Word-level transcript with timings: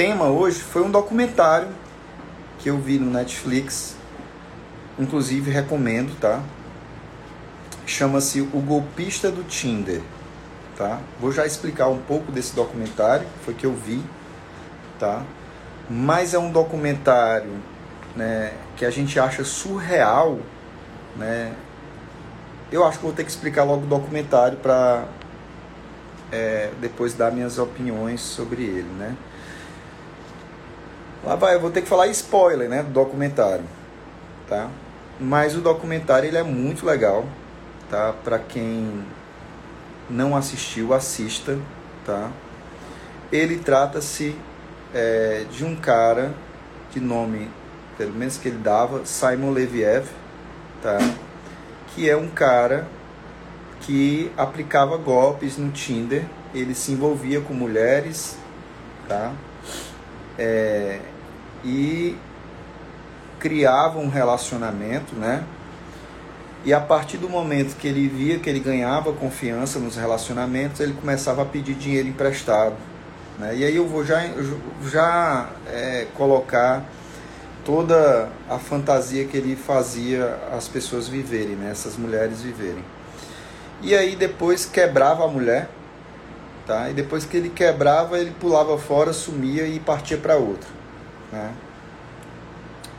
tema 0.00 0.30
hoje 0.30 0.60
foi 0.60 0.82
um 0.82 0.90
documentário 0.90 1.68
que 2.58 2.70
eu 2.70 2.78
vi 2.78 2.98
no 2.98 3.10
Netflix, 3.10 3.94
inclusive 4.98 5.50
recomendo, 5.50 6.18
tá? 6.18 6.40
Chama-se 7.84 8.40
O 8.40 8.62
Golpista 8.62 9.30
do 9.30 9.44
Tinder, 9.44 10.00
tá? 10.74 11.00
Vou 11.20 11.30
já 11.30 11.44
explicar 11.44 11.88
um 11.88 11.98
pouco 11.98 12.32
desse 12.32 12.56
documentário, 12.56 13.26
foi 13.44 13.52
que 13.52 13.66
eu 13.66 13.74
vi, 13.74 14.02
tá? 14.98 15.22
Mas 15.90 16.32
é 16.32 16.38
um 16.38 16.50
documentário, 16.50 17.52
né, 18.16 18.54
que 18.78 18.86
a 18.86 18.90
gente 18.90 19.20
acha 19.20 19.44
surreal, 19.44 20.38
né? 21.14 21.52
Eu 22.72 22.86
acho 22.86 22.96
que 22.96 23.04
vou 23.04 23.12
ter 23.12 23.24
que 23.24 23.30
explicar 23.30 23.64
logo 23.64 23.84
o 23.84 23.86
documentário 23.86 24.56
para 24.56 25.04
é, 26.32 26.70
depois 26.80 27.12
dar 27.12 27.30
minhas 27.30 27.58
opiniões 27.58 28.22
sobre 28.22 28.62
ele, 28.62 28.88
né? 28.98 29.14
Lá 31.24 31.36
vai, 31.36 31.54
eu 31.54 31.60
vou 31.60 31.70
ter 31.70 31.82
que 31.82 31.88
falar 31.88 32.06
spoiler, 32.08 32.68
né, 32.68 32.82
do 32.82 32.90
documentário, 32.90 33.64
tá? 34.48 34.70
Mas 35.18 35.54
o 35.54 35.60
documentário 35.60 36.26
ele 36.26 36.38
é 36.38 36.42
muito 36.42 36.86
legal, 36.86 37.26
tá? 37.90 38.14
Para 38.24 38.38
quem 38.38 39.04
não 40.08 40.34
assistiu, 40.34 40.94
assista, 40.94 41.58
tá? 42.06 42.30
Ele 43.30 43.58
trata-se 43.58 44.34
é, 44.94 45.44
de 45.50 45.62
um 45.62 45.76
cara 45.76 46.32
de 46.90 47.00
nome, 47.00 47.50
pelo 47.98 48.14
menos 48.14 48.38
que 48.38 48.48
ele 48.48 48.58
dava, 48.58 49.04
Simon 49.04 49.50
Leviev, 49.50 50.06
tá? 50.82 50.98
Que 51.88 52.08
é 52.08 52.16
um 52.16 52.28
cara 52.28 52.88
que 53.82 54.32
aplicava 54.38 54.96
golpes 54.96 55.58
no 55.58 55.70
Tinder, 55.70 56.24
ele 56.54 56.74
se 56.74 56.92
envolvia 56.92 57.42
com 57.42 57.52
mulheres, 57.52 58.38
tá? 59.06 59.34
É, 60.42 60.98
e 61.62 62.16
criava 63.38 63.98
um 63.98 64.08
relacionamento, 64.08 65.14
né? 65.14 65.44
E 66.64 66.74
a 66.74 66.80
partir 66.80 67.16
do 67.16 67.28
momento 67.28 67.76
que 67.76 67.88
ele 67.88 68.06
via 68.06 68.38
que 68.38 68.48
ele 68.48 68.60
ganhava 68.60 69.12
confiança 69.12 69.78
nos 69.78 69.96
relacionamentos, 69.96 70.80
ele 70.80 70.92
começava 70.92 71.42
a 71.42 71.44
pedir 71.44 71.74
dinheiro 71.74 72.08
emprestado. 72.08 72.74
Né? 73.38 73.56
E 73.56 73.64
aí 73.64 73.74
eu 73.74 73.88
vou 73.88 74.04
já, 74.04 74.20
já 74.90 75.48
é, 75.66 76.06
colocar 76.14 76.84
toda 77.64 78.28
a 78.48 78.58
fantasia 78.58 79.24
que 79.24 79.38
ele 79.38 79.56
fazia 79.56 80.38
as 80.52 80.68
pessoas 80.68 81.08
viverem, 81.08 81.56
né? 81.56 81.70
essas 81.70 81.96
mulheres 81.96 82.42
viverem. 82.42 82.84
E 83.80 83.94
aí 83.94 84.14
depois 84.14 84.66
quebrava 84.66 85.24
a 85.24 85.28
mulher, 85.28 85.70
tá? 86.70 86.88
E 86.88 86.94
depois 86.94 87.24
que 87.24 87.36
ele 87.36 87.48
quebrava, 87.48 88.16
ele 88.16 88.30
pulava 88.30 88.78
fora, 88.78 89.12
sumia 89.12 89.66
e 89.66 89.80
partia 89.80 90.16
para 90.16 90.36
outra, 90.36 90.70
né? 91.32 91.52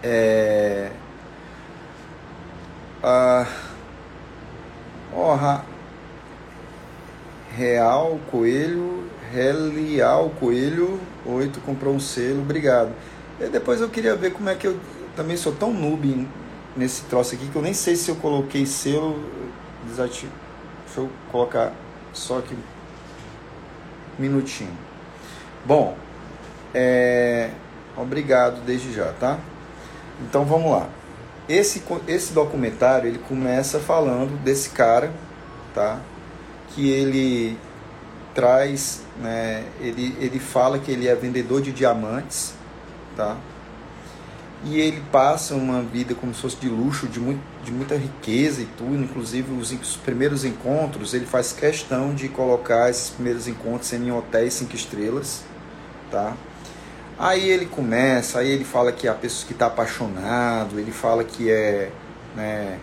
É... 0.03 0.91
Ah... 3.01 3.47
Oh, 5.13 5.37
Real 7.55 8.19
Coelho, 8.29 9.05
Relial 9.31 10.29
Coelho, 10.37 10.99
oito 11.25 11.61
comprou 11.61 11.93
um 11.93 11.99
selo, 11.99 12.41
obrigado. 12.41 12.91
E 13.39 13.47
depois 13.47 13.79
eu 13.79 13.87
queria 13.87 14.15
ver 14.17 14.33
como 14.33 14.49
é 14.49 14.55
que 14.55 14.67
eu 14.67 14.77
também 15.15 15.37
sou 15.37 15.53
tão 15.53 15.73
noob 15.73 16.27
nesse 16.75 17.03
troço 17.03 17.35
aqui 17.35 17.47
que 17.47 17.55
eu 17.55 17.61
nem 17.61 17.73
sei 17.73 17.95
se 17.95 18.09
eu 18.09 18.15
coloquei 18.17 18.65
selo 18.65 19.23
desativo. 19.87 20.33
Deixa 20.85 21.01
eu 21.01 21.09
colocar 21.31 21.73
só 22.13 22.39
aqui 22.39 22.55
minutinho. 24.21 24.71
Bom, 25.65 25.97
é, 26.73 27.49
obrigado 27.97 28.61
desde 28.65 28.93
já, 28.93 29.11
tá? 29.13 29.39
Então 30.21 30.45
vamos 30.45 30.71
lá. 30.71 30.87
Esse, 31.49 31.83
esse 32.07 32.31
documentário 32.31 33.07
ele 33.07 33.19
começa 33.19 33.79
falando 33.79 34.41
desse 34.43 34.69
cara, 34.69 35.11
tá? 35.73 35.99
Que 36.69 36.89
ele 36.89 37.57
traz, 38.33 39.03
né? 39.21 39.65
Ele, 39.79 40.15
ele 40.19 40.39
fala 40.39 40.79
que 40.79 40.91
ele 40.91 41.07
é 41.07 41.15
vendedor 41.15 41.61
de 41.61 41.71
diamantes, 41.71 42.53
tá? 43.17 43.35
E 44.63 44.79
ele 44.79 45.01
passa 45.11 45.55
uma 45.55 45.81
vida 45.81 46.13
como 46.13 46.33
se 46.33 46.41
fosse 46.41 46.57
de 46.57 46.69
luxo, 46.69 47.07
de, 47.07 47.19
muito, 47.19 47.41
de 47.63 47.71
muita 47.71 47.95
riqueza 47.95 48.61
e 48.61 48.65
tudo, 48.77 48.95
inclusive 48.95 49.51
os, 49.53 49.71
os, 49.71 49.95
primeiros 49.95 50.45
encontros, 50.45 51.13
ele 51.13 51.25
faz 51.25 51.51
questão 51.51 52.13
de 52.13 52.29
colocar 52.29 52.89
esses 52.89 53.09
primeiros 53.09 53.47
encontros 53.47 53.91
em 53.93 54.11
hotéis 54.11 54.53
cinco 54.53 54.75
estrelas, 54.75 55.43
tá? 56.11 56.35
Aí 57.17 57.49
ele 57.49 57.65
começa, 57.65 58.39
aí 58.39 58.49
ele 58.49 58.63
fala 58.63 58.91
que 58.91 59.07
a 59.07 59.13
pessoa 59.13 59.47
que 59.47 59.53
está 59.53 59.65
apaixonado, 59.67 60.79
ele 60.79 60.91
fala 60.91 61.23
que 61.23 61.49
é, 61.49 61.91
né, 62.35 62.79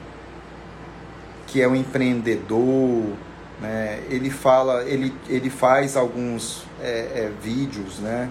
que 1.46 1.60
é 1.60 1.68
um 1.68 1.74
empreendedor, 1.76 3.04
né? 3.60 4.00
Ele 4.08 4.30
fala, 4.30 4.84
ele, 4.84 5.12
ele 5.28 5.50
faz 5.50 5.96
alguns 5.96 6.64
é, 6.80 6.88
é, 6.88 7.32
vídeos, 7.42 7.98
né? 7.98 8.30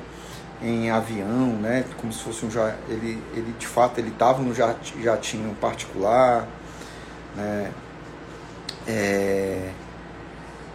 Em 0.62 0.90
avião, 0.90 1.54
né? 1.62 1.86
Como 1.98 2.12
se 2.12 2.24
fosse 2.24 2.46
um 2.46 2.50
ele 2.90 3.22
ele 3.34 3.54
de 3.58 3.68
fato 3.68 4.00
ele 4.00 4.10
estava 4.10 4.42
no 4.42 4.54
jatinho 4.54 5.54
particular, 5.56 6.48
né? 7.36 7.72
É, 8.88 9.70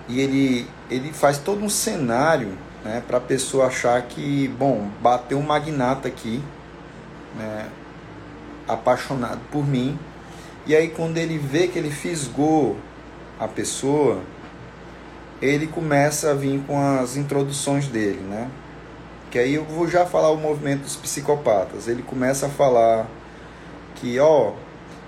e 0.08 0.20
ele 0.20 0.68
ele 0.90 1.12
faz 1.12 1.38
todo 1.38 1.64
um 1.64 1.68
cenário, 1.68 2.56
né? 2.84 3.02
Para 3.06 3.18
a 3.18 3.20
pessoa 3.20 3.66
achar 3.66 4.00
que 4.02 4.48
bom 4.48 4.88
bateu 5.00 5.38
um 5.38 5.42
magnata 5.42 6.08
aqui, 6.08 6.42
né? 7.36 7.68
Apaixonado 8.68 9.40
por 9.50 9.66
mim. 9.66 9.98
E 10.66 10.76
aí 10.76 10.88
quando 10.88 11.18
ele 11.18 11.38
vê 11.38 11.66
que 11.66 11.78
ele 11.78 11.90
fisgou 11.90 12.76
a 13.38 13.48
pessoa, 13.48 14.22
ele 15.40 15.66
começa 15.66 16.30
a 16.30 16.34
vir 16.34 16.62
com 16.68 16.80
as 16.80 17.16
introduções 17.16 17.88
dele, 17.88 18.20
né? 18.20 18.48
Que 19.32 19.38
aí 19.38 19.54
eu 19.54 19.64
vou 19.64 19.88
já 19.88 20.04
falar 20.04 20.30
o 20.30 20.36
movimento 20.36 20.82
dos 20.82 20.94
psicopatas. 20.94 21.88
Ele 21.88 22.02
começa 22.02 22.46
a 22.46 22.48
falar 22.50 23.08
que, 23.94 24.20
ó, 24.20 24.52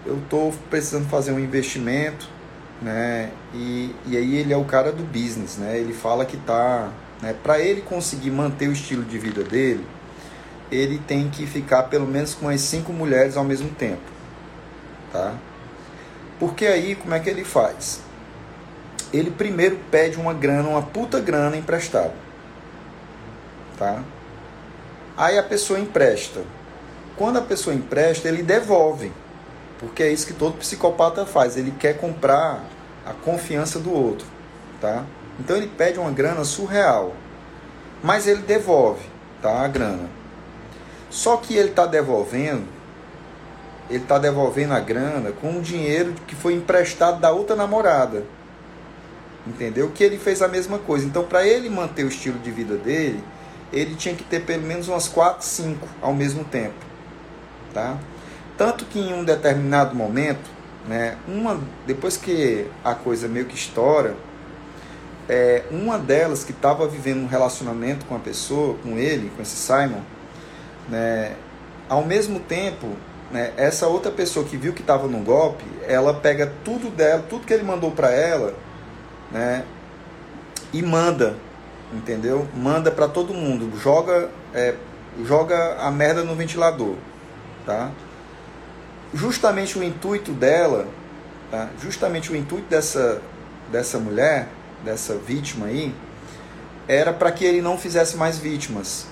eu 0.06 0.18
tô 0.30 0.50
precisando 0.70 1.06
fazer 1.10 1.30
um 1.30 1.38
investimento, 1.38 2.26
né? 2.80 3.30
E, 3.52 3.94
e 4.06 4.16
aí 4.16 4.36
ele 4.36 4.50
é 4.50 4.56
o 4.56 4.64
cara 4.64 4.90
do 4.90 5.02
business, 5.02 5.58
né? 5.58 5.78
Ele 5.78 5.92
fala 5.92 6.24
que 6.24 6.38
tá, 6.38 6.90
né? 7.20 7.34
Para 7.42 7.60
ele 7.60 7.82
conseguir 7.82 8.30
manter 8.30 8.66
o 8.66 8.72
estilo 8.72 9.04
de 9.04 9.18
vida 9.18 9.44
dele, 9.44 9.86
ele 10.72 10.98
tem 11.06 11.28
que 11.28 11.46
ficar 11.46 11.82
pelo 11.84 12.06
menos 12.06 12.34
com 12.34 12.48
as 12.48 12.62
cinco 12.62 12.94
mulheres 12.94 13.36
ao 13.36 13.44
mesmo 13.44 13.68
tempo, 13.68 14.00
tá? 15.12 15.34
Porque 16.40 16.64
aí 16.64 16.94
como 16.94 17.12
é 17.12 17.20
que 17.20 17.28
ele 17.28 17.44
faz? 17.44 18.00
Ele 19.12 19.30
primeiro 19.30 19.78
pede 19.90 20.16
uma 20.18 20.32
grana, 20.32 20.66
uma 20.66 20.82
puta 20.82 21.20
grana 21.20 21.58
emprestada, 21.58 22.14
tá? 23.78 24.02
Aí 25.16 25.38
a 25.38 25.42
pessoa 25.42 25.78
empresta. 25.78 26.42
Quando 27.16 27.38
a 27.38 27.42
pessoa 27.42 27.74
empresta, 27.74 28.28
ele 28.28 28.42
devolve. 28.42 29.12
Porque 29.78 30.02
é 30.02 30.12
isso 30.12 30.26
que 30.26 30.32
todo 30.32 30.58
psicopata 30.58 31.24
faz. 31.24 31.56
Ele 31.56 31.72
quer 31.72 31.98
comprar 31.98 32.64
a 33.06 33.12
confiança 33.12 33.78
do 33.78 33.92
outro. 33.92 34.26
Tá? 34.80 35.04
Então 35.38 35.56
ele 35.56 35.68
pede 35.68 35.98
uma 35.98 36.10
grana 36.10 36.44
surreal. 36.44 37.14
Mas 38.02 38.26
ele 38.26 38.42
devolve 38.42 39.04
tá? 39.40 39.62
a 39.62 39.68
grana. 39.68 40.08
Só 41.10 41.36
que 41.36 41.54
ele 41.54 41.68
está 41.68 41.86
devolvendo, 41.86 42.66
ele 43.88 44.02
está 44.02 44.18
devolvendo 44.18 44.74
a 44.74 44.80
grana 44.80 45.30
com 45.30 45.58
o 45.58 45.62
dinheiro 45.62 46.12
que 46.26 46.34
foi 46.34 46.54
emprestado 46.54 47.20
da 47.20 47.30
outra 47.30 47.54
namorada. 47.54 48.24
Entendeu? 49.46 49.92
Que 49.94 50.02
ele 50.02 50.18
fez 50.18 50.42
a 50.42 50.48
mesma 50.48 50.78
coisa. 50.78 51.06
Então, 51.06 51.22
para 51.22 51.46
ele 51.46 51.68
manter 51.68 52.04
o 52.04 52.08
estilo 52.08 52.38
de 52.38 52.50
vida 52.50 52.76
dele, 52.76 53.22
ele 53.74 53.96
tinha 53.96 54.14
que 54.14 54.22
ter 54.22 54.40
pelo 54.40 54.62
menos 54.62 54.88
umas 54.88 55.08
4, 55.08 55.44
5 55.44 55.88
ao 56.00 56.14
mesmo 56.14 56.44
tempo. 56.44 56.74
Tá? 57.72 57.98
Tanto 58.56 58.84
que 58.84 59.00
em 59.00 59.12
um 59.12 59.24
determinado 59.24 59.96
momento, 59.96 60.48
né, 60.86 61.16
uma, 61.26 61.60
depois 61.86 62.16
que 62.16 62.66
a 62.84 62.94
coisa 62.94 63.26
meio 63.26 63.46
que 63.46 63.54
estoura, 63.54 64.14
é, 65.28 65.64
uma 65.70 65.98
delas 65.98 66.44
que 66.44 66.52
estava 66.52 66.86
vivendo 66.86 67.22
um 67.22 67.26
relacionamento 67.26 68.06
com 68.06 68.14
a 68.14 68.18
pessoa, 68.18 68.76
com 68.82 68.96
ele, 68.96 69.32
com 69.34 69.42
esse 69.42 69.56
Simon, 69.56 70.02
né, 70.88 71.34
ao 71.88 72.04
mesmo 72.04 72.38
tempo, 72.38 72.88
né, 73.32 73.52
essa 73.56 73.88
outra 73.88 74.12
pessoa 74.12 74.46
que 74.46 74.56
viu 74.56 74.72
que 74.72 74.82
estava 74.82 75.08
no 75.08 75.18
golpe, 75.18 75.64
ela 75.82 76.14
pega 76.14 76.52
tudo 76.62 76.90
dela, 76.90 77.24
tudo 77.28 77.46
que 77.46 77.52
ele 77.52 77.64
mandou 77.64 77.90
para 77.90 78.10
ela, 78.10 78.54
né, 79.32 79.64
e 80.72 80.80
manda 80.82 81.34
entendeu? 81.96 82.46
Manda 82.54 82.90
para 82.90 83.08
todo 83.08 83.32
mundo, 83.32 83.78
joga, 83.78 84.30
é, 84.52 84.74
joga 85.24 85.76
a 85.80 85.90
merda 85.90 86.24
no 86.24 86.34
ventilador, 86.34 86.96
tá? 87.64 87.90
Justamente 89.12 89.78
o 89.78 89.82
intuito 89.82 90.32
dela, 90.32 90.86
tá? 91.50 91.68
Justamente 91.80 92.32
o 92.32 92.36
intuito 92.36 92.68
dessa 92.68 93.22
dessa 93.70 93.98
mulher, 93.98 94.48
dessa 94.84 95.16
vítima 95.16 95.66
aí, 95.66 95.94
era 96.86 97.12
para 97.12 97.32
que 97.32 97.44
ele 97.44 97.62
não 97.62 97.78
fizesse 97.78 98.16
mais 98.16 98.38
vítimas, 98.38 99.06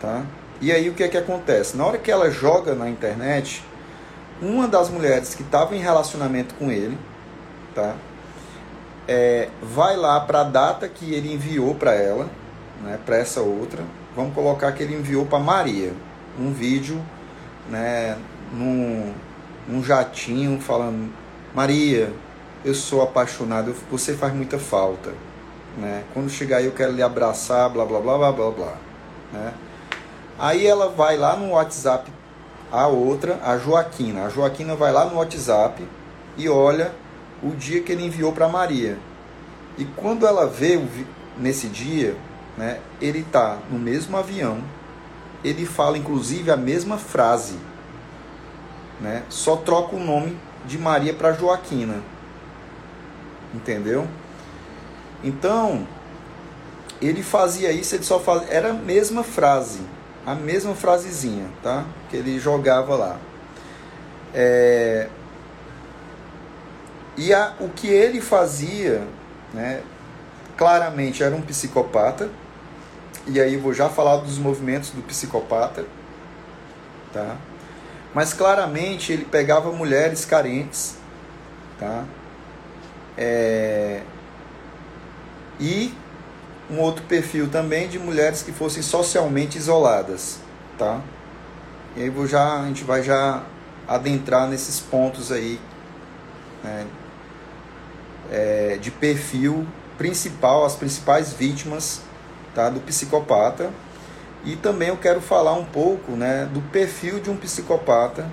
tá? 0.00 0.24
E 0.60 0.72
aí 0.72 0.88
o 0.88 0.94
que 0.94 1.02
é 1.02 1.08
que 1.08 1.16
acontece? 1.16 1.76
Na 1.76 1.84
hora 1.84 1.98
que 1.98 2.10
ela 2.10 2.30
joga 2.30 2.74
na 2.74 2.88
internet, 2.88 3.62
uma 4.40 4.66
das 4.66 4.88
mulheres 4.88 5.34
que 5.34 5.42
estava 5.42 5.76
em 5.76 5.80
relacionamento 5.80 6.54
com 6.54 6.70
ele, 6.70 6.96
tá? 7.74 7.94
É, 9.08 9.48
vai 9.62 9.96
lá 9.96 10.18
para 10.20 10.40
a 10.40 10.44
data 10.44 10.88
que 10.88 11.14
ele 11.14 11.32
enviou 11.32 11.74
para 11.74 11.94
ela, 11.94 12.28
né, 12.82 12.98
para 13.04 13.16
essa 13.16 13.40
outra. 13.40 13.82
Vamos 14.14 14.34
colocar 14.34 14.72
que 14.72 14.82
ele 14.82 14.94
enviou 14.94 15.26
para 15.26 15.38
Maria 15.38 15.92
um 16.38 16.52
vídeo, 16.52 17.00
né, 17.68 18.16
num, 18.52 19.12
num 19.68 19.82
jatinho 19.82 20.60
falando: 20.60 21.12
Maria, 21.54 22.12
eu 22.64 22.74
sou 22.74 23.02
apaixonado, 23.02 23.74
você 23.90 24.14
faz 24.14 24.34
muita 24.34 24.58
falta, 24.58 25.12
né? 25.78 26.02
Quando 26.12 26.28
chegar 26.28 26.58
aí 26.58 26.66
eu 26.66 26.72
quero 26.72 26.92
lhe 26.92 27.02
abraçar, 27.02 27.70
blá 27.70 27.84
blá 27.84 28.00
blá 28.00 28.18
blá 28.18 28.32
blá 28.32 28.50
blá, 28.50 28.74
né? 29.32 29.52
Aí 30.38 30.66
ela 30.66 30.88
vai 30.88 31.16
lá 31.16 31.36
no 31.36 31.50
WhatsApp, 31.50 32.10
a 32.70 32.86
outra, 32.88 33.38
a 33.42 33.56
Joaquina. 33.56 34.26
A 34.26 34.28
Joaquina 34.28 34.74
vai 34.74 34.92
lá 34.92 35.04
no 35.04 35.16
WhatsApp 35.16 35.86
e 36.36 36.48
olha 36.48 36.92
o 37.46 37.54
dia 37.54 37.82
que 37.82 37.92
ele 37.92 38.04
enviou 38.04 38.32
para 38.32 38.48
Maria. 38.48 38.98
E 39.78 39.84
quando 39.84 40.26
ela 40.26 40.46
vê 40.46 40.80
nesse 41.38 41.68
dia, 41.68 42.16
né, 42.56 42.80
ele 43.00 43.20
está 43.20 43.58
no 43.70 43.78
mesmo 43.78 44.16
avião, 44.16 44.58
ele 45.44 45.64
fala 45.64 45.96
inclusive 45.96 46.50
a 46.50 46.56
mesma 46.56 46.98
frase, 46.98 47.56
né, 49.00 49.22
só 49.28 49.56
troca 49.56 49.94
o 49.94 50.00
nome 50.00 50.36
de 50.66 50.78
Maria 50.78 51.14
para 51.14 51.32
Joaquina. 51.32 52.02
Entendeu? 53.54 54.06
Então, 55.22 55.86
ele 57.00 57.22
fazia 57.22 57.70
isso, 57.72 57.94
ele 57.94 58.04
só 58.04 58.18
fazia, 58.18 58.48
era 58.48 58.70
a 58.70 58.74
mesma 58.74 59.22
frase, 59.22 59.80
a 60.24 60.34
mesma 60.34 60.74
frasezinha, 60.74 61.48
tá? 61.62 61.84
Que 62.10 62.16
ele 62.16 62.38
jogava 62.38 62.96
lá. 62.96 63.18
É, 64.34 65.08
e 67.16 67.32
a, 67.32 67.54
o 67.60 67.68
que 67.70 67.88
ele 67.88 68.20
fazia, 68.20 69.06
né, 69.54 69.82
claramente 70.56 71.22
era 71.22 71.34
um 71.34 71.40
psicopata. 71.40 72.28
E 73.26 73.40
aí 73.40 73.56
vou 73.56 73.72
já 73.72 73.88
falar 73.88 74.18
dos 74.18 74.38
movimentos 74.38 74.90
do 74.90 75.02
psicopata, 75.02 75.84
tá? 77.12 77.36
Mas 78.14 78.32
claramente 78.32 79.12
ele 79.12 79.24
pegava 79.24 79.72
mulheres 79.72 80.24
carentes, 80.24 80.96
tá? 81.78 82.04
É, 83.18 84.02
e 85.58 85.92
um 86.70 86.78
outro 86.78 87.02
perfil 87.04 87.48
também 87.48 87.88
de 87.88 87.98
mulheres 87.98 88.42
que 88.42 88.52
fossem 88.52 88.82
socialmente 88.82 89.58
isoladas, 89.58 90.38
tá? 90.78 91.00
E 91.96 92.02
aí 92.02 92.10
vou 92.10 92.26
já, 92.26 92.60
a 92.60 92.66
gente 92.66 92.84
vai 92.84 93.02
já 93.02 93.42
adentrar 93.88 94.46
nesses 94.48 94.80
pontos 94.80 95.32
aí 95.32 95.58
né, 96.62 96.86
é, 98.30 98.78
de 98.80 98.90
perfil 98.90 99.66
principal, 99.96 100.64
as 100.64 100.74
principais 100.74 101.32
vítimas 101.32 102.02
tá, 102.54 102.68
do 102.68 102.80
psicopata. 102.80 103.70
E 104.44 104.54
também 104.56 104.88
eu 104.88 104.96
quero 104.96 105.20
falar 105.20 105.54
um 105.54 105.64
pouco 105.64 106.12
né, 106.12 106.48
do 106.52 106.60
perfil 106.70 107.18
de 107.18 107.30
um 107.30 107.36
psicopata, 107.36 108.30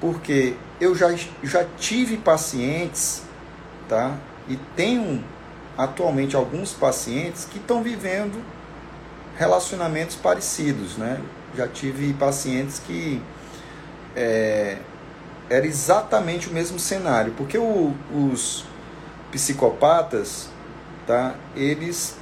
porque 0.00 0.54
eu 0.80 0.94
já, 0.94 1.14
já 1.42 1.64
tive 1.78 2.16
pacientes 2.16 3.22
tá, 3.88 4.16
e 4.48 4.56
tenho 4.74 5.22
atualmente 5.76 6.34
alguns 6.34 6.72
pacientes 6.72 7.44
que 7.44 7.58
estão 7.58 7.82
vivendo 7.82 8.42
relacionamentos 9.36 10.16
parecidos, 10.16 10.96
né? 10.96 11.20
Já 11.56 11.66
tive 11.68 12.12
pacientes 12.14 12.78
que 12.78 13.20
é, 14.14 14.78
era 15.50 15.66
exatamente 15.66 16.48
o 16.48 16.52
mesmo 16.52 16.78
cenário, 16.78 17.32
porque 17.36 17.58
o, 17.58 17.92
os 18.12 18.64
psicopatas, 19.34 20.48
tá? 21.06 21.34
Eles 21.56 22.16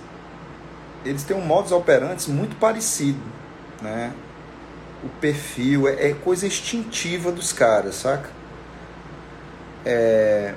eles 1.04 1.24
têm 1.24 1.36
um 1.36 1.44
modus 1.44 1.72
operandi 1.72 2.30
muito 2.30 2.56
parecido, 2.56 3.20
né? 3.82 4.12
O 5.04 5.08
perfil 5.20 5.88
é, 5.88 6.10
é 6.10 6.14
coisa 6.14 6.46
instintiva 6.46 7.30
dos 7.30 7.52
caras, 7.52 7.96
saca? 7.96 8.30
É, 9.84 10.54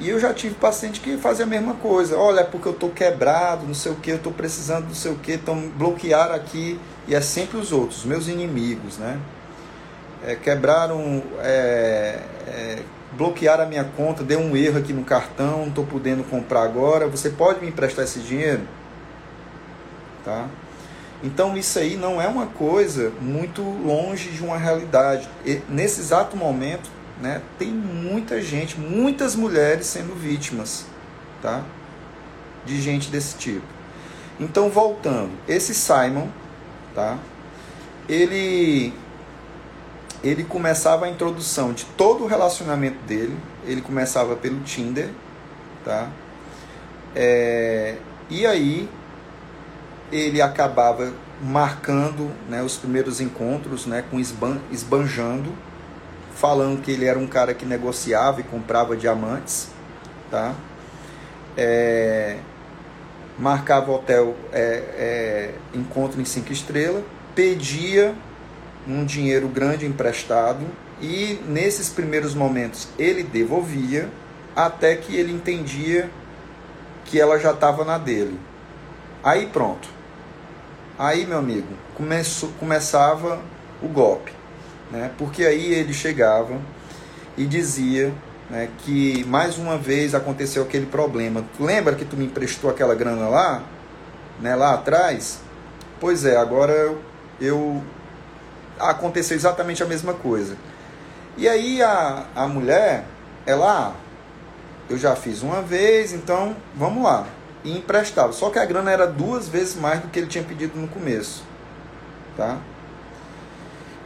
e 0.00 0.08
eu 0.08 0.18
já 0.18 0.34
tive 0.34 0.54
paciente 0.54 1.00
que 1.00 1.16
fazia 1.16 1.44
a 1.44 1.48
mesma 1.48 1.74
coisa. 1.74 2.18
Olha, 2.18 2.40
é 2.40 2.44
porque 2.44 2.66
eu 2.66 2.72
estou 2.72 2.90
quebrado, 2.90 3.66
não 3.66 3.74
sei 3.74 3.92
o 3.92 3.96
que, 3.96 4.10
eu 4.10 4.16
estou 4.16 4.32
precisando 4.32 4.86
não 4.86 4.94
sei 4.94 5.12
o 5.12 5.16
que, 5.16 5.34
então 5.34 5.68
bloquear 5.76 6.32
aqui. 6.32 6.80
E 7.06 7.14
é 7.14 7.20
sempre 7.20 7.56
os 7.56 7.72
outros, 7.72 8.04
meus 8.04 8.26
inimigos, 8.26 8.98
né? 8.98 9.20
É, 10.24 10.34
quebraram, 10.34 11.22
é, 11.40 12.20
bloquearam 13.16 13.64
a 13.64 13.66
minha 13.66 13.84
conta, 13.84 14.22
deu 14.22 14.38
um 14.38 14.56
erro 14.56 14.78
aqui 14.78 14.92
no 14.92 15.04
cartão, 15.04 15.60
não 15.60 15.68
estou 15.68 15.86
podendo 15.86 16.22
comprar 16.24 16.62
agora. 16.62 17.08
Você 17.08 17.30
pode 17.30 17.60
me 17.60 17.68
emprestar 17.68 18.04
esse 18.04 18.20
dinheiro? 18.20 18.62
Tá? 20.24 20.48
Então 21.22 21.56
isso 21.56 21.78
aí 21.78 21.96
não 21.96 22.20
é 22.20 22.28
uma 22.28 22.46
coisa 22.46 23.12
muito 23.20 23.62
longe 23.62 24.30
de 24.30 24.42
uma 24.42 24.58
realidade. 24.58 25.28
E, 25.44 25.62
nesse 25.68 26.00
exato 26.00 26.36
momento 26.36 26.90
né, 27.20 27.40
tem 27.58 27.68
muita 27.68 28.40
gente, 28.42 28.78
muitas 28.78 29.34
mulheres 29.34 29.86
sendo 29.86 30.14
vítimas, 30.14 30.86
tá? 31.40 31.64
De 32.64 32.80
gente 32.80 33.10
desse 33.10 33.36
tipo. 33.36 33.64
Então, 34.38 34.68
voltando, 34.68 35.30
esse 35.48 35.74
Simon, 35.74 36.28
tá? 36.94 37.18
Ele 38.08 38.92
ele 40.22 40.44
começava 40.44 41.06
a 41.06 41.08
introdução 41.08 41.72
de 41.72 41.84
todo 41.84 42.24
o 42.24 42.26
relacionamento 42.26 42.98
dele, 43.06 43.36
ele 43.64 43.80
começava 43.80 44.36
pelo 44.36 44.60
Tinder, 44.60 45.10
tá? 45.84 46.08
É, 47.14 47.96
e 48.28 48.46
aí 48.46 48.88
ele 50.12 50.40
acabava 50.40 51.12
marcando 51.42 52.30
né, 52.48 52.62
os 52.62 52.76
primeiros 52.76 53.20
encontros 53.20 53.86
né, 53.86 54.04
com 54.10 54.18
esban, 54.18 54.58
esbanjando 54.70 55.52
falando 56.36 56.82
que 56.82 56.90
ele 56.90 57.06
era 57.06 57.18
um 57.18 57.26
cara 57.26 57.54
que 57.54 57.64
negociava 57.64 58.40
e 58.40 58.44
comprava 58.44 58.94
diamantes, 58.94 59.68
tá? 60.30 60.54
É, 61.56 62.36
marcava 63.38 63.90
hotel, 63.90 64.36
é, 64.52 64.60
é, 64.62 65.54
encontro 65.72 66.20
em 66.20 66.26
cinco 66.26 66.52
estrelas, 66.52 67.02
pedia 67.34 68.14
um 68.86 69.04
dinheiro 69.04 69.48
grande 69.48 69.86
emprestado 69.86 70.64
e 71.00 71.40
nesses 71.48 71.88
primeiros 71.88 72.34
momentos 72.34 72.88
ele 72.98 73.22
devolvia 73.22 74.08
até 74.54 74.96
que 74.96 75.16
ele 75.16 75.32
entendia 75.32 76.10
que 77.04 77.20
ela 77.20 77.38
já 77.38 77.52
estava 77.52 77.84
na 77.84 77.98
dele. 77.98 78.38
Aí 79.22 79.46
pronto. 79.46 79.88
Aí, 80.98 81.26
meu 81.26 81.38
amigo, 81.38 81.68
começou, 81.94 82.50
começava 82.58 83.40
o 83.82 83.88
golpe 83.88 84.32
né? 84.90 85.10
porque 85.18 85.44
aí 85.44 85.74
ele 85.74 85.92
chegava 85.92 86.58
e 87.36 87.44
dizia 87.44 88.12
né, 88.48 88.68
que 88.78 89.24
mais 89.24 89.58
uma 89.58 89.76
vez 89.76 90.14
aconteceu 90.14 90.62
aquele 90.62 90.86
problema. 90.86 91.44
Lembra 91.58 91.94
que 91.94 92.04
tu 92.04 92.16
me 92.16 92.26
emprestou 92.26 92.70
aquela 92.70 92.94
grana 92.94 93.28
lá, 93.28 93.62
né, 94.40 94.54
lá 94.54 94.74
atrás? 94.74 95.40
Pois 96.00 96.24
é, 96.24 96.36
agora 96.36 96.72
eu, 96.72 97.00
eu 97.40 97.82
aconteceu 98.78 99.36
exatamente 99.36 99.82
a 99.82 99.86
mesma 99.86 100.14
coisa. 100.14 100.56
E 101.36 101.48
aí 101.48 101.82
a, 101.82 102.26
a 102.34 102.46
mulher, 102.46 103.04
ela, 103.44 103.88
ah, 103.88 103.92
eu 104.88 104.96
já 104.96 105.14
fiz 105.14 105.42
uma 105.42 105.62
vez, 105.62 106.12
então 106.12 106.56
vamos 106.74 107.02
lá. 107.02 107.26
E 107.64 107.76
emprestava. 107.76 108.32
Só 108.32 108.50
que 108.50 108.58
a 108.58 108.64
grana 108.64 108.90
era 108.90 109.06
duas 109.06 109.48
vezes 109.48 109.74
mais 109.76 110.00
do 110.00 110.08
que 110.08 110.18
ele 110.18 110.28
tinha 110.28 110.44
pedido 110.44 110.78
no 110.78 110.88
começo. 110.88 111.42
Tá? 112.36 112.58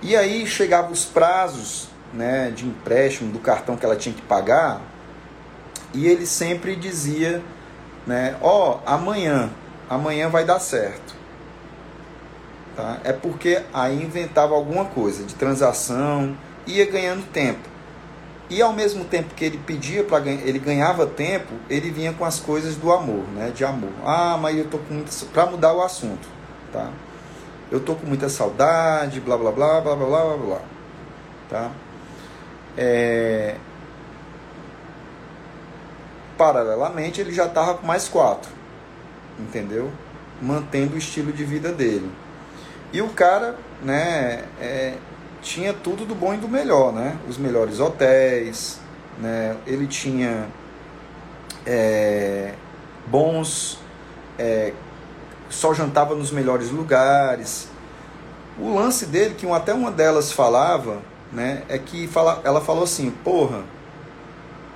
E 0.03 0.17
aí 0.17 0.47
chegavam 0.47 0.93
os 0.93 1.05
prazos 1.05 1.89
né, 2.13 2.51
de 2.51 2.67
empréstimo 2.67 3.33
do 3.33 3.39
cartão 3.39 3.77
que 3.77 3.85
ela 3.85 3.97
tinha 3.97 4.15
que 4.15 4.23
pagar, 4.23 4.81
e 5.93 6.07
ele 6.07 6.27
sempre 6.27 6.77
dizia, 6.77 7.43
né, 8.07 8.37
ó, 8.41 8.77
oh, 8.77 8.89
amanhã, 8.89 9.51
amanhã 9.89 10.29
vai 10.29 10.45
dar 10.45 10.61
certo. 10.61 11.15
Tá? 12.77 12.99
É 13.05 13.13
porque 13.13 13.63
aí 13.73 14.03
inventava 14.03 14.55
alguma 14.55 14.85
coisa 14.85 15.25
de 15.25 15.35
transação, 15.35 16.37
ia 16.67 16.91
ganhando 16.91 17.27
tempo. 17.31 17.69
E 18.49 18.61
ao 18.61 18.73
mesmo 18.73 19.05
tempo 19.05 19.35
que 19.35 19.45
ele 19.45 19.59
pedia 19.59 20.03
para 20.03 20.29
ele 20.29 20.59
ganhava 20.59 21.07
tempo, 21.07 21.53
ele 21.69 21.91
vinha 21.91 22.13
com 22.13 22.25
as 22.25 22.41
coisas 22.41 22.77
do 22.77 22.93
amor, 22.93 23.25
né, 23.35 23.53
de 23.55 23.65
amor. 23.65 23.93
Ah, 24.05 24.37
mas 24.41 24.57
eu 24.57 24.65
tô 24.65 24.79
com 24.79 24.95
muito 24.95 25.27
para 25.27 25.47
mudar 25.47 25.73
o 25.73 25.81
assunto, 25.81 26.29
tá? 26.73 26.91
eu 27.71 27.79
tô 27.79 27.95
com 27.95 28.07
muita 28.07 28.29
saudade, 28.29 29.21
blá 29.21 29.37
blá 29.39 29.53
blá 29.53 29.81
blá 29.81 29.95
blá 29.95 30.07
blá 30.07 30.25
blá, 30.25 30.37
blá 30.37 30.61
tá? 31.49 31.71
É... 32.77 33.57
Paralelamente, 36.37 37.21
ele 37.21 37.33
já 37.33 37.49
tava 37.49 37.75
com 37.75 37.87
mais 37.87 38.09
quatro, 38.09 38.51
entendeu? 39.39 39.91
Mantendo 40.41 40.95
o 40.95 40.99
estilo 40.99 41.33
de 41.33 41.45
vida 41.45 41.71
dele. 41.71 42.11
E 42.93 43.01
o 43.01 43.09
cara, 43.11 43.57
né, 43.83 44.45
é, 44.61 44.95
tinha 45.41 45.73
tudo 45.73 46.05
do 46.05 46.15
bom 46.15 46.35
e 46.35 46.37
do 46.37 46.49
melhor, 46.49 46.93
né? 46.93 47.17
Os 47.29 47.39
melhores 47.39 47.79
hotéis, 47.79 48.81
né? 49.19 49.57
Ele 49.67 49.87
tinha 49.87 50.49
é, 51.65 52.55
bons, 53.07 53.79
é, 54.39 54.73
só 55.49 55.73
jantava 55.73 56.15
nos 56.15 56.31
melhores 56.31 56.71
lugares. 56.71 57.69
O 58.59 58.75
lance 58.75 59.07
dele, 59.07 59.35
que 59.35 59.49
até 59.51 59.73
uma 59.73 59.91
delas 59.91 60.33
falava, 60.33 61.01
né, 61.33 61.63
é 61.69 61.79
que 61.79 62.07
fala, 62.09 62.41
ela 62.45 62.61
falou 62.61 62.85
assim, 62.85 63.11
porra, 63.11 63.63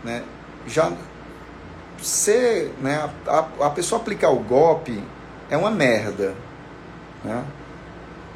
né, 0.03 0.23
já 0.67 0.93
ser, 2.01 2.73
né, 2.81 3.11
a, 3.27 3.67
a 3.67 3.71
pessoa 3.71 4.01
aplicar 4.01 4.31
o 4.31 4.39
golpe 4.39 5.03
é 5.51 5.57
uma 5.57 5.71
merda, 5.71 6.35
né? 7.25 7.45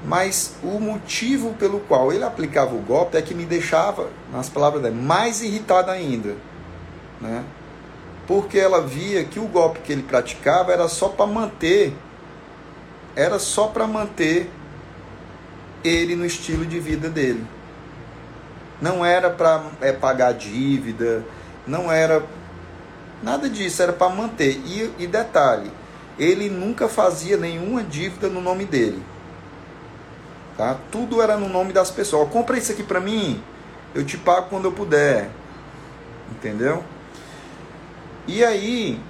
Mas 0.04 0.54
o 0.62 0.78
motivo 0.78 1.54
pelo 1.54 1.80
qual 1.80 2.12
ele 2.12 2.24
aplicava 2.24 2.74
o 2.74 2.80
golpe 2.80 3.16
é 3.16 3.22
que 3.22 3.34
me 3.34 3.44
deixava, 3.44 4.08
nas 4.32 4.48
palavras 4.48 4.80
dela, 4.82 4.94
mais 4.94 5.42
irritado 5.42 5.90
ainda, 5.90 6.36
né? 7.20 7.44
Porque 8.26 8.58
ela 8.58 8.80
via 8.80 9.24
que 9.24 9.40
o 9.40 9.46
golpe 9.46 9.80
que 9.80 9.92
ele 9.92 10.02
praticava 10.02 10.72
era 10.72 10.86
só 10.88 11.08
para 11.08 11.26
manter 11.26 11.94
era 13.18 13.40
só 13.40 13.66
para 13.66 13.84
manter 13.84 14.48
ele 15.82 16.14
no 16.14 16.24
estilo 16.24 16.64
de 16.64 16.78
vida 16.78 17.08
dele. 17.08 17.44
Não 18.80 19.04
era 19.04 19.28
para 19.28 19.64
é, 19.80 19.92
pagar 19.92 20.34
dívida, 20.34 21.24
não 21.66 21.90
era 21.90 22.24
nada 23.20 23.50
disso, 23.50 23.82
era 23.82 23.92
para 23.92 24.14
manter. 24.14 24.62
E, 24.64 24.92
e 25.00 25.06
detalhe, 25.08 25.68
ele 26.16 26.48
nunca 26.48 26.88
fazia 26.88 27.36
nenhuma 27.36 27.82
dívida 27.82 28.28
no 28.28 28.40
nome 28.40 28.64
dele. 28.64 29.02
Tá? 30.58 30.76
Tudo 30.90 31.22
era 31.22 31.36
no 31.36 31.48
nome 31.48 31.72
das 31.72 31.88
pessoas. 31.88 32.28
Compra 32.30 32.58
isso 32.58 32.72
aqui 32.72 32.82
para 32.82 32.98
mim, 32.98 33.40
eu 33.94 34.04
te 34.04 34.18
pago 34.18 34.48
quando 34.50 34.64
eu 34.64 34.72
puder. 34.72 35.30
Entendeu? 36.32 36.82
E 38.26 38.44
aí, 38.44 39.00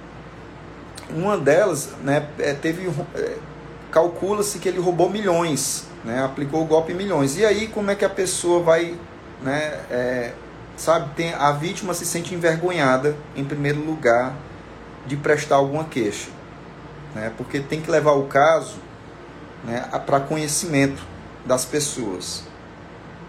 uma 1.09 1.35
delas, 1.39 1.89
né, 2.03 2.27
é, 2.37 2.53
teve 2.53 2.87
é, 3.15 3.37
calcula-se 3.91 4.59
que 4.59 4.69
ele 4.69 4.79
roubou 4.79 5.09
milhões, 5.09 5.87
né, 6.05 6.23
aplicou 6.23 6.61
o 6.61 6.65
golpe 6.65 6.93
em 6.93 6.95
milhões. 6.95 7.35
E 7.35 7.43
aí, 7.43 7.67
como 7.67 7.89
é 7.89 7.95
que 7.95 8.05
a 8.05 8.09
pessoa 8.09 8.61
vai, 8.61 8.95
né, 9.41 9.79
é, 9.89 10.33
sabe, 10.77 11.09
tem, 11.15 11.33
a 11.33 11.51
vítima 11.51 11.95
se 11.95 12.05
sente 12.05 12.33
envergonhada, 12.33 13.15
em 13.35 13.43
primeiro 13.43 13.83
lugar, 13.83 14.35
de 15.07 15.17
prestar 15.17 15.55
alguma 15.55 15.83
queixa, 15.83 16.29
né, 17.15 17.33
porque 17.35 17.59
tem 17.59 17.81
que 17.81 17.89
levar 17.89 18.11
o 18.11 18.27
caso 18.27 18.77
né, 19.65 19.83
para 20.05 20.19
conhecimento 20.19 21.08
das 21.45 21.65
pessoas, 21.65 22.43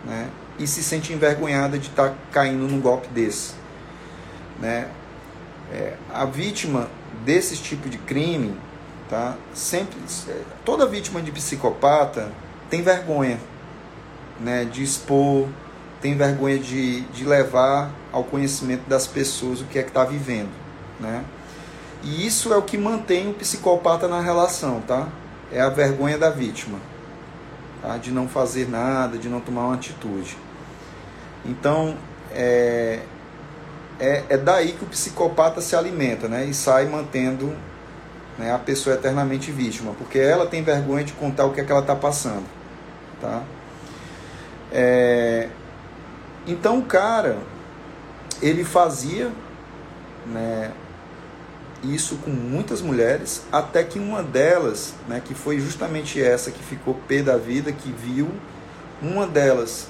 né, 0.05 0.29
e 0.59 0.67
se 0.67 0.83
sente 0.83 1.12
envergonhada 1.12 1.79
de 1.79 1.88
estar 1.88 2.11
tá 2.11 2.14
caindo 2.33 2.69
num 2.69 2.81
golpe 2.81 3.09
desse, 3.09 3.55
né. 4.59 4.88
É, 5.73 5.95
a 6.12 6.25
vítima 6.25 6.88
desse 7.25 7.57
tipo 7.57 7.88
de 7.88 7.97
crime, 7.99 8.57
tá, 9.09 9.37
sempre, 9.55 9.97
toda 10.64 10.85
vítima 10.87 11.23
de 11.23 11.31
psicopata 11.31 12.33
tem 12.69 12.83
vergonha, 12.83 13.38
né, 14.40 14.64
de 14.64 14.83
expor 14.83 15.49
tem 16.00 16.17
vergonha 16.17 16.59
de, 16.59 17.02
de 17.02 17.25
levar 17.25 17.90
ao 18.11 18.25
conhecimento 18.25 18.88
das 18.88 19.07
pessoas 19.07 19.61
o 19.61 19.64
que 19.64 19.79
é 19.79 19.83
que 19.83 19.88
está 19.88 20.05
vivendo, 20.05 20.50
né? 20.99 21.25
E 22.02 22.26
isso 22.26 22.52
é 22.52 22.57
o 22.57 22.62
que 22.62 22.79
mantém 22.79 23.31
o 23.31 23.35
psicopata 23.35 24.09
na 24.09 24.21
relação, 24.21 24.81
tá? 24.81 25.09
É 25.52 25.61
a 25.61 25.69
vergonha 25.69 26.17
da 26.17 26.31
vítima, 26.31 26.79
tá? 27.83 27.97
De 27.97 28.11
não 28.11 28.29
fazer 28.29 28.69
nada, 28.69 29.19
de 29.19 29.29
não 29.29 29.41
tomar 29.41 29.67
uma 29.67 29.75
atitude. 29.75 30.37
Então, 31.45 31.97
é, 32.33 33.01
é, 33.99 34.25
é 34.29 34.37
daí 34.37 34.73
que 34.73 34.85
o 34.85 34.87
psicopata 34.87 35.61
se 35.61 35.77
alimenta, 35.77 36.29
né? 36.29 36.45
E 36.45 36.55
sai 36.55 36.87
mantendo 36.87 37.55
né, 38.39 38.53
a 38.55 38.59
pessoa 38.59 38.97
eternamente 38.97 39.51
vítima, 39.51 39.93
porque 39.99 40.19
ela 40.19 40.47
tem 40.47 40.63
vergonha 40.63 41.05
de 41.05 41.13
contar 41.13 41.45
o 41.45 41.53
que 41.53 41.61
é 41.61 41.65
que 41.65 41.71
ela 41.71 41.83
está 41.83 41.95
passando, 41.95 42.47
tá? 43.21 43.43
É, 44.73 45.49
então 46.47 46.79
o 46.79 46.83
cara, 46.83 47.37
ele 48.41 48.65
fazia 48.65 49.31
né, 50.27 50.71
isso 51.83 52.17
com 52.17 52.31
muitas 52.31 52.83
mulheres, 52.83 53.43
até 53.51 53.83
que 53.83 53.99
uma 53.99 54.23
delas, 54.23 54.95
né, 55.09 55.23
que 55.25 55.35
foi 55.35 55.59
justamente 55.59 56.23
essa 56.23 56.51
que 56.51 56.63
ficou 56.63 56.95
pé 57.09 57.23
da 57.23 57.37
vida, 57.37 57.73
que 57.73 57.91
viu, 57.91 58.29
uma 59.01 59.27
delas 59.27 59.89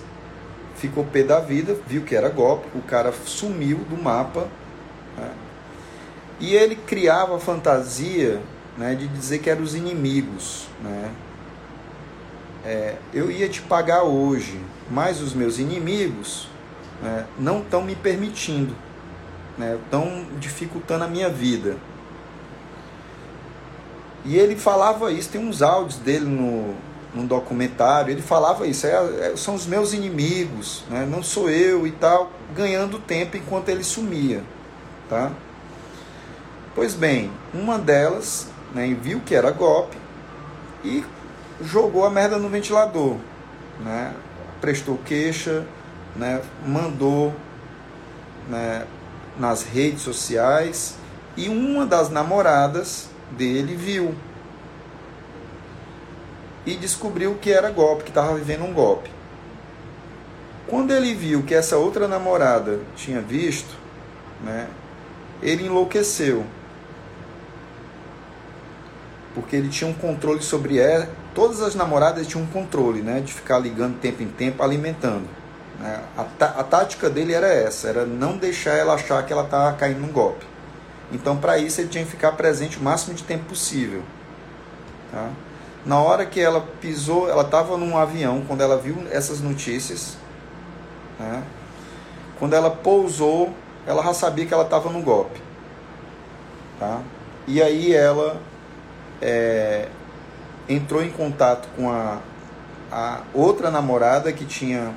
ficou 0.77 1.05
pé 1.05 1.23
da 1.23 1.41
vida, 1.41 1.77
viu 1.87 2.03
que 2.03 2.15
era 2.15 2.29
golpe, 2.29 2.69
o 2.75 2.83
cara 2.83 3.13
sumiu 3.25 3.79
do 3.79 4.01
mapa, 4.01 4.49
né, 5.17 5.31
e 6.39 6.55
ele 6.55 6.77
criava 6.77 7.37
a 7.37 7.41
fantasia 7.41 8.41
né, 8.79 8.95
de 8.95 9.09
dizer 9.09 9.39
que 9.39 9.51
eram 9.51 9.63
os 9.63 9.75
inimigos. 9.75 10.69
Né, 10.81 11.11
é, 12.65 12.97
eu 13.13 13.31
ia 13.31 13.49
te 13.49 13.63
pagar 13.63 14.05
hoje, 14.05 14.61
mas 14.91 15.21
os 15.21 15.35
meus 15.35 15.59
inimigos 15.59 16.49
né, 17.03 17.27
não 17.39 17.61
estão 17.61 17.83
me 17.83 17.97
permitindo, 17.97 18.75
estão 19.59 20.05
né, 20.05 20.27
dificultando 20.39 21.05
a 21.05 21.09
minha 21.09 21.29
vida. 21.29 21.77
E 24.25 24.37
ele 24.37 24.57
falava 24.57 25.11
isso, 25.11 25.31
tem 25.31 25.41
uns 25.41 25.63
áudios 25.63 25.97
dele 25.97 26.27
no, 26.27 26.75
no 27.15 27.27
documentário, 27.27 28.13
ele 28.13 28.23
falava 28.23 28.67
isso, 28.67 28.87
é, 28.87 29.31
é, 29.33 29.37
são 29.37 29.55
os 29.55 29.67
meus 29.67 29.93
inimigos, 29.93 30.85
né, 30.91 31.07
não 31.11 31.23
sou 31.23 31.49
eu 31.49 31.87
e 31.87 31.91
tal, 31.91 32.31
ganhando 32.55 32.99
tempo 32.99 33.37
enquanto 33.37 33.69
ele 33.71 33.83
sumia. 33.83 34.43
Tá? 35.09 35.31
Pois 36.75 36.95
bem, 36.95 37.31
uma 37.53 37.79
delas 37.79 38.49
né, 38.75 38.97
viu 39.01 39.21
que 39.21 39.35
era 39.35 39.51
golpe 39.51 39.97
e 40.85 41.05
jogou 41.63 42.05
a 42.05 42.11
merda 42.11 42.39
no 42.39 42.49
ventilador. 42.49 43.17
Né? 43.81 44.15
Prestou 44.61 44.99
queixa, 44.99 45.65
né? 46.15 46.43
mandou 46.67 47.35
né, 48.49 48.87
nas 49.39 49.63
redes 49.63 50.03
sociais 50.03 50.97
e 51.37 51.49
uma 51.49 51.87
das 51.87 52.11
namoradas 52.11 53.09
dele 53.31 53.77
viu 53.77 54.15
e 56.67 56.77
descobriu 56.77 57.37
que 57.41 57.51
era 57.51 57.71
golpe, 57.71 58.05
que 58.05 58.11
estava 58.11 58.35
vivendo 58.35 58.65
um 58.65 58.73
golpe. 58.73 59.11
Quando 60.67 60.93
ele 60.93 61.15
viu 61.15 61.43
que 61.43 61.55
essa 61.55 61.77
outra 61.77 62.07
namorada 62.07 62.81
tinha 62.95 63.21
visto, 63.21 63.75
né, 64.45 64.69
ele 65.43 65.67
enlouqueceu 65.67 66.45
porque 69.35 69.57
ele 69.57 69.69
tinha 69.69 69.89
um 69.89 69.95
controle 69.95 70.43
sobre 70.43 70.79
ela. 70.79 71.09
Todas 71.35 71.61
as 71.63 71.75
namoradas 71.75 72.27
tinham 72.27 72.45
um 72.45 72.47
controle, 72.47 73.01
né? 73.01 73.21
De 73.21 73.33
ficar 73.33 73.59
ligando 73.59 73.99
tempo 73.99 74.23
em 74.23 74.29
tempo, 74.29 74.63
alimentando. 74.63 75.29
Né? 75.81 75.99
A, 76.15 76.63
tática 76.63 77.09
dele 77.09 77.33
era 77.33 77.47
essa, 77.47 77.89
era 77.89 78.05
não 78.05 78.37
deixar 78.37 78.73
ela 78.73 78.95
achar 78.95 79.25
que 79.25 79.33
ela 79.33 79.45
estava 79.45 79.73
caindo 79.77 80.01
num 80.01 80.13
golpe. 80.13 80.45
Então, 81.11 81.39
para 81.39 81.59
isso, 81.59 81.81
ele 81.81 81.89
tinha 81.89 82.05
que 82.05 82.11
ficar 82.11 82.33
presente 82.33 82.79
o 82.79 82.83
máximo 82.83 83.15
de 83.15 83.25
tempo 83.25 83.47
possível. 83.47 84.03
Tá? 85.11 85.31
Na 85.85 85.99
hora 85.99 86.27
que 86.27 86.39
ela 86.39 86.61
pisou, 86.81 87.29
ela 87.29 87.43
estava 87.43 87.79
num 87.79 87.97
avião, 87.97 88.45
quando 88.47 88.61
ela 88.61 88.77
viu 88.77 88.95
essas 89.11 89.41
notícias, 89.41 90.19
né? 91.19 91.43
quando 92.39 92.53
ela 92.53 92.71
pousou, 92.71 93.53
ela 93.87 94.03
já 94.05 94.13
sabia 94.13 94.45
que 94.45 94.53
ela 94.53 94.65
estava 94.65 94.91
no 94.91 95.01
golpe. 95.01 95.41
Tá? 96.79 97.01
E 97.47 97.63
aí 97.63 97.95
ela 97.95 98.39
é, 99.21 99.89
entrou 100.69 101.03
em 101.03 101.11
contato 101.11 101.69
com 101.75 101.91
a, 101.91 102.19
a 102.93 103.21
outra 103.33 103.71
namorada 103.71 104.31
que 104.31 104.45
tinha 104.45 104.95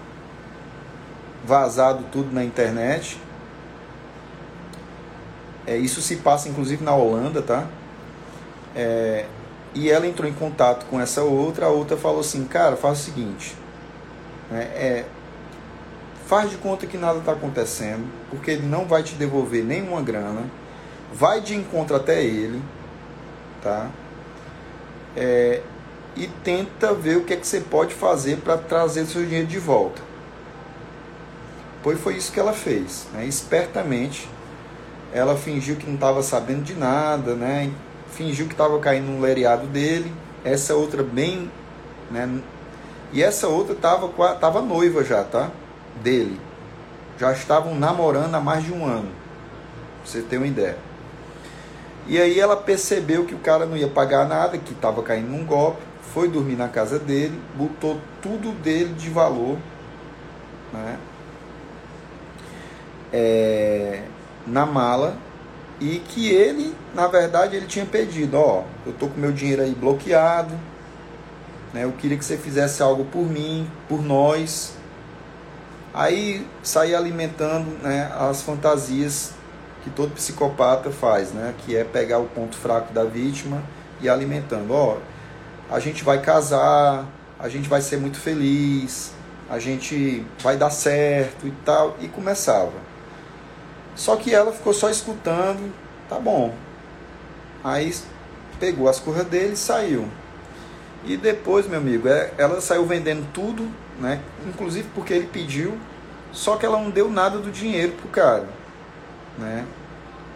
vazado 1.43 2.05
tudo 2.11 2.33
na 2.33 2.43
internet. 2.43 3.19
É, 5.65 5.77
isso 5.77 6.01
se 6.01 6.17
passa 6.17 6.49
inclusive 6.49 6.83
na 6.83 6.93
Holanda, 6.93 7.41
tá? 7.41 7.67
É, 8.75 9.25
e 9.73 9.89
ela 9.89 10.07
entrou 10.07 10.29
em 10.29 10.33
contato 10.33 10.85
com 10.87 10.99
essa 10.99 11.23
outra, 11.23 11.67
a 11.67 11.69
outra 11.69 11.97
falou 11.97 12.19
assim, 12.19 12.43
cara, 12.45 12.75
faz 12.75 12.99
o 12.99 13.01
seguinte, 13.01 13.55
né, 14.51 14.63
é, 14.75 15.05
faz 16.27 16.51
de 16.51 16.57
conta 16.57 16.85
que 16.85 16.97
nada 16.97 17.19
está 17.19 17.31
acontecendo, 17.31 18.05
porque 18.29 18.51
ele 18.51 18.67
não 18.67 18.85
vai 18.85 19.01
te 19.01 19.15
devolver 19.15 19.63
nenhuma 19.63 20.01
grana, 20.01 20.43
vai 21.11 21.41
de 21.41 21.55
encontro 21.55 21.95
até 21.95 22.23
ele, 22.23 22.61
tá? 23.63 23.89
é, 25.15 25.61
e 26.15 26.27
tenta 26.43 26.93
ver 26.93 27.17
o 27.17 27.23
que 27.23 27.33
é 27.33 27.37
que 27.37 27.45
você 27.45 27.59
pode 27.59 27.93
fazer 27.93 28.37
para 28.37 28.57
trazer 28.57 29.05
seu 29.05 29.23
dinheiro 29.23 29.47
de 29.47 29.59
volta. 29.59 30.01
Pois 31.83 31.99
foi 31.99 32.15
isso 32.15 32.31
que 32.31 32.39
ela 32.39 32.53
fez, 32.53 33.07
né? 33.13 33.25
espertamente. 33.25 34.27
Ela 35.13 35.37
fingiu 35.37 35.75
que 35.75 35.85
não 35.85 35.93
estava 35.93 36.23
sabendo 36.23 36.63
de 36.63 36.73
nada, 36.73 37.35
né? 37.35 37.69
fingiu 38.11 38.47
que 38.47 38.53
estava 38.53 38.79
caindo 38.79 39.07
no 39.07 39.21
lereado 39.21 39.67
dele. 39.67 40.11
Essa 40.43 40.73
outra 40.73 41.03
bem 41.03 41.49
né? 42.13 42.41
E 43.11 43.21
essa 43.21 43.47
outra 43.47 43.75
tava, 43.75 44.35
tava 44.35 44.61
noiva 44.61 45.03
já, 45.03 45.23
tá? 45.23 45.49
Dele. 46.01 46.39
Já 47.17 47.31
estavam 47.31 47.75
namorando 47.75 48.33
há 48.35 48.39
mais 48.39 48.63
de 48.63 48.71
um 48.71 48.85
ano. 48.85 49.09
Pra 50.01 50.11
você 50.11 50.21
ter 50.21 50.37
uma 50.37 50.47
ideia. 50.47 50.77
E 52.07 52.19
aí 52.19 52.39
ela 52.39 52.55
percebeu 52.55 53.25
que 53.25 53.33
o 53.33 53.39
cara 53.39 53.65
não 53.65 53.77
ia 53.77 53.87
pagar 53.87 54.27
nada, 54.27 54.57
que 54.57 54.73
estava 54.73 55.01
caindo 55.01 55.29
num 55.29 55.45
golpe, 55.45 55.81
foi 56.13 56.27
dormir 56.27 56.55
na 56.55 56.67
casa 56.67 56.99
dele, 56.99 57.39
botou 57.55 57.99
tudo 58.21 58.51
dele 58.61 58.93
de 58.93 59.09
valor, 59.09 59.57
né? 60.73 60.97
É, 63.13 64.01
na 64.47 64.65
mala 64.65 65.15
e 65.79 65.99
que 65.99 66.29
ele, 66.29 66.75
na 66.93 67.07
verdade, 67.07 67.55
ele 67.55 67.65
tinha 67.65 67.85
pedido, 67.85 68.37
ó, 68.37 68.63
eu 68.85 68.93
tô 68.93 69.07
com 69.07 69.19
meu 69.19 69.31
dinheiro 69.31 69.61
aí 69.61 69.75
bloqueado, 69.75 70.53
né? 71.73 71.83
Eu 71.83 71.91
queria 71.91 72.17
que 72.17 72.23
você 72.23 72.37
fizesse 72.37 72.81
algo 72.81 73.05
por 73.05 73.23
mim, 73.23 73.69
por 73.89 74.01
nós. 74.01 74.75
Aí 75.93 76.47
sair 76.61 76.95
alimentando, 76.95 77.69
né, 77.83 78.11
as 78.17 78.41
fantasias 78.41 79.33
que 79.83 79.89
todo 79.89 80.11
psicopata 80.11 80.89
faz, 80.91 81.31
né? 81.31 81.53
Que 81.59 81.75
é 81.75 81.83
pegar 81.83 82.19
o 82.19 82.25
ponto 82.25 82.55
fraco 82.55 82.93
da 82.93 83.03
vítima 83.03 83.61
e 84.01 84.07
alimentando. 84.07 84.73
Ó, 84.73 84.97
a 85.69 85.79
gente 85.79 86.03
vai 86.03 86.21
casar, 86.21 87.05
a 87.39 87.49
gente 87.49 87.67
vai 87.67 87.81
ser 87.81 87.97
muito 87.97 88.17
feliz, 88.17 89.11
a 89.49 89.59
gente 89.59 90.25
vai 90.41 90.55
dar 90.55 90.69
certo 90.69 91.47
e 91.47 91.51
tal. 91.65 91.97
E 91.99 92.07
começava. 92.07 92.92
Só 93.95 94.15
que 94.15 94.33
ela 94.33 94.51
ficou 94.51 94.73
só 94.73 94.89
escutando, 94.89 95.73
tá 96.09 96.19
bom. 96.19 96.53
Aí 97.63 97.93
pegou 98.59 98.89
as 98.89 98.99
coisas 98.99 99.25
dele 99.25 99.53
e 99.53 99.57
saiu. 99.57 100.07
E 101.05 101.17
depois, 101.17 101.67
meu 101.67 101.79
amigo, 101.79 102.07
é, 102.07 102.31
ela 102.37 102.61
saiu 102.61 102.85
vendendo 102.85 103.27
tudo, 103.33 103.69
né? 103.99 104.21
Inclusive 104.47 104.87
porque 104.95 105.13
ele 105.13 105.27
pediu, 105.27 105.77
só 106.31 106.55
que 106.55 106.65
ela 106.65 106.79
não 106.79 106.89
deu 106.89 107.09
nada 107.09 107.39
do 107.39 107.51
dinheiro 107.51 107.93
pro 107.93 108.07
cara 108.09 108.63
né? 109.37 109.65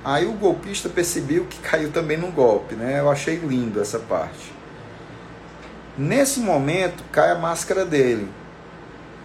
Aí 0.04 0.26
o 0.26 0.34
golpista 0.34 0.88
percebeu 0.88 1.46
que 1.46 1.60
caiu 1.60 1.92
também 1.92 2.18
no 2.18 2.32
golpe, 2.32 2.76
né? 2.76 3.00
Eu 3.00 3.10
achei 3.10 3.36
lindo 3.36 3.82
essa 3.82 4.00
parte. 4.00 4.54
Nesse 5.98 6.40
momento 6.40 7.04
cai 7.12 7.32
a 7.32 7.36
máscara 7.36 7.86
dele, 7.86 8.30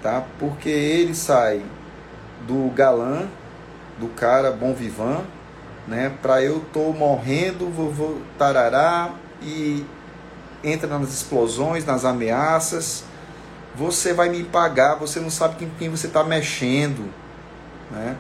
tá? 0.03 0.25
Porque 0.39 0.69
ele 0.69 1.15
sai 1.15 1.62
do 2.47 2.71
galã, 2.71 3.29
do 3.99 4.09
cara 4.09 4.51
bom 4.51 4.73
vivan, 4.75 5.23
né? 5.87 6.13
Para 6.23 6.43
eu 6.43 6.65
tô 6.73 6.93
morrendo, 6.93 7.71
vou, 7.71 7.91
vou 7.91 8.23
tarará 8.39 9.11
e 9.43 9.85
entra 10.63 10.87
nas 10.87 11.13
explosões, 11.13 11.85
nas 11.85 12.05
ameaças. 12.05 13.05
Você 13.75 14.13
vai 14.13 14.29
me 14.29 14.45
pagar, 14.45 14.97
você 14.97 15.19
não 15.19 15.31
sabe 15.31 15.57
com 15.57 15.71
quem 15.79 15.89
você 15.89 16.07
está 16.07 16.23
mexendo, 16.23 17.09
né? 17.91 18.17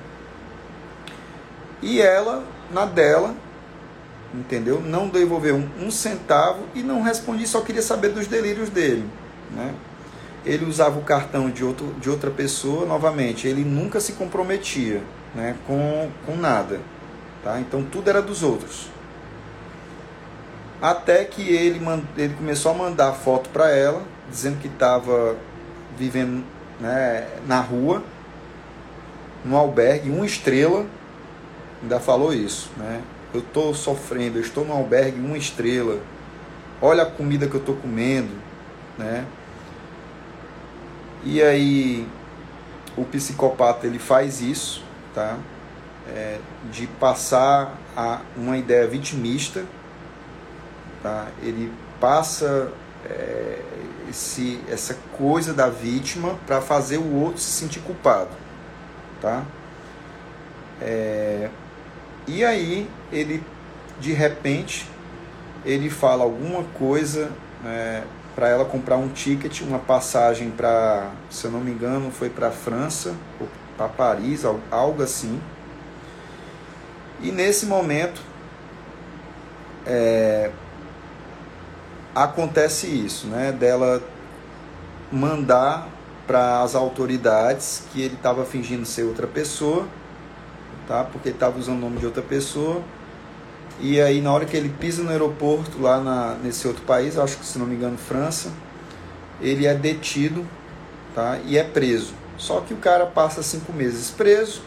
E 1.80 2.00
ela, 2.00 2.44
na 2.70 2.86
dela, 2.86 3.34
entendeu? 4.32 4.80
Não 4.80 5.08
devolveu 5.08 5.56
um, 5.56 5.86
um, 5.86 5.90
centavo 5.90 6.60
e 6.74 6.82
não 6.82 7.02
respondi, 7.02 7.46
só 7.46 7.60
queria 7.60 7.82
saber 7.82 8.10
dos 8.10 8.26
delírios 8.26 8.70
dele, 8.70 9.08
né? 9.50 9.74
Ele 10.44 10.64
usava 10.64 10.98
o 10.98 11.02
cartão 11.02 11.50
de, 11.50 11.64
outro, 11.64 11.94
de 12.00 12.08
outra 12.08 12.30
pessoa, 12.30 12.86
novamente, 12.86 13.46
ele 13.46 13.62
nunca 13.62 14.00
se 14.00 14.14
comprometia 14.14 15.02
né, 15.34 15.56
com, 15.66 16.10
com 16.26 16.36
nada, 16.36 16.80
tá? 17.42 17.60
Então 17.60 17.82
tudo 17.82 18.08
era 18.08 18.20
dos 18.22 18.42
outros. 18.42 18.88
Até 20.80 21.24
que 21.24 21.42
ele, 21.48 21.80
ele 22.16 22.34
começou 22.34 22.72
a 22.72 22.74
mandar 22.74 23.12
foto 23.12 23.48
para 23.50 23.70
ela, 23.70 24.02
dizendo 24.28 24.58
que 24.58 24.66
estava 24.66 25.36
vivendo 25.96 26.44
né, 26.80 27.28
na 27.46 27.60
rua, 27.60 28.02
no 29.44 29.56
albergue, 29.56 30.10
uma 30.10 30.26
estrela, 30.26 30.86
ainda 31.80 32.00
falou 32.00 32.32
isso, 32.32 32.70
né? 32.76 33.00
Eu 33.32 33.40
estou 33.40 33.74
sofrendo, 33.74 34.38
eu 34.38 34.42
estou 34.42 34.64
no 34.64 34.72
albergue 34.72 35.18
uma 35.18 35.38
estrela. 35.38 36.00
Olha 36.80 37.04
a 37.04 37.06
comida 37.06 37.46
que 37.46 37.54
eu 37.54 37.60
estou 37.60 37.76
comendo, 37.76 38.32
né? 38.98 39.24
E 41.24 41.40
aí 41.40 42.06
o 42.96 43.04
psicopata 43.04 43.86
ele 43.86 43.98
faz 43.98 44.40
isso, 44.40 44.81
tá? 45.14 45.38
É, 46.08 46.38
de 46.70 46.86
passar 46.86 47.78
a 47.96 48.20
uma 48.36 48.56
ideia 48.56 48.86
vitimista, 48.86 49.64
tá? 51.02 51.28
Ele 51.42 51.72
passa 52.00 52.72
é, 53.08 53.60
esse, 54.10 54.60
essa 54.68 54.96
coisa 55.16 55.54
da 55.54 55.68
vítima 55.68 56.38
para 56.46 56.60
fazer 56.60 56.98
o 56.98 57.14
outro 57.14 57.40
se 57.40 57.50
sentir 57.50 57.80
culpado, 57.80 58.30
tá? 59.20 59.44
É, 60.80 61.48
e 62.26 62.44
aí 62.44 62.88
ele, 63.12 63.42
de 64.00 64.12
repente, 64.12 64.88
ele 65.64 65.88
fala 65.88 66.24
alguma 66.24 66.64
coisa 66.64 67.30
é, 67.64 68.02
para 68.34 68.48
ela 68.48 68.64
comprar 68.64 68.96
um 68.96 69.08
ticket, 69.08 69.60
uma 69.60 69.78
passagem 69.78 70.50
para, 70.50 71.10
se 71.30 71.44
eu 71.44 71.50
não 71.50 71.60
me 71.60 71.70
engano, 71.70 72.10
foi 72.10 72.30
para 72.30 72.50
França 72.50 73.14
ou 73.40 73.48
para 73.76 73.88
Paris, 73.88 74.44
algo 74.70 75.02
assim. 75.02 75.40
E 77.20 77.30
nesse 77.30 77.66
momento 77.66 78.20
é, 79.86 80.50
acontece 82.14 82.86
isso, 82.86 83.26
né? 83.26 83.52
Dela 83.52 84.02
mandar 85.10 85.88
para 86.26 86.62
as 86.62 86.74
autoridades 86.74 87.84
que 87.92 88.00
ele 88.00 88.14
estava 88.14 88.44
fingindo 88.44 88.86
ser 88.86 89.02
outra 89.04 89.26
pessoa 89.26 89.86
tá? 90.86 91.04
Porque 91.04 91.28
ele 91.28 91.36
estava 91.36 91.58
usando 91.58 91.78
o 91.78 91.80
nome 91.80 91.98
de 91.98 92.06
outra 92.06 92.22
pessoa. 92.22 92.82
E 93.80 94.00
aí 94.00 94.20
na 94.20 94.32
hora 94.32 94.44
que 94.44 94.56
ele 94.56 94.68
pisa 94.68 95.02
no 95.02 95.10
aeroporto 95.10 95.80
lá 95.80 96.00
na, 96.00 96.34
nesse 96.34 96.66
outro 96.68 96.82
país, 96.84 97.18
acho 97.18 97.38
que 97.38 97.46
se 97.46 97.58
não 97.58 97.66
me 97.66 97.74
engano 97.74 97.96
França, 97.96 98.52
ele 99.40 99.66
é 99.66 99.74
detido, 99.74 100.46
tá? 101.14 101.38
E 101.46 101.56
é 101.56 101.64
preso. 101.64 102.14
Só 102.36 102.60
que 102.60 102.74
o 102.74 102.78
cara 102.78 103.06
passa 103.06 103.42
cinco 103.42 103.72
meses 103.72 104.10
preso, 104.10 104.62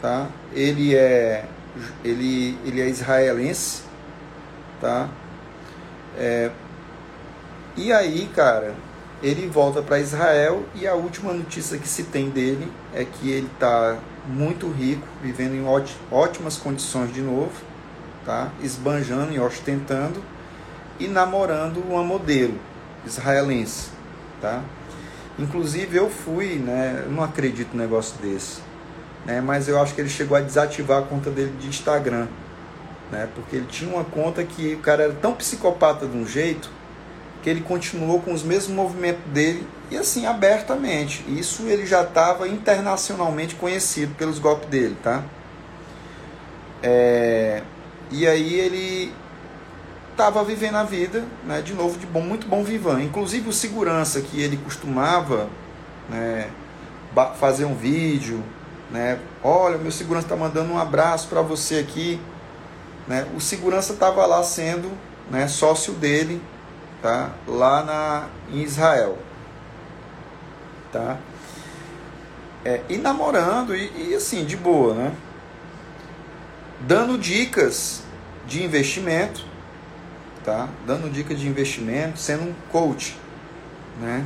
tá? 0.00 0.28
Ele 0.52 0.94
é 0.94 1.44
ele 2.04 2.58
ele 2.64 2.80
é 2.80 2.88
israelense, 2.88 3.82
tá? 4.80 5.08
É, 6.18 6.50
e 7.76 7.92
aí, 7.92 8.28
cara, 8.34 8.74
ele 9.22 9.48
volta 9.48 9.82
para 9.82 9.98
Israel 9.98 10.64
e 10.74 10.86
a 10.86 10.94
última 10.94 11.32
notícia 11.32 11.78
que 11.78 11.88
se 11.88 12.04
tem 12.04 12.30
dele 12.30 12.70
é 12.94 13.04
que 13.04 13.30
ele 13.30 13.50
está 13.52 13.98
muito 14.26 14.68
rico, 14.70 15.06
vivendo 15.22 15.54
em 15.54 15.64
ótimas 16.10 16.56
condições 16.56 17.12
de 17.12 17.20
novo, 17.20 17.52
tá? 18.24 18.50
esbanjando 18.62 19.32
e 19.32 19.38
ostentando 19.38 20.22
e 20.98 21.06
namorando 21.06 21.78
uma 21.78 22.02
modelo 22.02 22.58
israelense. 23.06 23.90
Tá? 24.40 24.62
Inclusive 25.38 25.96
eu 25.96 26.08
fui, 26.08 26.54
né, 26.54 27.02
eu 27.04 27.10
não 27.10 27.22
acredito 27.22 27.74
no 27.74 27.82
negócio 27.82 28.16
desse, 28.22 28.60
né, 29.26 29.40
mas 29.40 29.68
eu 29.68 29.80
acho 29.80 29.94
que 29.94 30.00
ele 30.00 30.08
chegou 30.08 30.36
a 30.36 30.40
desativar 30.40 30.98
a 31.00 31.02
conta 31.02 31.30
dele 31.30 31.52
de 31.60 31.68
Instagram, 31.68 32.26
né, 33.12 33.28
porque 33.34 33.56
ele 33.56 33.66
tinha 33.66 33.92
uma 33.92 34.04
conta 34.04 34.42
que 34.42 34.74
o 34.74 34.78
cara 34.78 35.04
era 35.04 35.12
tão 35.12 35.34
psicopata 35.34 36.06
de 36.06 36.16
um 36.16 36.26
jeito 36.26 36.70
que 37.42 37.50
ele 37.50 37.60
continuou 37.60 38.20
com 38.20 38.32
os 38.32 38.42
mesmos 38.42 38.74
movimentos 38.74 39.22
dele 39.26 39.66
e 39.90 39.96
assim 39.96 40.26
abertamente. 40.26 41.24
Isso 41.28 41.62
ele 41.64 41.86
já 41.86 42.02
estava 42.02 42.48
internacionalmente 42.48 43.54
conhecido 43.54 44.14
pelos 44.16 44.38
golpes 44.38 44.68
dele, 44.68 44.96
tá? 45.02 45.22
É, 46.82 47.62
e 48.10 48.26
aí 48.26 48.54
ele 48.54 49.12
estava 50.16 50.42
vivendo 50.42 50.76
a 50.76 50.82
vida, 50.82 51.24
né, 51.44 51.60
de 51.60 51.74
novo 51.74 51.98
de 51.98 52.06
bom, 52.06 52.20
muito 52.20 52.46
bom 52.46 52.64
vivão. 52.64 53.00
Inclusive 53.00 53.48
o 53.48 53.52
segurança 53.52 54.20
que 54.20 54.40
ele 54.40 54.56
costumava, 54.56 55.48
né, 56.08 56.50
fazer 57.38 57.64
um 57.64 57.74
vídeo, 57.74 58.42
né, 58.90 59.18
olha 59.42 59.78
meu 59.78 59.92
segurança 59.92 60.26
está 60.26 60.36
mandando 60.36 60.72
um 60.72 60.78
abraço 60.78 61.28
para 61.28 61.42
você 61.42 61.76
aqui, 61.76 62.20
né, 63.06 63.26
o 63.36 63.40
segurança 63.40 63.92
estava 63.92 64.24
lá 64.26 64.42
sendo, 64.42 64.90
né, 65.30 65.46
sócio 65.48 65.92
dele 65.92 66.40
tá? 67.06 67.30
Lá 67.46 67.84
na, 67.84 68.28
em 68.50 68.62
Israel, 68.62 69.18
tá? 70.92 71.18
É, 72.64 72.80
e 72.88 72.96
namorando, 72.96 73.76
e, 73.76 74.10
e 74.10 74.14
assim, 74.14 74.44
de 74.44 74.56
boa, 74.56 74.94
né? 74.94 75.12
Dando 76.80 77.16
dicas 77.16 78.02
de 78.46 78.62
investimento, 78.64 79.44
tá? 80.46 80.68
Dando 80.86 81.12
dicas 81.12 81.38
de 81.38 81.48
investimento, 81.48 82.18
sendo 82.20 82.44
um 82.44 82.54
coach, 82.70 83.18
né? 84.00 84.24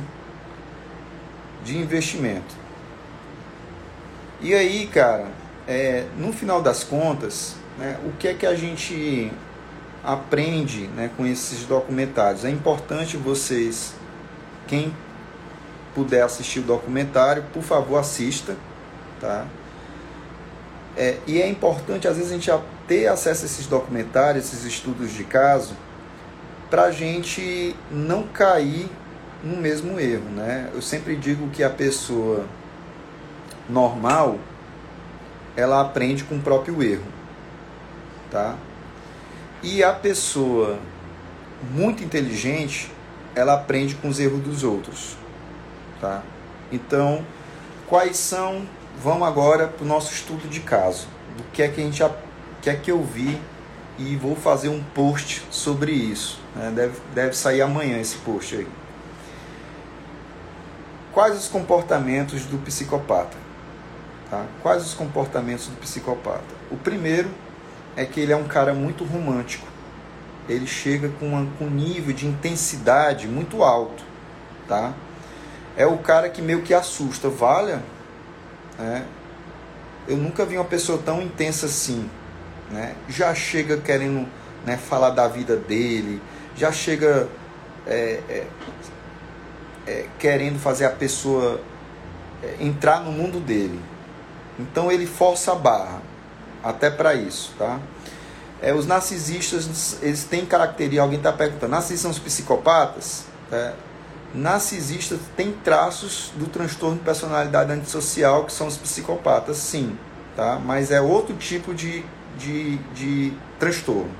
De 1.65 1.77
investimento. 1.77 2.55
E 4.39 4.53
aí, 4.53 4.87
cara, 4.87 5.27
é, 5.67 6.05
no 6.17 6.31
final 6.31 6.61
das 6.61 6.83
contas, 6.83 7.55
né, 7.77 7.99
o 8.05 8.11
que 8.13 8.27
é 8.27 8.33
que 8.33 8.45
a 8.45 8.55
gente 8.55 9.31
aprende 10.03 10.87
né, 10.87 11.09
com 11.17 11.25
esses 11.25 11.65
documentários. 11.65 12.45
É 12.45 12.49
importante 12.49 13.17
vocês, 13.17 13.93
quem 14.67 14.95
puder 15.93 16.23
assistir 16.23 16.59
o 16.59 16.63
documentário, 16.63 17.43
por 17.53 17.61
favor 17.61 17.97
assista, 17.97 18.55
tá? 19.19 19.45
É, 20.97 21.17
e 21.25 21.41
é 21.41 21.47
importante 21.47 22.07
às 22.07 22.17
vezes 22.17 22.31
a 22.31 22.35
gente 22.35 22.51
ter 22.87 23.07
acesso 23.07 23.43
a 23.43 23.45
esses 23.45 23.67
documentários, 23.67 24.45
esses 24.45 24.65
estudos 24.65 25.13
de 25.13 25.23
caso, 25.23 25.75
para 26.71 26.83
a 26.83 26.91
gente 26.91 27.75
não 27.91 28.23
cair 28.23 28.89
no 29.43 29.57
mesmo 29.57 29.99
erro, 29.99 30.29
né? 30.29 30.71
Eu 30.73 30.81
sempre 30.81 31.17
digo 31.17 31.49
que 31.49 31.63
a 31.63 31.69
pessoa 31.69 32.45
normal 33.69 34.39
ela 35.55 35.81
aprende 35.81 36.23
com 36.23 36.37
o 36.37 36.41
próprio 36.41 36.81
erro, 36.81 37.03
tá? 38.31 38.55
E 39.61 39.83
a 39.83 39.91
pessoa 39.91 40.79
muito 41.71 42.03
inteligente, 42.05 42.89
ela 43.35 43.53
aprende 43.53 43.95
com 43.95 44.07
os 44.07 44.17
erros 44.17 44.41
dos 44.41 44.63
outros, 44.63 45.17
tá? 45.99 46.23
Então, 46.71 47.25
quais 47.85 48.15
são? 48.15 48.65
Vamos 49.03 49.27
agora 49.27 49.67
para 49.67 49.83
o 49.83 49.87
nosso 49.87 50.13
estudo 50.13 50.47
de 50.47 50.61
caso. 50.61 51.07
Do 51.35 51.43
que 51.51 51.61
é 51.61 51.67
que 51.67 51.81
a 51.81 51.83
gente 51.83 52.03
que 52.61 52.69
é 52.69 52.75
que 52.75 52.91
eu 52.91 53.03
vi 53.03 53.39
e 53.97 54.15
vou 54.15 54.35
fazer 54.35 54.69
um 54.69 54.81
post 54.81 55.43
sobre 55.51 55.91
isso. 55.91 56.39
Né? 56.55 56.71
Deve, 56.75 56.99
deve 57.13 57.33
sair 57.35 57.61
amanhã 57.61 57.99
esse 57.99 58.17
post 58.17 58.55
aí. 58.55 58.67
Quais 61.13 61.37
os 61.37 61.47
comportamentos 61.47 62.45
do 62.45 62.57
psicopata? 62.57 63.37
Tá? 64.29 64.45
Quais 64.61 64.85
os 64.85 64.93
comportamentos 64.93 65.67
do 65.67 65.75
psicopata? 65.75 66.43
O 66.71 66.77
primeiro 66.77 67.29
é 67.95 68.05
que 68.05 68.19
ele 68.19 68.31
é 68.31 68.35
um 68.35 68.47
cara 68.47 68.73
muito 68.73 69.03
romântico. 69.03 69.67
Ele 70.47 70.65
chega 70.65 71.09
com, 71.09 71.27
uma, 71.27 71.51
com 71.57 71.65
um 71.65 71.69
nível 71.69 72.13
de 72.13 72.25
intensidade 72.25 73.27
muito 73.27 73.63
alto. 73.63 74.03
Tá? 74.67 74.93
É 75.75 75.85
o 75.85 75.97
cara 75.97 76.29
que 76.29 76.41
meio 76.41 76.61
que 76.61 76.73
assusta. 76.73 77.29
Valha, 77.29 77.83
né? 78.79 79.05
eu 80.07 80.17
nunca 80.17 80.45
vi 80.45 80.57
uma 80.57 80.65
pessoa 80.65 80.97
tão 80.97 81.21
intensa 81.21 81.65
assim. 81.65 82.09
Né? 82.71 82.95
Já 83.09 83.35
chega 83.35 83.77
querendo 83.77 84.27
né, 84.65 84.77
falar 84.77 85.09
da 85.09 85.27
vida 85.27 85.55
dele, 85.55 86.21
já 86.55 86.71
chega 86.71 87.27
é, 87.85 88.19
é, 88.29 88.47
é, 89.87 90.05
querendo 90.17 90.59
fazer 90.59 90.85
a 90.85 90.89
pessoa 90.89 91.59
é, 92.41 92.63
entrar 92.63 93.01
no 93.01 93.11
mundo 93.11 93.39
dele. 93.39 93.79
Então 94.59 94.91
ele 94.91 95.05
força 95.05 95.51
a 95.51 95.55
barra, 95.55 96.01
até 96.63 96.89
para 96.89 97.13
isso, 97.13 97.53
tá? 97.57 97.79
É, 98.61 98.73
os 98.73 98.85
narcisistas, 98.85 99.97
eles 100.03 100.23
têm 100.23 100.45
característica, 100.45 101.01
alguém 101.01 101.17
está 101.17 101.33
perguntando, 101.33 101.71
narcisistas 101.71 102.01
são 102.01 102.11
os 102.11 102.19
psicopatas? 102.19 103.25
É, 103.51 103.73
narcisistas 104.35 105.19
têm 105.35 105.51
traços 105.51 106.31
do 106.35 106.45
transtorno 106.45 106.97
de 106.97 107.03
personalidade 107.03 107.71
antissocial, 107.71 108.45
que 108.45 108.53
são 108.53 108.67
os 108.67 108.77
psicopatas, 108.77 109.57
sim, 109.57 109.97
tá? 110.35 110.61
Mas 110.63 110.91
é 110.91 111.01
outro 111.01 111.35
tipo 111.35 111.73
de, 111.73 112.05
de, 112.37 112.77
de 112.93 113.33
transtorno, 113.59 114.11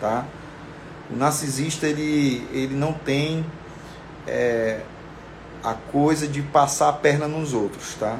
tá? 0.00 0.24
O 1.10 1.16
narcisista, 1.16 1.86
ele, 1.86 2.46
ele 2.52 2.74
não 2.74 2.92
tem 2.92 3.44
é, 4.26 4.80
a 5.62 5.74
coisa 5.74 6.26
de 6.26 6.42
passar 6.42 6.88
a 6.88 6.92
perna 6.92 7.28
nos 7.28 7.52
outros, 7.52 7.94
tá? 7.94 8.18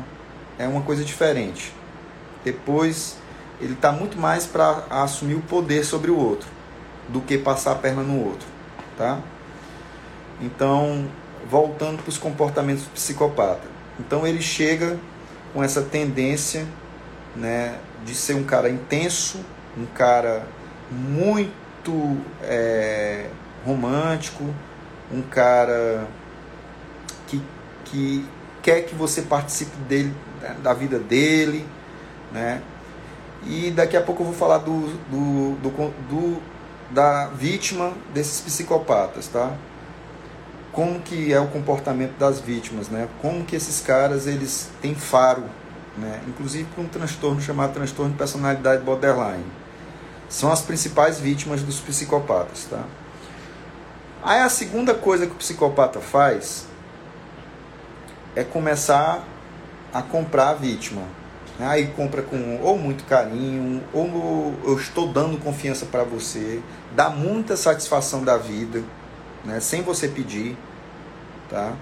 É 0.58 0.66
uma 0.66 0.82
coisa 0.82 1.04
diferente. 1.04 1.72
Depois, 2.44 3.18
ele 3.60 3.72
está 3.72 3.90
muito 3.90 4.18
mais 4.18 4.46
para 4.46 4.84
assumir 4.90 5.34
o 5.34 5.42
poder 5.42 5.84
sobre 5.84 6.10
o 6.10 6.18
outro 6.18 6.48
do 7.08 7.20
que 7.20 7.38
passar 7.38 7.72
a 7.72 7.74
perna 7.74 8.02
no 8.02 8.24
outro, 8.24 8.46
tá? 8.96 9.18
Então, 10.40 11.08
voltando 11.48 12.02
para 12.02 12.10
os 12.10 12.18
comportamentos 12.18 12.84
do 12.84 12.90
psicopata. 12.90 13.66
Então, 13.98 14.26
ele 14.26 14.42
chega 14.42 14.98
com 15.54 15.62
essa 15.62 15.82
tendência, 15.82 16.66
né, 17.34 17.78
de 18.06 18.14
ser 18.14 18.34
um 18.34 18.44
cara 18.44 18.70
intenso, 18.70 19.44
um 19.76 19.84
cara 19.84 20.46
muito 20.90 22.16
é, 22.42 23.26
romântico, 23.66 24.44
um 25.12 25.20
cara 25.20 26.06
que, 27.26 27.42
que 27.84 28.24
quer 28.62 28.82
que 28.82 28.94
você 28.94 29.22
participe 29.22 29.76
dele, 29.88 30.14
da 30.62 30.72
vida 30.72 30.98
dele, 30.98 31.66
né? 32.32 32.62
E 33.44 33.70
daqui 33.70 33.96
a 33.96 34.00
pouco 34.00 34.22
eu 34.22 34.26
vou 34.26 34.34
falar 34.34 34.58
do, 34.58 34.88
do, 35.10 35.56
do, 35.56 35.90
do 36.08 36.42
da 36.90 37.26
vítima 37.26 37.92
desses 38.14 38.40
psicopatas, 38.40 39.26
tá? 39.28 39.52
Como 40.72 41.00
que 41.00 41.32
é 41.32 41.40
o 41.40 41.48
comportamento 41.48 42.16
das 42.18 42.38
vítimas, 42.40 42.88
né? 42.88 43.08
Como 43.20 43.44
que 43.44 43.56
esses 43.56 43.80
caras 43.80 44.26
eles 44.26 44.70
têm 44.80 44.94
faro, 44.94 45.44
né? 45.96 46.22
Inclusive 46.26 46.68
com 46.74 46.82
um 46.82 46.88
transtorno 46.88 47.40
chamado 47.40 47.72
transtorno 47.72 48.12
de 48.12 48.18
personalidade 48.18 48.82
borderline. 48.82 49.44
São 50.28 50.50
as 50.50 50.60
principais 50.60 51.20
vítimas 51.20 51.62
dos 51.62 51.80
psicopatas, 51.80 52.64
tá? 52.64 52.82
Aí 54.22 54.40
a 54.40 54.48
segunda 54.48 54.92
coisa 54.94 55.26
que 55.26 55.32
o 55.32 55.36
psicopata 55.36 56.00
faz 56.00 56.66
é 58.34 58.42
começar 58.42 59.22
a 59.92 60.02
comprar 60.02 60.50
a 60.50 60.54
vítima. 60.54 61.02
Aí 61.58 61.86
compra 61.88 62.22
com 62.22 62.60
ou 62.60 62.76
muito 62.76 63.04
carinho, 63.04 63.82
ou 63.92 64.54
eu 64.64 64.76
estou 64.76 65.10
dando 65.10 65.38
confiança 65.38 65.86
para 65.86 66.04
você, 66.04 66.60
dá 66.94 67.08
muita 67.08 67.56
satisfação 67.56 68.22
da 68.22 68.36
vida, 68.36 68.82
né, 69.42 69.58
sem 69.58 69.80
você 69.80 70.06
pedir, 70.06 70.54
tá? 71.48 71.72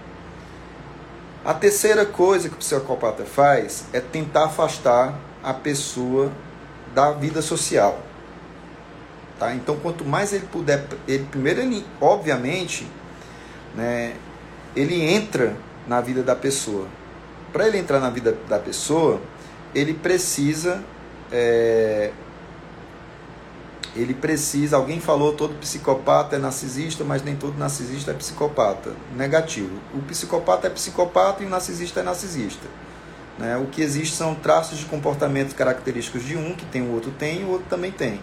A 1.45 1.53
terceira 1.53 2.07
coisa 2.07 2.49
que 2.49 2.55
o 2.55 2.59
psicopata 2.59 3.25
faz 3.25 3.85
é 3.93 4.01
tentar 4.01 4.47
afastar 4.47 5.15
a 5.43 5.53
pessoa 5.53 6.33
da 6.95 7.13
vida 7.13 7.43
social. 7.43 8.01
Tá? 9.39 9.55
Então, 9.55 9.77
quanto 9.77 10.07
mais 10.07 10.33
ele 10.33 10.47
puder, 10.47 10.87
ele 11.07 11.25
primeiro 11.25 11.61
ele, 11.61 11.85
obviamente, 12.01 12.89
né, 13.75 14.15
ele 14.75 15.03
entra 15.03 15.55
na 15.87 16.01
vida 16.01 16.23
da 16.23 16.35
pessoa. 16.35 16.87
Para 17.53 17.69
ele 17.69 17.77
entrar 17.77 18.01
na 18.01 18.09
vida 18.09 18.35
da 18.49 18.59
pessoa, 18.59 19.21
ele 19.75 19.93
precisa 19.93 20.83
é, 21.31 22.11
ele 23.97 24.13
precisa, 24.13 24.77
alguém 24.77 25.01
falou 25.01 25.35
todo 25.35 25.55
psicopata 25.61 26.37
é 26.37 26.39
narcisista, 26.39 27.05
mas 27.05 27.23
nem 27.23 27.37
todo 27.37 27.57
narcisista 27.57 28.11
é 28.11 28.15
psicopata. 28.15 28.93
Negativo. 29.15 29.79
O 29.95 30.01
psicopata 30.03 30.67
é 30.67 30.71
psicopata 30.71 31.43
e 31.43 31.47
o 31.47 31.49
narcisista 31.49 32.01
é 32.01 32.03
narcisista. 32.03 32.67
Né? 33.39 33.57
O 33.57 33.67
que 33.67 33.83
existe 33.83 34.17
são 34.17 34.35
traços 34.35 34.79
de 34.79 34.87
comportamento 34.87 35.55
característicos 35.55 36.25
de 36.25 36.37
um, 36.37 36.55
que 36.55 36.67
tem 36.67 36.83
o 36.83 36.93
outro 36.93 37.13
tem 37.13 37.43
e 37.43 37.45
o 37.45 37.51
outro 37.51 37.67
também 37.69 37.93
tem. 37.93 38.21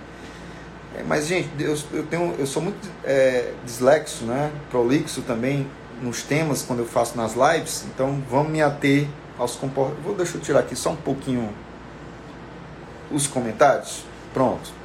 É, 0.98 1.04
mas, 1.04 1.26
gente, 1.26 1.50
eu, 1.58 1.78
eu, 1.94 2.06
tenho, 2.06 2.36
eu 2.38 2.46
sou 2.46 2.62
muito 2.62 2.90
é, 3.06 3.54
dislexo, 3.66 4.26
né? 4.26 4.52
prolixo 4.70 5.22
também 5.22 5.66
nos 6.02 6.22
temas 6.24 6.64
quando 6.64 6.80
eu 6.80 6.86
faço 6.86 7.16
nas 7.16 7.34
lives, 7.34 7.86
então 7.94 8.22
vamos 8.30 8.52
me 8.52 8.62
ater 8.62 9.08
aos 9.38 9.56
comportamentos. 9.56 10.04
Vou 10.04 10.16
deixar 10.16 10.36
eu 10.36 10.42
tirar 10.42 10.60
aqui 10.60 10.76
só 10.76 10.90
um 10.90 10.98
pouquinho 10.98 11.50
os 13.10 13.26
comentários. 13.28 14.04
Pronto. 14.34 14.81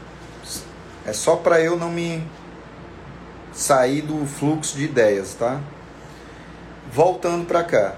É 1.06 1.12
só 1.12 1.36
para 1.36 1.60
eu 1.60 1.76
não 1.76 1.88
me 1.88 2.20
sair 3.52 4.02
do 4.02 4.26
fluxo 4.26 4.76
de 4.76 4.84
ideias, 4.84 5.34
tá? 5.34 5.60
Voltando 6.92 7.46
para 7.46 7.62
cá. 7.62 7.94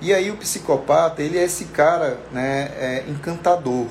E 0.00 0.14
aí 0.14 0.30
o 0.30 0.36
psicopata, 0.38 1.22
ele 1.22 1.36
é 1.36 1.44
esse 1.44 1.66
cara, 1.66 2.18
né, 2.32 2.72
é 2.78 3.04
encantador, 3.08 3.86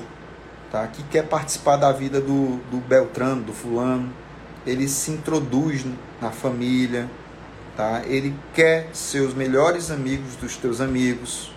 tá? 0.70 0.84
Que 0.88 1.04
quer 1.04 1.28
participar 1.28 1.76
da 1.76 1.92
vida 1.92 2.20
do, 2.20 2.56
do 2.68 2.78
Beltrano, 2.78 3.42
do 3.42 3.52
fulano. 3.52 4.12
Ele 4.66 4.88
se 4.88 5.12
introduz 5.12 5.84
na 6.20 6.32
família, 6.32 7.08
tá? 7.76 8.02
Ele 8.04 8.34
quer 8.52 8.88
ser 8.92 9.20
os 9.20 9.32
melhores 9.32 9.92
amigos 9.92 10.34
dos 10.34 10.56
teus 10.56 10.80
amigos. 10.80 11.52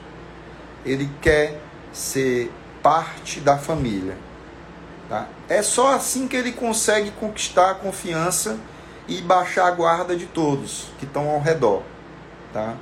Ele 0.85 1.09
quer 1.21 1.59
ser 1.91 2.51
parte 2.83 3.39
da 3.39 3.57
família. 3.57 4.28
Tá? 5.09 5.27
É 5.49 5.63
só 5.63 5.95
assim 5.95 6.27
que 6.27 6.37
ele 6.37 6.51
consegue 6.51 7.09
conquistar 7.11 7.71
a 7.71 7.73
confiança 7.73 8.57
e 9.07 9.21
baixar 9.21 9.65
a 9.65 9.71
guarda 9.71 10.15
de 10.15 10.27
todos 10.27 10.91
que 10.99 11.05
estão 11.05 11.27
ao 11.27 11.41
redor. 11.41 11.81
Tá? 12.53 12.75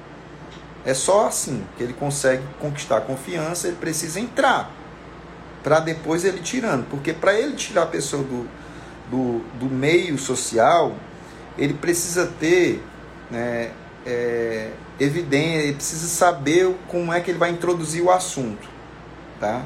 É 0.86 0.94
só 0.94 1.28
assim 1.28 1.66
que 1.78 1.84
ele 1.84 1.94
consegue 1.94 2.44
conquistar 2.60 2.98
a 2.98 3.02
confiança, 3.02 3.68
ele 3.68 3.78
precisa 3.78 4.20
entrar 4.20 4.70
para 5.64 5.80
depois 5.80 6.26
ele 6.26 6.40
tirando. 6.40 6.86
Porque 6.90 7.14
para 7.14 7.34
ele 7.34 7.56
tirar 7.56 7.84
a 7.84 7.88
pessoa 7.88 8.24
do, 8.24 8.48
do, 9.10 9.40
do 9.58 9.66
meio 9.66 10.18
social, 10.18 10.96
ele 11.58 11.74
precisa 11.74 12.28
ter 12.40 12.84
né, 13.32 13.72
é, 14.06 14.72
evidência, 15.00 15.64
ele 15.64 15.74
precisa 15.74 16.08
saber 16.08 16.76
como 16.88 17.12
é 17.12 17.20
que 17.22 17.32
ele 17.32 17.38
vai 17.38 17.50
introduzir 17.50 18.04
o 18.04 18.12
assunto, 18.12 18.68
tá? 19.40 19.64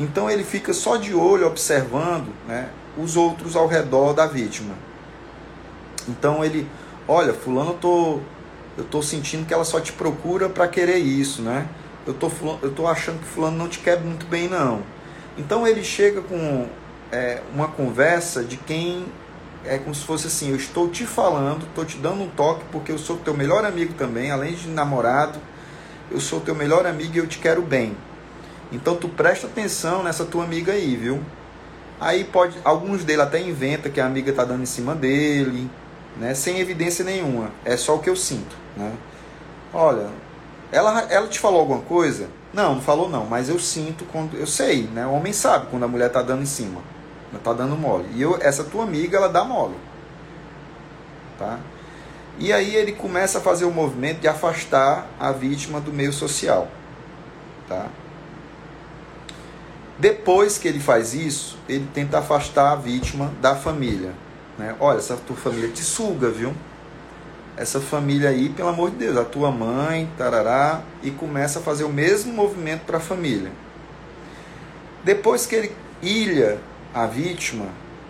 Então 0.00 0.30
ele 0.30 0.42
fica 0.42 0.72
só 0.72 0.96
de 0.96 1.14
olho 1.14 1.46
observando, 1.46 2.32
né, 2.48 2.70
os 2.96 3.16
outros 3.16 3.54
ao 3.54 3.66
redor 3.66 4.14
da 4.14 4.26
vítima. 4.26 4.74
Então 6.08 6.42
ele, 6.42 6.66
olha, 7.06 7.34
fulano 7.34 7.72
eu 7.72 7.74
tô 7.74 8.20
eu 8.78 8.84
tô 8.84 9.02
sentindo 9.02 9.46
que 9.46 9.52
ela 9.52 9.64
só 9.64 9.78
te 9.78 9.92
procura 9.92 10.48
para 10.48 10.66
querer 10.66 10.96
isso, 10.96 11.42
né? 11.42 11.68
Eu 12.06 12.14
tô, 12.14 12.30
eu 12.62 12.72
tô 12.72 12.86
achando 12.86 13.18
que 13.18 13.26
fulano 13.26 13.58
não 13.58 13.68
te 13.68 13.78
quer 13.80 14.00
muito 14.00 14.24
bem 14.24 14.48
não. 14.48 14.80
Então 15.36 15.66
ele 15.66 15.84
chega 15.84 16.22
com 16.22 16.66
é, 17.12 17.42
uma 17.52 17.68
conversa 17.68 18.42
de 18.42 18.56
quem 18.56 19.04
é 19.66 19.76
como 19.76 19.94
se 19.94 20.02
fosse 20.06 20.28
assim, 20.28 20.48
eu 20.48 20.56
estou 20.56 20.88
te 20.88 21.04
falando, 21.04 21.66
estou 21.66 21.84
te 21.84 21.98
dando 21.98 22.22
um 22.22 22.28
toque 22.30 22.64
porque 22.72 22.90
eu 22.90 22.96
sou 22.96 23.18
teu 23.18 23.34
melhor 23.36 23.66
amigo 23.66 23.92
também, 23.92 24.30
além 24.30 24.54
de 24.54 24.66
namorado, 24.68 25.38
eu 26.10 26.18
sou 26.18 26.40
teu 26.40 26.54
melhor 26.54 26.86
amigo 26.86 27.14
e 27.16 27.18
eu 27.18 27.26
te 27.26 27.38
quero 27.38 27.60
bem. 27.60 27.94
Então 28.72 28.96
tu 28.96 29.08
presta 29.08 29.46
atenção 29.46 30.02
nessa 30.02 30.24
tua 30.24 30.44
amiga 30.44 30.72
aí, 30.72 30.96
viu? 30.96 31.20
Aí 32.00 32.24
pode, 32.24 32.58
alguns 32.64 33.04
dele 33.04 33.22
até 33.22 33.40
inventa 33.40 33.90
que 33.90 34.00
a 34.00 34.06
amiga 34.06 34.32
tá 34.32 34.44
dando 34.44 34.62
em 34.62 34.66
cima 34.66 34.94
dele, 34.94 35.70
né? 36.16 36.34
Sem 36.34 36.58
evidência 36.58 37.04
nenhuma. 37.04 37.50
É 37.64 37.76
só 37.76 37.96
o 37.96 37.98
que 37.98 38.08
eu 38.08 38.16
sinto, 38.16 38.56
né? 38.76 38.92
Olha, 39.72 40.08
ela, 40.72 41.02
ela 41.10 41.28
te 41.28 41.38
falou 41.38 41.60
alguma 41.60 41.80
coisa? 41.80 42.28
Não, 42.52 42.76
não 42.76 42.82
falou 42.82 43.08
não, 43.08 43.26
mas 43.26 43.48
eu 43.48 43.58
sinto 43.58 44.04
quando 44.06 44.36
eu 44.36 44.46
sei, 44.46 44.84
né? 44.84 45.06
O 45.06 45.12
homem 45.12 45.32
sabe 45.32 45.66
quando 45.70 45.84
a 45.84 45.88
mulher 45.88 46.10
tá 46.10 46.22
dando 46.22 46.42
em 46.42 46.46
cima, 46.46 46.80
tá 47.44 47.52
dando 47.52 47.76
mole. 47.76 48.06
E 48.14 48.22
eu, 48.22 48.38
essa 48.40 48.64
tua 48.64 48.84
amiga, 48.84 49.18
ela 49.18 49.28
dá 49.28 49.44
mole, 49.44 49.76
tá? 51.38 51.58
E 52.38 52.52
aí 52.52 52.74
ele 52.74 52.92
começa 52.92 53.38
a 53.38 53.40
fazer 53.40 53.66
o 53.66 53.70
movimento 53.70 54.20
de 54.20 54.28
afastar 54.28 55.06
a 55.18 55.30
vítima 55.30 55.80
do 55.80 55.92
meio 55.92 56.12
social, 56.12 56.68
tá? 57.68 57.86
Depois 60.00 60.56
que 60.56 60.66
ele 60.66 60.80
faz 60.80 61.12
isso, 61.12 61.58
ele 61.68 61.86
tenta 61.92 62.18
afastar 62.18 62.72
a 62.72 62.74
vítima 62.74 63.30
da 63.42 63.54
família. 63.54 64.14
Né? 64.58 64.74
Olha, 64.80 64.96
essa 64.96 65.14
tua 65.14 65.36
família 65.36 65.68
te 65.68 65.82
suga, 65.82 66.30
viu? 66.30 66.54
Essa 67.54 67.78
família 67.78 68.30
aí, 68.30 68.48
pelo 68.48 68.70
amor 68.70 68.90
de 68.90 68.96
Deus, 68.96 69.18
a 69.18 69.24
tua 69.24 69.50
mãe, 69.50 70.10
tarará, 70.16 70.80
e 71.02 71.10
começa 71.10 71.58
a 71.58 71.62
fazer 71.62 71.84
o 71.84 71.90
mesmo 71.90 72.32
movimento 72.32 72.86
para 72.86 72.96
a 72.96 73.00
família. 73.00 73.52
Depois 75.04 75.44
que 75.44 75.54
ele 75.54 75.76
ilha 76.00 76.58
a 76.94 77.04
vítima, 77.04 77.66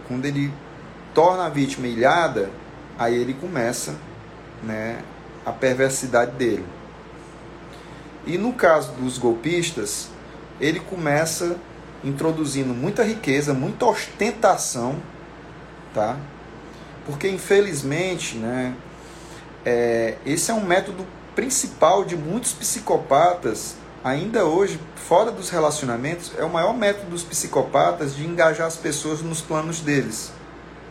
quando 0.06 0.26
ele 0.26 0.52
torna 1.12 1.46
a 1.46 1.48
vítima 1.48 1.88
ilhada, 1.88 2.50
aí 2.96 3.16
ele 3.16 3.34
começa 3.34 3.96
né, 4.62 5.02
a 5.44 5.50
perversidade 5.50 6.36
dele. 6.36 6.64
E 8.24 8.38
no 8.38 8.52
caso 8.52 8.92
dos 8.92 9.18
golpistas, 9.18 10.08
ele 10.60 10.78
começa 10.78 11.56
introduzindo 12.02 12.74
muita 12.74 13.02
riqueza, 13.02 13.52
muita 13.52 13.86
ostentação, 13.86 14.96
tá? 15.94 16.16
Porque 17.04 17.28
infelizmente, 17.28 18.36
né, 18.36 18.74
é, 19.64 20.16
esse 20.24 20.50
é 20.50 20.54
um 20.54 20.64
método 20.64 21.06
principal 21.34 22.04
de 22.04 22.16
muitos 22.16 22.52
psicopatas, 22.52 23.76
ainda 24.02 24.44
hoje, 24.44 24.80
fora 24.96 25.30
dos 25.30 25.50
relacionamentos, 25.50 26.32
é 26.38 26.44
o 26.44 26.50
maior 26.50 26.76
método 26.76 27.10
dos 27.10 27.22
psicopatas 27.22 28.14
de 28.14 28.26
engajar 28.26 28.66
as 28.66 28.76
pessoas 28.76 29.20
nos 29.20 29.40
planos 29.40 29.80
deles, 29.80 30.32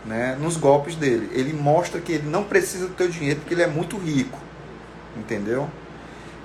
né, 0.06 0.38
nos 0.40 0.58
golpes 0.58 0.96
dele. 0.96 1.30
Ele 1.34 1.54
mostra 1.54 2.00
que 2.00 2.12
ele 2.12 2.30
não 2.30 2.44
precisa 2.44 2.88
do 2.88 2.94
teu 2.94 3.10
dinheiro 3.10 3.40
porque 3.40 3.54
ele 3.54 3.64
é 3.64 3.68
muito 3.68 3.98
rico, 3.98 4.40
entendeu? 5.18 5.70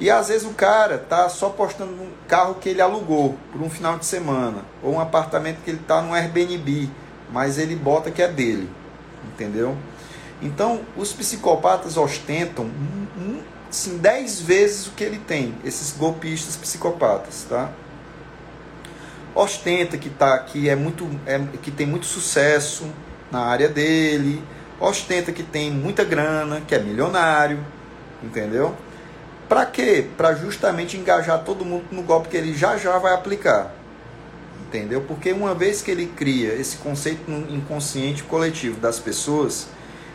E 0.01 0.11
às 0.11 0.29
vezes 0.29 0.47
o 0.47 0.55
cara 0.55 0.99
tá 0.99 1.29
só 1.29 1.49
postando 1.49 1.93
um 1.93 2.11
carro 2.27 2.57
que 2.57 2.69
ele 2.69 2.81
alugou 2.81 3.39
por 3.53 3.63
um 3.63 3.71
final 3.71 3.97
de 3.99 4.05
semana, 4.05 4.65
ou 4.83 4.95
um 4.95 5.01
apartamento 5.01 5.63
que 5.63 5.71
ele 5.71 5.81
tá 5.87 6.03
no 6.03 6.13
Airbnb, 6.13 6.91
mas 7.33 7.59
ele 7.59 7.77
bota 7.77 8.11
que 8.11 8.21
é 8.21 8.29
dele, 8.29 8.69
entendeu? 9.33 9.77
Então, 10.43 10.81
os 10.97 11.13
psicopatas 11.13 11.97
ostentam 11.97 12.65
um, 12.67 13.41
assim, 13.71 13.97
10 13.99 14.41
vezes 14.41 14.87
o 14.89 14.91
que 14.91 15.05
ele 15.05 15.19
tem, 15.19 15.55
esses 15.65 15.97
golpistas 15.97 16.57
psicopatas, 16.57 17.47
tá? 17.49 17.71
Ostenta 19.35 19.97
que 19.97 20.11
tá 20.11 20.39
que 20.41 20.69
é 20.69 20.77
muito 20.77 21.09
é, 21.27 21.41
que 21.61 21.71
tem 21.71 21.87
muito 21.87 22.07
sucesso 22.07 22.87
na 23.33 23.41
área 23.41 23.69
dele, 23.69 24.43
ostenta 24.79 25.33
que 25.33 25.43
tem 25.43 25.73
muita 25.73 26.05
grana, 26.05 26.61
que 26.61 26.75
é 26.75 26.79
milionário, 26.79 27.59
entendeu? 28.23 28.77
Para 29.55 29.67
quê? 29.67 30.05
Para 30.17 30.35
justamente 30.35 30.97
engajar 30.97 31.45
todo 31.45 31.65
mundo 31.65 31.85
no 31.93 32.03
golpe 32.03 32.29
que 32.29 32.37
ele 32.37 32.53
já 32.53 32.77
já 32.77 32.99
vai 32.99 33.15
aplicar. 33.15 33.73
Entendeu? 34.67 35.03
Porque 35.03 35.31
uma 35.31 35.55
vez 35.55 35.81
que 35.81 35.93
ele 35.93 36.07
cria 36.07 36.53
esse 36.55 36.79
conceito 36.79 37.31
inconsciente 37.31 38.25
coletivo 38.25 38.81
das 38.81 38.99
pessoas, 38.99 39.69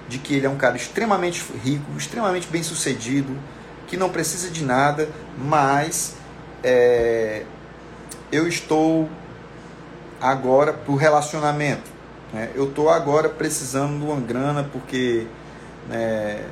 de 0.10 0.18
que 0.18 0.36
ele 0.36 0.46
é 0.46 0.50
um 0.50 0.58
cara 0.58 0.76
extremamente 0.76 1.42
rico, 1.64 1.86
extremamente 1.98 2.50
bem 2.50 2.62
sucedido, 2.64 3.34
que 3.88 3.96
não 3.96 4.10
precisa 4.10 4.50
de 4.50 4.62
nada, 4.62 5.08
mas 5.38 6.18
é, 6.62 7.46
eu 8.34 8.46
estou 8.46 9.10
agora 10.20 10.74
para 10.74 10.92
o 10.92 10.98
relacionamento. 10.98 11.90
Né? 12.34 12.50
Eu 12.56 12.66
estou 12.66 12.90
agora 12.90 13.30
precisando 13.30 14.00
de 14.00 14.06
uma 14.06 14.20
grana 14.20 14.70
porque 14.70 15.28
né, 15.88 16.44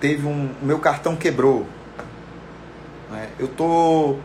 teve 0.00 0.26
um. 0.26 0.50
meu 0.62 0.78
cartão 0.78 1.16
quebrou. 1.16 1.66
Né? 3.10 3.28
Eu 3.38 3.48
tô. 3.48 4.16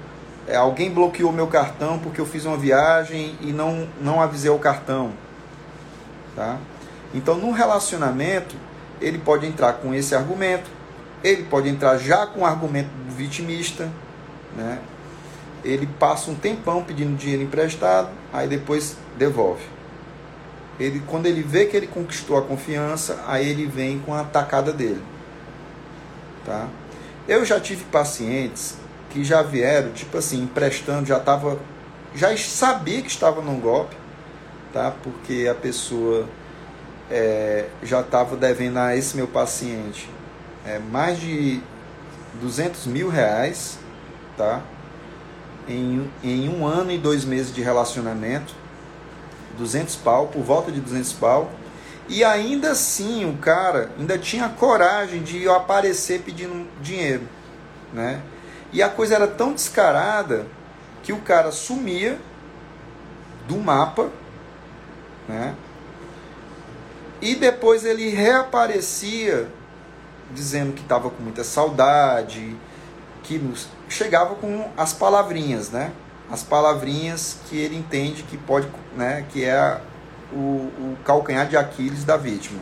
É, 0.48 0.56
alguém 0.56 0.92
bloqueou 0.92 1.32
meu 1.32 1.48
cartão 1.48 2.00
porque 2.00 2.20
eu 2.20 2.26
fiz 2.26 2.46
uma 2.46 2.58
viagem 2.58 3.38
e 3.42 3.54
não, 3.54 3.88
não 4.02 4.22
avisei 4.22 4.50
o 4.50 4.60
cartão. 4.60 5.12
Tá? 6.36 6.58
Então, 7.14 7.36
no 7.36 7.52
relacionamento, 7.52 8.56
ele 9.00 9.18
pode 9.18 9.46
entrar 9.46 9.74
com 9.74 9.94
esse 9.94 10.16
argumento, 10.16 10.70
ele 11.24 11.44
pode 11.44 11.70
entrar 11.70 11.98
já 11.98 12.26
com 12.26 12.42
o 12.42 12.46
argumento 12.46 12.90
vitimista, 13.10 13.90
né? 14.56 14.80
ele 15.64 15.88
passa 16.00 16.32
um 16.32 16.36
tempão 16.36 16.84
pedindo 16.84 17.16
dinheiro 17.16 17.44
emprestado, 17.44 18.10
aí 18.34 18.48
depois 18.48 18.98
devolve. 19.18 19.64
Ele, 20.80 21.02
quando 21.06 21.28
ele 21.28 21.44
vê 21.44 21.66
que 21.66 21.78
ele 21.78 21.88
conquistou 21.88 22.38
a 22.38 22.42
confiança, 22.42 23.24
aí 23.28 23.48
ele 23.48 23.68
vem 23.68 24.00
com 24.00 24.14
a 24.14 24.22
atacada 24.22 24.72
dele. 24.72 25.02
Tá? 26.46 26.68
Eu 27.28 27.46
já 27.46 27.60
tive 27.60 27.84
pacientes 27.86 28.78
que 29.10 29.24
já 29.24 29.42
vieram, 29.42 29.92
tipo 29.92 30.18
assim, 30.18 30.44
emprestando, 30.44 31.06
já 31.06 31.18
estava, 31.18 31.60
já 32.16 32.36
sabia 32.38 33.02
que 33.02 33.10
estava 33.10 33.42
num 33.42 33.60
golpe, 33.60 33.96
tá? 34.74 34.94
Porque 35.04 35.48
a 35.50 35.56
pessoa 35.56 36.28
é, 37.10 37.68
já 37.84 38.02
estava 38.02 38.36
devendo 38.36 38.78
a 38.78 38.96
esse 38.96 39.16
meu 39.16 39.28
paciente 39.28 40.10
é, 40.66 40.80
mais 40.80 41.20
de 41.20 41.62
200 42.42 42.88
mil 42.88 43.10
reais, 43.10 43.78
tá? 44.38 44.62
Em, 45.68 46.10
em 46.24 46.50
um 46.50 46.66
ano 46.66 46.92
e 46.92 46.98
dois 46.98 47.26
meses 47.26 47.54
de 47.54 47.62
relacionamento, 47.62 48.54
200 49.58 49.96
pau, 49.98 50.28
por 50.28 50.42
volta 50.42 50.72
de 50.72 50.80
200 50.80 51.14
pau, 51.14 51.52
e 52.08 52.24
ainda 52.24 52.72
assim 52.72 53.30
o 53.30 53.38
cara 53.38 53.92
ainda 53.98 54.18
tinha 54.18 54.50
coragem 54.50 55.24
de 55.24 55.48
aparecer 55.48 56.22
pedindo 56.22 56.68
dinheiro, 56.82 57.28
né? 57.94 58.22
E 58.74 58.82
a 58.82 58.90
coisa 58.90 59.16
era 59.16 59.28
tão 59.28 59.54
descarada 59.54 60.46
que 61.04 61.14
o 61.14 61.20
cara 61.22 61.52
sumia 61.52 62.20
do 63.48 63.58
mapa, 63.58 64.10
né? 65.28 65.56
E 67.22 67.36
depois 67.36 67.86
ele 67.86 68.10
reaparecia 68.10 69.48
dizendo 70.32 70.74
que 70.74 70.82
estava 70.82 71.10
com 71.10 71.22
muita 71.22 71.44
saudade, 71.44 72.56
que 73.24 73.38
nos... 73.38 73.68
chegava 73.90 74.36
com 74.36 74.70
as 74.78 74.94
palavrinhas, 74.94 75.70
né? 75.70 75.92
As 76.32 76.42
palavrinhas 76.42 77.38
que 77.48 77.58
ele 77.58 77.76
entende 77.76 78.24
que 78.24 78.38
pode, 78.38 78.68
né? 78.96 79.26
Que 79.30 79.44
é 79.44 79.82
o, 80.32 80.38
o 80.38 80.98
calcanhar 81.04 81.48
de 81.48 81.58
Aquiles 81.58 82.04
da 82.04 82.18
vítima 82.18 82.60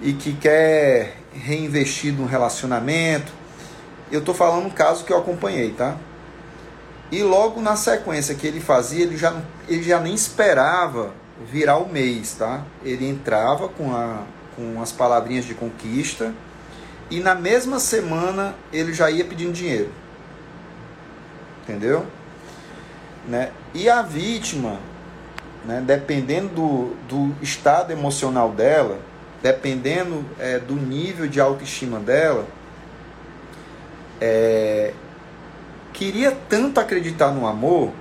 e 0.00 0.12
que 0.12 0.32
quer 0.32 1.16
reinvestir 1.32 2.12
no 2.12 2.26
relacionamento. 2.26 3.32
Eu 4.10 4.20
estou 4.20 4.34
falando 4.34 4.66
um 4.66 4.70
caso 4.70 5.04
que 5.04 5.12
eu 5.12 5.18
acompanhei, 5.18 5.72
tá? 5.72 5.96
E 7.10 7.22
logo 7.22 7.60
na 7.60 7.76
sequência 7.76 8.34
que 8.34 8.46
ele 8.46 8.60
fazia, 8.60 9.04
ele 9.04 9.16
já, 9.16 9.34
ele 9.66 9.82
já 9.82 9.98
nem 9.98 10.14
esperava 10.14 11.12
virar 11.50 11.78
o 11.78 11.88
mês, 11.88 12.34
tá? 12.34 12.62
Ele 12.84 13.08
entrava 13.08 13.68
com, 13.68 13.94
a, 13.94 14.24
com 14.54 14.80
as 14.82 14.92
palavrinhas 14.92 15.44
de 15.44 15.54
conquista 15.54 16.34
e 17.10 17.20
na 17.20 17.34
mesma 17.34 17.78
semana 17.78 18.54
ele 18.72 18.92
já 18.92 19.10
ia 19.10 19.24
pedindo 19.24 19.52
dinheiro. 19.52 19.90
Entendeu? 21.62 22.06
Né? 23.26 23.52
E 23.74 23.88
a 23.88 24.02
vítima, 24.02 24.78
né, 25.64 25.82
dependendo 25.84 26.48
do, 26.48 26.96
do 27.08 27.42
estado 27.42 27.92
emocional 27.92 28.50
dela, 28.52 28.98
dependendo 29.42 30.24
é, 30.38 30.58
do 30.58 30.74
nível 30.74 31.26
de 31.26 31.40
autoestima 31.40 31.98
dela, 31.98 32.46
é, 34.20 34.92
queria 35.92 36.36
tanto 36.48 36.80
acreditar 36.80 37.30
no 37.30 37.46
amor 37.46 37.92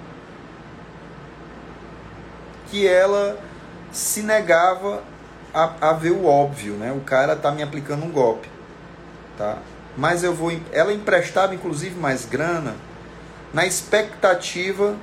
que 2.70 2.88
ela 2.88 3.40
se 3.92 4.22
negava 4.22 5.04
a, 5.54 5.90
a 5.90 5.94
ver 5.94 6.12
o 6.12 6.26
óbvio, 6.26 6.74
né? 6.74 6.92
O 6.92 7.02
cara 7.02 7.36
tá 7.36 7.52
me 7.52 7.64
aplicando 7.64 8.06
um 8.06 8.12
golpe, 8.12 8.50
tá? 9.38 9.58
Mas 9.96 10.24
eu 10.24 10.34
vou, 10.34 10.52
ela 10.72 10.94
emprestava 10.94 11.56
inclusive 11.56 12.00
mais 12.00 12.26
grana 12.26 12.76
na 13.54 13.66
expectativa, 13.66 14.96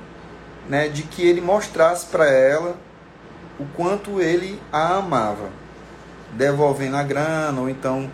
né, 0.69 0.87
de 0.87 1.03
que 1.03 1.25
ele 1.25 1.41
mostrasse 1.41 2.05
para 2.07 2.29
ela 2.29 2.75
o 3.59 3.65
quanto 3.75 4.21
ele 4.21 4.61
a 4.71 4.95
amava, 4.95 5.49
devolvendo 6.33 6.97
a 6.97 7.03
grana 7.03 7.61
ou 7.61 7.69
então 7.69 8.09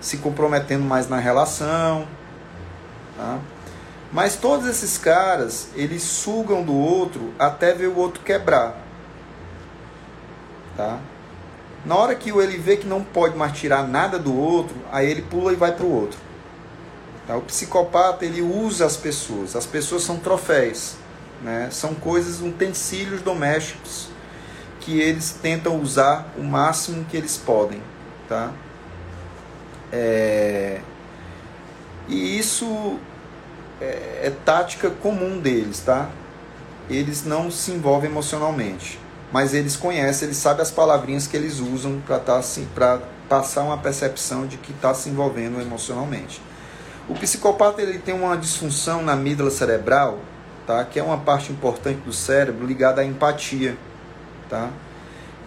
se 0.00 0.18
comprometendo 0.18 0.84
mais 0.84 1.08
na 1.08 1.18
relação, 1.18 2.06
tá? 3.16 3.38
Mas 4.12 4.36
todos 4.36 4.66
esses 4.66 4.98
caras, 4.98 5.68
eles 5.74 6.02
sugam 6.02 6.62
do 6.62 6.74
outro 6.74 7.32
até 7.38 7.72
ver 7.72 7.86
o 7.86 7.96
outro 7.96 8.22
quebrar. 8.22 8.76
Tá? 10.76 10.98
Na 11.84 11.96
hora 11.96 12.14
que 12.14 12.30
ele 12.30 12.58
vê 12.58 12.76
que 12.76 12.86
não 12.86 13.02
pode 13.02 13.36
mais 13.36 13.52
tirar 13.52 13.88
nada 13.88 14.18
do 14.18 14.36
outro, 14.38 14.76
aí 14.92 15.10
ele 15.10 15.22
pula 15.22 15.52
e 15.52 15.56
vai 15.56 15.72
para 15.72 15.86
o 15.86 15.90
outro. 15.90 16.18
Tá? 17.26 17.36
O 17.36 17.40
psicopata 17.40 18.26
ele 18.26 18.42
usa 18.42 18.84
as 18.84 18.98
pessoas. 18.98 19.56
As 19.56 19.64
pessoas 19.64 20.02
são 20.02 20.18
troféus, 20.18 20.96
né? 21.42 21.68
São 21.70 21.94
coisas, 21.94 22.40
utensílios 22.40 23.22
domésticos 23.22 24.08
que 24.80 25.00
eles 25.00 25.36
tentam 25.40 25.80
usar 25.80 26.32
o 26.36 26.42
máximo 26.42 27.04
que 27.04 27.16
eles 27.16 27.36
podem, 27.36 27.80
tá? 28.28 28.52
É... 29.92 30.80
E 32.08 32.38
isso 32.38 32.98
é, 33.80 34.22
é 34.24 34.32
tática 34.44 34.90
comum 34.90 35.38
deles, 35.38 35.80
tá? 35.80 36.08
Eles 36.90 37.24
não 37.24 37.50
se 37.50 37.70
envolvem 37.70 38.10
emocionalmente, 38.10 38.98
mas 39.32 39.54
eles 39.54 39.76
conhecem, 39.76 40.26
eles 40.26 40.36
sabem 40.36 40.62
as 40.62 40.70
palavrinhas 40.70 41.26
que 41.26 41.36
eles 41.36 41.60
usam 41.60 42.00
para 42.04 42.18
tá, 42.18 42.38
assim, 42.38 42.68
passar 43.28 43.62
uma 43.62 43.78
percepção 43.78 44.46
de 44.46 44.56
que 44.56 44.72
está 44.72 44.92
se 44.92 45.08
envolvendo 45.08 45.60
emocionalmente. 45.60 46.42
O 47.08 47.14
psicopata 47.14 47.80
ele 47.82 47.98
tem 47.98 48.14
uma 48.14 48.36
disfunção 48.36 49.02
na 49.02 49.12
amígdala 49.12 49.50
cerebral, 49.50 50.18
tá? 50.66 50.84
Que 50.84 50.98
é 50.98 51.02
uma 51.02 51.18
parte 51.18 51.52
importante 51.52 52.00
do 52.00 52.12
cérebro 52.12 52.66
ligada 52.66 53.00
à 53.00 53.04
empatia, 53.04 53.76
tá? 54.48 54.70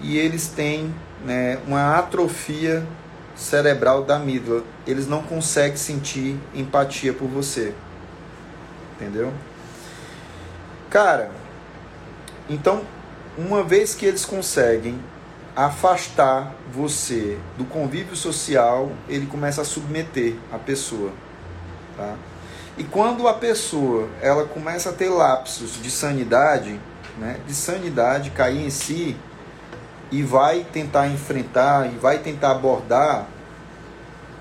E 0.02 0.18
eles 0.18 0.48
têm 0.48 0.94
né, 1.24 1.58
uma 1.66 1.98
atrofia 1.98 2.86
cerebral 3.36 4.04
da 4.04 4.16
amígdala. 4.18 4.64
Eles 4.86 5.08
não 5.08 5.22
conseguem 5.22 5.78
sentir 5.78 6.40
empatia 6.54 7.14
por 7.14 7.28
você. 7.28 7.74
Entendeu? 8.96 9.34
Cara, 10.90 11.32
então, 12.50 12.84
uma 13.38 13.64
vez 13.64 13.94
que 13.96 14.06
eles 14.06 14.26
conseguem 14.26 15.00
afastar 15.56 16.54
você 16.72 17.38
do 17.58 17.66
convívio 17.66 18.16
social, 18.16 18.92
ele 19.08 19.26
começa 19.26 19.62
a 19.62 19.66
submeter 19.66 20.36
a 20.52 20.58
pessoa, 20.58 21.12
tá? 21.98 22.16
E 22.78 22.84
quando 22.84 23.28
a 23.28 23.34
pessoa 23.34 24.10
ela 24.22 24.46
começa 24.46 24.90
a 24.90 24.94
ter 24.94 25.10
lapsos 25.10 25.82
de 25.82 25.90
sanidade, 25.90 26.80
né, 27.18 27.38
de 27.48 27.54
sanidade, 27.54 28.32
cair 28.32 28.66
em 28.66 28.70
si 28.70 29.16
e 30.12 30.22
vai 30.22 30.66
tentar 30.72 31.08
enfrentar 31.08 31.88
e 31.88 31.98
vai 31.98 32.20
tentar 32.20 32.52
abordar 32.52 33.28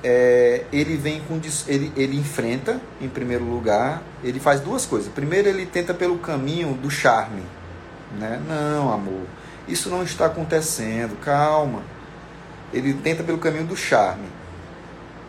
é, 0.03 0.65
ele 0.71 0.97
vem 0.97 1.21
com 1.21 1.41
ele, 1.67 1.91
ele 1.97 2.19
enfrenta 2.19 2.79
em 3.01 3.09
primeiro 3.09 3.45
lugar 3.45 4.03
ele 4.23 4.41
faz 4.41 4.61
duas 4.61 4.85
coisas. 4.85 5.11
Primeiro 5.13 5.49
ele 5.49 5.65
tenta 5.65 5.95
pelo 5.95 6.19
caminho 6.19 6.75
do 6.75 6.91
charme 6.91 7.43
né 8.19 8.41
não 8.47 8.93
amor 8.93 9.27
isso 9.67 9.89
não 9.89 10.03
está 10.03 10.27
acontecendo 10.27 11.19
calma. 11.21 11.83
Ele 12.73 12.93
tenta 12.95 13.23
pelo 13.23 13.39
caminho 13.39 13.65
do 13.65 13.77
charme 13.77 14.27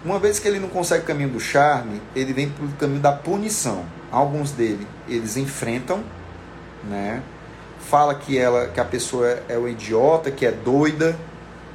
uma 0.05 0.19
vez 0.19 0.39
que 0.39 0.47
ele 0.47 0.59
não 0.59 0.69
consegue 0.69 1.03
o 1.03 1.07
caminho 1.07 1.29
do 1.29 1.39
charme 1.39 2.01
ele 2.15 2.31
vem 2.31 2.49
pelo 2.49 2.71
caminho 2.73 3.01
da 3.01 3.11
punição 3.11 3.83
alguns 4.11 4.51
dele 4.51 4.87
eles 5.07 5.35
enfrentam 5.35 6.03
né 6.83 7.21
fala 7.79 8.15
que 8.15 8.37
ela 8.37 8.67
que 8.67 8.79
a 8.79 8.85
pessoa 8.85 9.27
é, 9.27 9.43
é 9.49 9.57
o 9.57 9.67
idiota 9.67 10.31
que 10.31 10.45
é 10.45 10.51
doida 10.51 11.17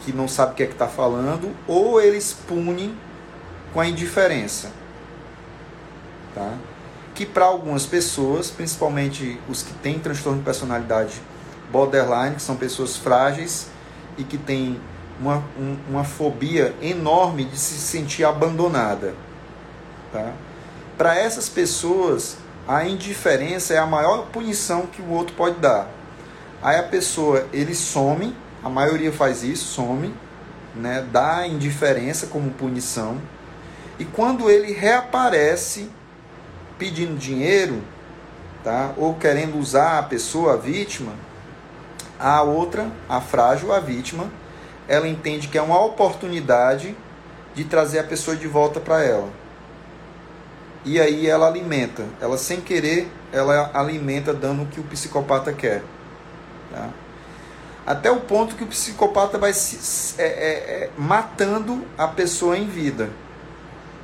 que 0.00 0.12
não 0.12 0.26
sabe 0.26 0.52
o 0.52 0.54
que 0.54 0.62
é 0.62 0.66
que 0.66 0.72
está 0.72 0.88
falando, 0.88 1.54
ou 1.66 2.00
eles 2.00 2.32
punem 2.32 2.94
com 3.72 3.80
a 3.80 3.86
indiferença. 3.86 4.70
Tá? 6.34 6.54
Que 7.14 7.26
para 7.26 7.44
algumas 7.44 7.86
pessoas, 7.86 8.50
principalmente 8.50 9.38
os 9.48 9.62
que 9.62 9.72
têm 9.74 9.98
transtorno 9.98 10.38
de 10.38 10.44
personalidade 10.44 11.20
borderline, 11.70 12.36
que 12.36 12.42
são 12.42 12.56
pessoas 12.56 12.96
frágeis 12.96 13.68
e 14.16 14.24
que 14.24 14.38
têm 14.38 14.80
uma, 15.20 15.44
um, 15.58 15.76
uma 15.88 16.04
fobia 16.04 16.74
enorme 16.80 17.44
de 17.44 17.58
se 17.58 17.74
sentir 17.74 18.24
abandonada. 18.24 19.14
Tá? 20.12 20.32
Para 20.96 21.16
essas 21.16 21.48
pessoas, 21.48 22.38
a 22.66 22.84
indiferença 22.84 23.74
é 23.74 23.78
a 23.78 23.86
maior 23.86 24.26
punição 24.26 24.86
que 24.86 25.02
o 25.02 25.10
outro 25.10 25.34
pode 25.34 25.56
dar. 25.56 25.88
Aí 26.62 26.78
a 26.78 26.82
pessoa, 26.82 27.46
ele 27.52 27.74
some 27.74 28.34
a 28.62 28.68
maioria 28.68 29.10
faz 29.10 29.42
isso, 29.42 29.64
some, 29.72 30.14
né, 30.74 31.06
dá 31.10 31.46
indiferença 31.46 32.26
como 32.26 32.50
punição. 32.50 33.18
E 33.98 34.04
quando 34.04 34.50
ele 34.50 34.72
reaparece 34.72 35.90
pedindo 36.78 37.16
dinheiro, 37.16 37.82
tá, 38.62 38.92
ou 38.96 39.14
querendo 39.14 39.58
usar 39.58 39.98
a 39.98 40.02
pessoa, 40.02 40.54
a 40.54 40.56
vítima, 40.56 41.12
a 42.18 42.42
outra, 42.42 42.90
a 43.08 43.20
frágil, 43.20 43.72
a 43.72 43.80
vítima, 43.80 44.30
ela 44.90 45.08
entende 45.08 45.48
que 45.48 45.56
é 45.56 45.62
uma 45.62 45.82
oportunidade 45.82 46.94
de 47.54 47.64
trazer 47.64 48.00
a 48.00 48.04
pessoa 48.04 48.36
de 48.36 48.46
volta 48.46 48.78
para 48.78 49.02
ela. 49.02 49.30
E 50.84 51.00
aí 51.00 51.26
ela 51.26 51.46
alimenta, 51.46 52.04
ela 52.20 52.36
sem 52.36 52.60
querer, 52.60 53.10
ela 53.32 53.70
alimenta 53.72 54.34
dando 54.34 54.64
o 54.64 54.66
que 54.66 54.80
o 54.80 54.84
psicopata 54.84 55.52
quer. 55.52 55.82
Tá? 56.70 56.90
até 57.90 58.10
o 58.10 58.20
ponto 58.20 58.54
que 58.54 58.62
o 58.62 58.66
psicopata 58.68 59.36
vai 59.36 59.52
se, 59.52 60.14
é, 60.20 60.24
é, 60.24 60.28
é, 60.28 60.90
matando 60.96 61.84
a 61.98 62.06
pessoa 62.06 62.56
em 62.56 62.68
vida. 62.68 63.10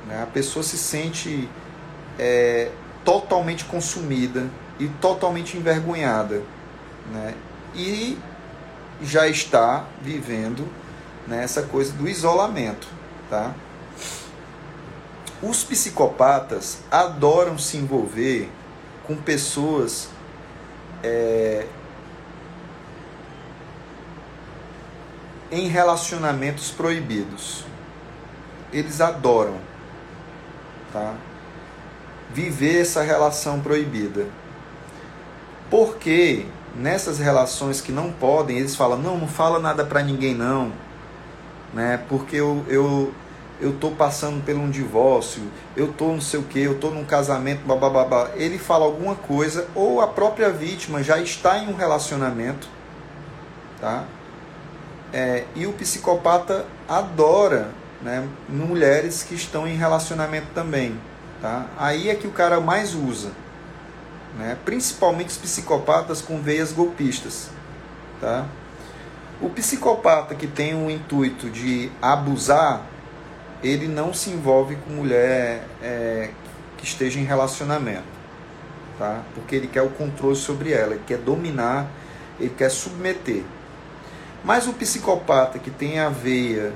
Né? 0.05 0.21
A 0.21 0.25
pessoa 0.25 0.61
se 0.61 0.77
sente 0.77 1.47
é, 2.19 2.69
totalmente 3.05 3.63
consumida 3.63 4.49
e 4.79 4.87
totalmente 4.87 5.57
envergonhada. 5.57 6.41
Né? 7.13 7.33
E 7.75 8.17
já 9.01 9.27
está 9.27 9.85
vivendo 10.01 10.67
né, 11.27 11.45
coisa 11.63 11.91
do 11.93 12.07
isolamento. 12.07 12.87
Tá? 13.29 13.53
Os 15.41 15.63
psicopatas 15.63 16.79
adoram 16.89 17.57
se 17.57 17.77
envolver 17.77 18.49
com 19.05 19.15
pessoas 19.15 20.09
é, 21.03 21.67
em 25.51 25.67
relacionamentos 25.67 26.71
proibidos. 26.71 27.63
Eles 28.73 28.99
adoram, 28.99 29.57
tá? 30.91 31.15
Viver 32.33 32.81
essa 32.81 33.01
relação 33.01 33.61
proibida. 33.61 34.27
Porque 35.69 36.45
nessas 36.77 37.19
relações 37.19 37.81
que 37.81 37.91
não 37.91 38.11
podem, 38.11 38.57
eles 38.57 38.75
falam: 38.75 38.97
"Não, 38.97 39.17
não 39.17 39.27
fala 39.27 39.59
nada 39.59 39.83
para 39.83 40.01
ninguém 40.03 40.35
não", 40.35 40.71
né? 41.73 42.01
Porque 42.09 42.35
eu 42.35 42.63
eu 42.67 43.13
eu 43.59 43.73
tô 43.73 43.89
passando 43.91 44.43
por 44.45 44.55
um 44.55 44.69
divórcio, 44.69 45.41
eu 45.75 45.91
tô 45.91 46.09
não 46.09 46.21
sei 46.21 46.39
o 46.39 46.43
que, 46.43 46.59
eu 46.59 46.79
tô 46.79 46.91
num 46.91 47.03
casamento, 47.03 47.65
babá. 47.65 48.29
Ele 48.35 48.59
fala 48.59 48.85
alguma 48.85 49.15
coisa 49.15 49.67
ou 49.73 49.99
a 49.99 50.07
própria 50.07 50.51
vítima 50.51 51.01
já 51.03 51.19
está 51.19 51.57
em 51.57 51.67
um 51.67 51.75
relacionamento, 51.75 52.67
tá? 53.81 54.03
É, 55.11 55.45
e 55.55 55.65
o 55.65 55.73
psicopata 55.73 56.65
adora 56.87 57.71
né, 58.01 58.27
mulheres 58.47 59.23
que 59.23 59.35
estão 59.35 59.67
em 59.67 59.75
relacionamento 59.75 60.47
também. 60.53 60.99
Tá? 61.41 61.65
Aí 61.77 62.09
é 62.09 62.15
que 62.15 62.27
o 62.27 62.31
cara 62.31 62.59
mais 62.59 62.95
usa. 62.95 63.31
Né? 64.35 64.57
Principalmente 64.65 65.29
os 65.29 65.37
psicopatas 65.37 66.21
com 66.21 66.41
veias 66.41 66.71
golpistas. 66.71 67.49
Tá? 68.19 68.45
O 69.39 69.49
psicopata 69.49 70.33
que 70.33 70.47
tem 70.47 70.73
o 70.73 70.89
intuito 70.89 71.49
de 71.49 71.91
abusar, 72.01 72.83
ele 73.63 73.87
não 73.87 74.13
se 74.13 74.29
envolve 74.29 74.75
com 74.75 74.91
mulher 74.91 75.67
é, 75.81 76.31
que 76.77 76.85
esteja 76.85 77.19
em 77.19 77.23
relacionamento. 77.23 78.17
Tá? 78.97 79.21
Porque 79.35 79.55
ele 79.55 79.67
quer 79.67 79.83
o 79.83 79.89
controle 79.89 80.35
sobre 80.35 80.71
ela, 80.71 80.95
ele 80.95 81.03
quer 81.05 81.19
dominar, 81.19 81.87
ele 82.39 82.53
quer 82.55 82.69
submeter. 82.69 83.43
Mas 84.43 84.67
o 84.67 84.73
psicopata 84.73 85.59
que 85.59 85.69
tem 85.69 85.99
a 85.99 86.09
veia 86.09 86.73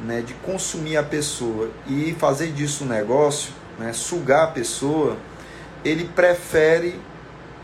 né, 0.00 0.20
de 0.20 0.34
consumir 0.34 0.96
a 0.96 1.02
pessoa 1.02 1.70
e 1.86 2.14
fazer 2.18 2.52
disso 2.52 2.84
um 2.84 2.88
negócio, 2.88 3.52
né, 3.78 3.92
sugar 3.92 4.44
a 4.44 4.46
pessoa, 4.48 5.16
ele 5.84 6.04
prefere 6.04 7.00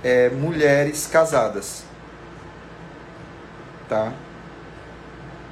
é, 0.02 0.30
mulheres 0.30 1.06
casadas. 1.06 1.84
Tá? 3.88 4.12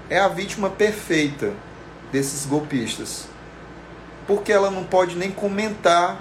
é 0.08 0.18
a 0.18 0.28
vítima 0.28 0.70
perfeita 0.70 1.52
desses 2.12 2.46
golpistas. 2.46 3.26
Porque 4.26 4.52
ela 4.52 4.70
não 4.70 4.84
pode 4.84 5.16
nem 5.16 5.30
comentar 5.30 6.20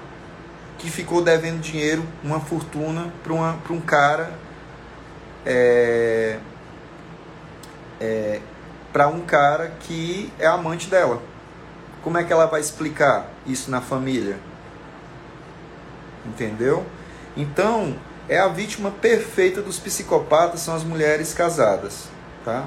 que 0.77 0.89
ficou 0.89 1.21
devendo 1.21 1.61
dinheiro, 1.61 2.03
uma 2.23 2.39
fortuna, 2.39 3.13
para 3.23 3.73
um 3.73 3.81
cara. 3.81 4.31
É, 5.45 6.39
é, 7.99 8.41
para 8.91 9.07
um 9.07 9.21
cara 9.21 9.73
que 9.81 10.31
é 10.39 10.45
amante 10.45 10.89
dela. 10.89 11.21
Como 12.01 12.17
é 12.17 12.23
que 12.23 12.33
ela 12.33 12.45
vai 12.45 12.59
explicar 12.59 13.27
isso 13.45 13.71
na 13.71 13.81
família? 13.81 14.37
Entendeu? 16.25 16.85
Então, 17.35 17.95
é 18.29 18.39
a 18.39 18.47
vítima 18.47 18.91
perfeita 18.91 19.61
dos 19.61 19.79
psicopatas 19.79 20.61
são 20.61 20.75
as 20.75 20.83
mulheres 20.83 21.33
casadas, 21.33 22.07
tá? 22.45 22.65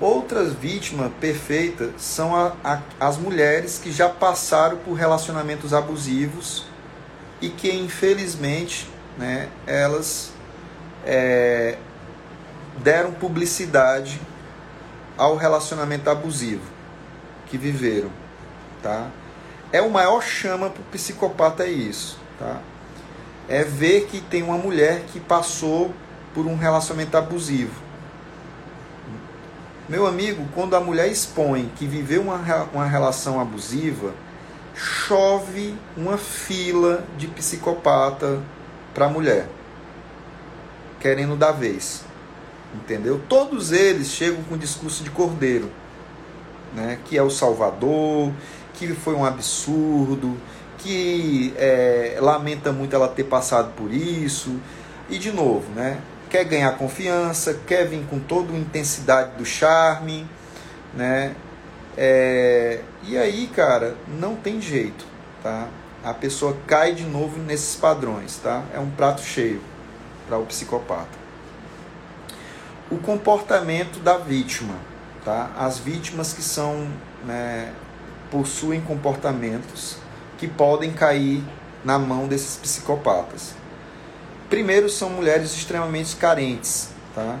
Outras 0.00 0.52
vítimas 0.52 1.10
perfeitas 1.20 1.90
são 1.98 2.34
a, 2.36 2.52
a, 2.62 2.80
as 3.00 3.16
mulheres 3.16 3.78
que 3.78 3.90
já 3.90 4.08
passaram 4.08 4.76
por 4.76 4.92
relacionamentos 4.94 5.74
abusivos 5.74 6.66
e 7.40 7.48
que 7.48 7.72
infelizmente, 7.72 8.88
né, 9.16 9.48
elas 9.66 10.32
é, 11.04 11.76
deram 12.78 13.12
publicidade 13.12 14.20
ao 15.16 15.36
relacionamento 15.36 16.08
abusivo 16.08 16.62
que 17.46 17.58
viveram, 17.58 18.10
tá? 18.80 19.08
É 19.72 19.82
o 19.82 19.90
maior 19.90 20.22
chama 20.22 20.70
para 20.70 20.80
o 20.80 20.84
psicopata 20.84 21.64
é 21.64 21.70
isso, 21.70 22.20
tá? 22.38 22.60
É 23.48 23.64
ver 23.64 24.06
que 24.06 24.20
tem 24.20 24.42
uma 24.42 24.58
mulher 24.58 25.04
que 25.12 25.18
passou 25.18 25.92
por 26.34 26.46
um 26.46 26.56
relacionamento 26.56 27.16
abusivo. 27.16 27.88
Meu 29.88 30.06
amigo, 30.06 30.46
quando 30.54 30.76
a 30.76 30.80
mulher 30.80 31.08
expõe 31.08 31.70
que 31.76 31.86
viveu 31.86 32.20
uma, 32.20 32.36
uma 32.74 32.84
relação 32.84 33.40
abusiva, 33.40 34.12
chove 34.74 35.74
uma 35.96 36.18
fila 36.18 37.04
de 37.16 37.26
psicopata 37.26 38.42
para 38.92 39.06
a 39.06 39.08
mulher, 39.08 39.48
querendo 41.00 41.36
dar 41.36 41.52
vez 41.52 42.04
entendeu? 42.74 43.20
Todos 43.28 43.72
eles 43.72 44.08
chegam 44.08 44.42
com 44.44 44.54
o 44.54 44.58
discurso 44.58 45.02
de 45.02 45.10
cordeiro, 45.10 45.70
né? 46.74 46.98
que 47.04 47.16
é 47.16 47.22
o 47.22 47.30
Salvador, 47.30 48.32
que 48.74 48.88
foi 48.88 49.14
um 49.14 49.24
absurdo, 49.24 50.36
que 50.78 51.52
é, 51.56 52.18
lamenta 52.20 52.72
muito 52.72 52.94
ela 52.94 53.08
ter 53.08 53.24
passado 53.24 53.72
por 53.76 53.92
isso, 53.92 54.60
e 55.10 55.18
de 55.18 55.32
novo, 55.32 55.70
né? 55.74 55.98
quer 56.30 56.44
ganhar 56.44 56.76
confiança, 56.76 57.58
quer 57.66 57.86
vir 57.88 58.04
com 58.08 58.18
toda 58.18 58.52
a 58.52 58.56
intensidade 58.56 59.36
do 59.36 59.44
charme, 59.46 60.26
né? 60.94 61.34
É, 61.96 62.80
e 63.02 63.16
aí, 63.16 63.46
cara, 63.48 63.96
não 64.06 64.36
tem 64.36 64.60
jeito, 64.60 65.06
tá? 65.42 65.68
A 66.04 66.12
pessoa 66.12 66.56
cai 66.66 66.94
de 66.94 67.04
novo 67.04 67.40
nesses 67.40 67.74
padrões, 67.76 68.36
tá? 68.36 68.62
É 68.74 68.78
um 68.78 68.90
prato 68.90 69.22
cheio 69.22 69.60
para 70.28 70.38
o 70.38 70.44
psicopata 70.44 71.28
o 72.90 72.98
comportamento 72.98 74.00
da 74.00 74.16
vítima. 74.16 74.74
Tá? 75.24 75.50
As 75.56 75.78
vítimas 75.78 76.32
que 76.32 76.42
são 76.42 76.88
né, 77.24 77.72
possuem 78.30 78.80
comportamentos 78.80 79.98
que 80.38 80.48
podem 80.48 80.92
cair 80.92 81.42
na 81.84 81.98
mão 81.98 82.26
desses 82.26 82.56
psicopatas. 82.56 83.54
Primeiro 84.48 84.88
são 84.88 85.10
mulheres 85.10 85.52
extremamente 85.54 86.16
carentes, 86.16 86.90
tá? 87.14 87.38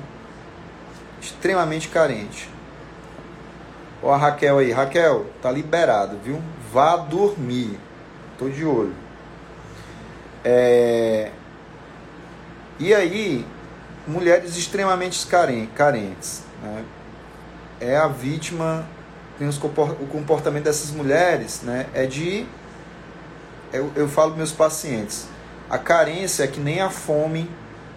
Extremamente 1.20 1.88
carentes. 1.88 2.48
Ó 4.02 4.12
a 4.12 4.16
Raquel 4.16 4.58
aí, 4.58 4.70
Raquel, 4.70 5.26
tá 5.40 5.50
liberado, 5.50 6.18
viu? 6.22 6.40
Vá 6.72 6.96
dormir. 6.96 7.78
Tô 8.38 8.48
de 8.48 8.64
olho. 8.64 8.94
É... 10.44 11.32
E 12.78 12.94
aí, 12.94 13.44
mulheres 14.06 14.56
extremamente 14.56 15.26
carentes. 15.26 16.42
Né? 16.62 16.84
É 17.80 17.96
a 17.96 18.06
vítima, 18.06 18.86
tem 19.38 19.48
os, 19.48 19.56
o 19.58 20.06
comportamento 20.10 20.64
dessas 20.64 20.90
mulheres 20.90 21.62
né? 21.62 21.86
é 21.92 22.06
de. 22.06 22.46
Eu, 23.72 23.92
eu 23.94 24.08
falo 24.08 24.36
meus 24.36 24.52
pacientes, 24.52 25.26
a 25.68 25.78
carência 25.78 26.44
é 26.44 26.46
que 26.46 26.60
nem 26.60 26.80
a 26.80 26.90
fome 26.90 27.50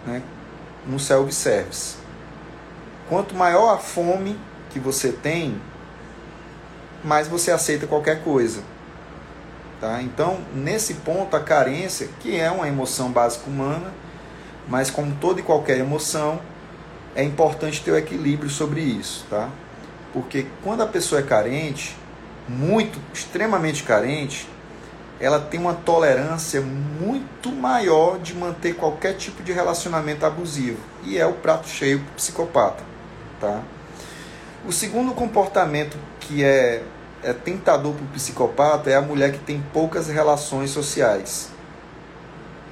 né? 0.06 0.22
no 0.86 0.98
self-service. 0.98 1.96
Quanto 3.08 3.34
maior 3.34 3.74
a 3.74 3.78
fome 3.78 4.38
que 4.70 4.78
você 4.78 5.12
tem, 5.12 5.60
mais 7.02 7.28
você 7.28 7.50
aceita 7.50 7.86
qualquer 7.86 8.22
coisa. 8.22 8.62
Tá? 9.80 10.00
Então, 10.02 10.40
nesse 10.54 10.94
ponto, 10.94 11.34
a 11.36 11.40
carência, 11.40 12.08
que 12.20 12.38
é 12.38 12.50
uma 12.50 12.68
emoção 12.68 13.10
básica 13.10 13.48
humana, 13.48 13.92
mas 14.68 14.90
como 14.90 15.16
toda 15.16 15.40
e 15.40 15.42
qualquer 15.42 15.78
emoção, 15.78 16.40
é 17.14 17.22
importante 17.22 17.82
ter 17.82 17.90
o 17.90 17.96
equilíbrio 17.96 18.48
sobre 18.48 18.80
isso, 18.80 19.26
tá? 19.28 19.50
Porque 20.12 20.46
quando 20.62 20.82
a 20.82 20.86
pessoa 20.86 21.20
é 21.20 21.24
carente, 21.24 21.96
muito, 22.48 22.98
extremamente 23.12 23.82
carente, 23.82 24.48
ela 25.22 25.38
tem 25.38 25.60
uma 25.60 25.72
tolerância 25.72 26.60
muito 26.60 27.52
maior 27.52 28.18
de 28.18 28.34
manter 28.34 28.74
qualquer 28.74 29.14
tipo 29.14 29.40
de 29.40 29.52
relacionamento 29.52 30.26
abusivo. 30.26 30.80
E 31.04 31.16
é 31.16 31.24
o 31.24 31.34
prato 31.34 31.68
cheio 31.68 32.00
do 32.00 32.10
psicopata, 32.16 32.82
tá? 33.40 33.62
O 34.66 34.72
segundo 34.72 35.14
comportamento 35.14 35.96
que 36.18 36.42
é, 36.42 36.82
é 37.22 37.32
tentador 37.32 37.94
para 37.94 38.04
o 38.04 38.08
psicopata 38.08 38.90
é 38.90 38.96
a 38.96 39.00
mulher 39.00 39.30
que 39.30 39.38
tem 39.38 39.62
poucas 39.72 40.08
relações 40.08 40.70
sociais, 40.70 41.50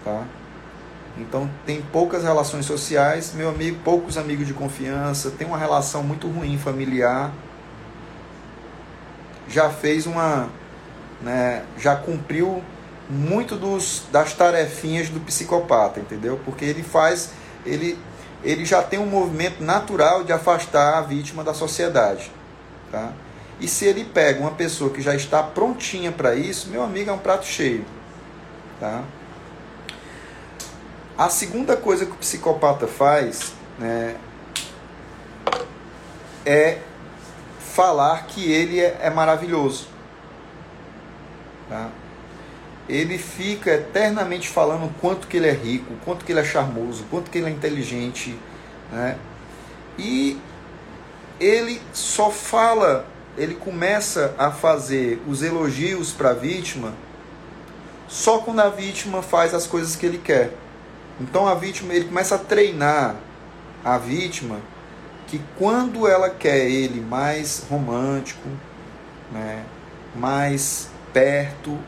tá? 0.05 0.24
Então 1.16 1.48
tem 1.64 1.80
poucas 1.80 2.24
relações 2.24 2.66
sociais, 2.66 3.32
meu 3.32 3.48
amigo, 3.48 3.78
poucos 3.84 4.18
amigos 4.18 4.48
de 4.48 4.55
confiança, 4.55 5.30
tem 5.30 5.46
uma 5.46 5.59
relação 5.59 6.03
muito 6.03 6.26
ruim 6.26 6.59
familiar. 6.59 7.30
Já 9.46 9.70
fez 9.70 10.05
uma, 10.05 10.48
né, 11.23 11.64
já 11.79 11.97
cumpriu 11.97 12.62
muito 13.09 13.57
dos, 13.57 14.05
das 14.12 14.33
tarefinhas 14.35 15.09
do 15.09 15.18
psicopata, 15.21 15.99
entendeu? 15.99 16.41
Porque 16.45 16.64
ele 16.64 16.83
faz, 16.83 17.31
ele, 17.66 17.99
ele 18.45 18.64
já 18.64 18.83
tem 18.83 18.99
um 18.99 19.07
movimento 19.07 19.62
natural 19.62 20.23
de 20.23 20.33
afastar 20.33 20.99
a 20.99 21.01
vítima 21.01 21.43
da 21.43 21.53
sociedade, 21.53 22.31
tá? 22.91 23.12
E 23.61 23.68
se 23.68 23.85
ele 23.85 24.05
pega 24.05 24.41
uma 24.41 24.53
pessoa 24.53 24.91
que 24.91 25.03
já 25.03 25.14
está 25.14 25.43
prontinha 25.43 26.11
para 26.11 26.35
isso, 26.35 26.71
meu 26.71 26.83
amigo, 26.83 27.11
é 27.11 27.12
um 27.12 27.18
prato 27.18 27.45
cheio, 27.45 27.85
tá? 28.79 29.03
A 31.18 31.29
segunda 31.29 31.77
coisa 31.77 32.07
que 32.07 32.12
o 32.12 32.16
psicopata 32.16 32.87
faz 32.87 33.53
né, 33.79 34.16
é 36.47 36.79
falar 37.59 38.27
que 38.27 38.51
ele 38.51 38.81
é, 38.81 38.99
é 39.03 39.11
maravilhoso. 39.11 39.89
Tá? 41.71 41.89
Ele 42.89 43.16
fica 43.16 43.71
eternamente 43.71 44.49
falando 44.49 44.87
o 44.87 44.95
quanto 45.01 45.27
que 45.29 45.39
ele 45.39 45.49
é 45.49 45.53
rico, 45.53 45.95
o 45.95 45.97
quanto 46.05 46.25
que 46.25 46.33
ele 46.33 46.41
é 46.41 46.45
charmoso, 46.45 47.05
o 47.05 47.07
quanto 47.07 47.31
que 47.31 47.39
ele 47.39 47.47
é 47.47 47.51
inteligente. 47.51 48.37
Né? 48.93 49.16
E 49.97 50.39
ele 51.39 51.81
só 51.93 52.31
fala, 52.31 53.07
ele 53.39 53.55
começa 53.55 54.35
a 54.37 54.51
fazer 54.51 55.23
os 55.27 55.43
elogios 55.43 56.12
para 56.12 56.31
a 56.31 56.35
vítima 56.35 56.93
só 58.11 58.39
quando 58.39 58.61
a 58.61 58.68
vítima 58.68 59.23
faz 59.23 59.55
as 59.55 59.68
coisas 59.68 59.95
que 59.95 60.05
ele 60.05 60.18
quer. 60.18 60.53
Então 61.21 61.47
a 61.47 61.55
vítima, 61.55 61.95
ele 61.95 62.07
começa 62.07 62.35
a 62.35 62.39
treinar 62.39 63.14
a 63.85 63.97
vítima 63.97 64.59
que 65.29 65.41
quando 65.57 66.09
ela 66.09 66.29
quer 66.29 66.68
ele 66.68 67.01
mais 67.01 67.64
romântico, 67.71 68.49
né, 69.31 69.64
mais 70.14 70.89
perto, 71.12 71.78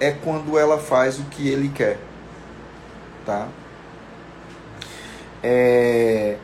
é 0.00 0.10
quando 0.10 0.58
ela 0.58 0.78
faz 0.78 1.18
o 1.18 1.24
que 1.24 1.48
ele 1.48 1.68
quer, 1.68 1.98
tá? 3.24 3.48
É... 5.42 6.36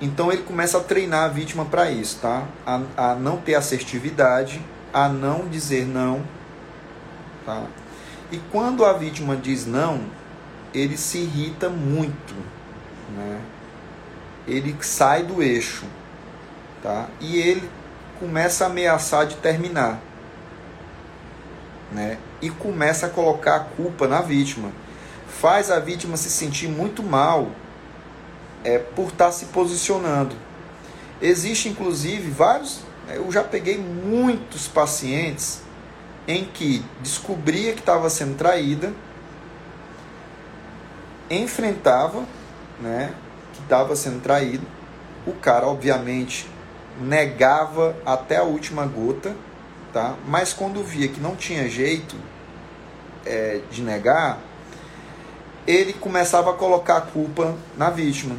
Então 0.00 0.32
ele 0.32 0.42
começa 0.42 0.78
a 0.78 0.80
treinar 0.80 1.24
a 1.24 1.28
vítima 1.28 1.64
para 1.64 1.90
isso, 1.90 2.18
tá? 2.22 2.44
A, 2.64 2.80
a 2.96 3.14
não 3.14 3.38
ter 3.38 3.56
assertividade, 3.56 4.64
a 4.92 5.08
não 5.08 5.48
dizer 5.48 5.84
não, 5.86 6.22
tá? 7.44 7.64
E 8.30 8.38
quando 8.52 8.84
a 8.84 8.92
vítima 8.92 9.36
diz 9.36 9.66
não, 9.66 10.00
ele 10.72 10.96
se 10.96 11.18
irrita 11.18 11.68
muito, 11.68 12.34
né? 13.14 13.40
Ele 14.46 14.76
sai 14.80 15.24
do 15.24 15.42
eixo, 15.42 15.84
tá? 16.82 17.08
E 17.20 17.36
ele 17.38 17.68
começa 18.20 18.64
a 18.64 18.68
ameaçar 18.68 19.26
de 19.26 19.36
terminar, 19.36 20.00
né? 21.92 22.18
E 22.40 22.50
começa 22.50 23.06
a 23.06 23.08
colocar 23.08 23.56
a 23.56 23.60
culpa 23.60 24.06
na 24.06 24.20
vítima. 24.20 24.70
Faz 25.28 25.70
a 25.70 25.78
vítima 25.78 26.16
se 26.16 26.30
sentir 26.30 26.68
muito 26.68 27.02
mal 27.02 27.48
é, 28.64 28.78
por 28.78 29.08
estar 29.08 29.26
tá 29.26 29.32
se 29.32 29.46
posicionando. 29.46 30.34
Existe 31.20 31.68
inclusive 31.68 32.30
vários, 32.30 32.80
eu 33.08 33.30
já 33.32 33.42
peguei 33.42 33.78
muitos 33.78 34.68
pacientes 34.68 35.62
em 36.26 36.44
que 36.44 36.84
descobria 37.00 37.72
que 37.72 37.80
estava 37.80 38.10
sendo 38.10 38.36
traída, 38.36 38.92
enfrentava, 41.30 42.24
né, 42.80 43.12
que 43.54 43.60
estava 43.62 43.96
sendo 43.96 44.20
traído. 44.20 44.66
O 45.26 45.32
cara, 45.32 45.66
obviamente, 45.66 46.48
negava 47.00 47.96
até 48.04 48.36
a 48.36 48.42
última 48.42 48.86
gota, 48.86 49.34
tá? 49.92 50.16
Mas 50.26 50.52
quando 50.52 50.82
via 50.82 51.08
que 51.08 51.20
não 51.20 51.36
tinha 51.36 51.68
jeito 51.68 52.16
é, 53.24 53.60
de 53.70 53.82
negar, 53.82 54.40
ele 55.66 55.92
começava 55.92 56.50
a 56.50 56.54
colocar 56.54 56.96
a 56.96 57.00
culpa 57.02 57.54
na 57.76 57.90
vítima, 57.90 58.36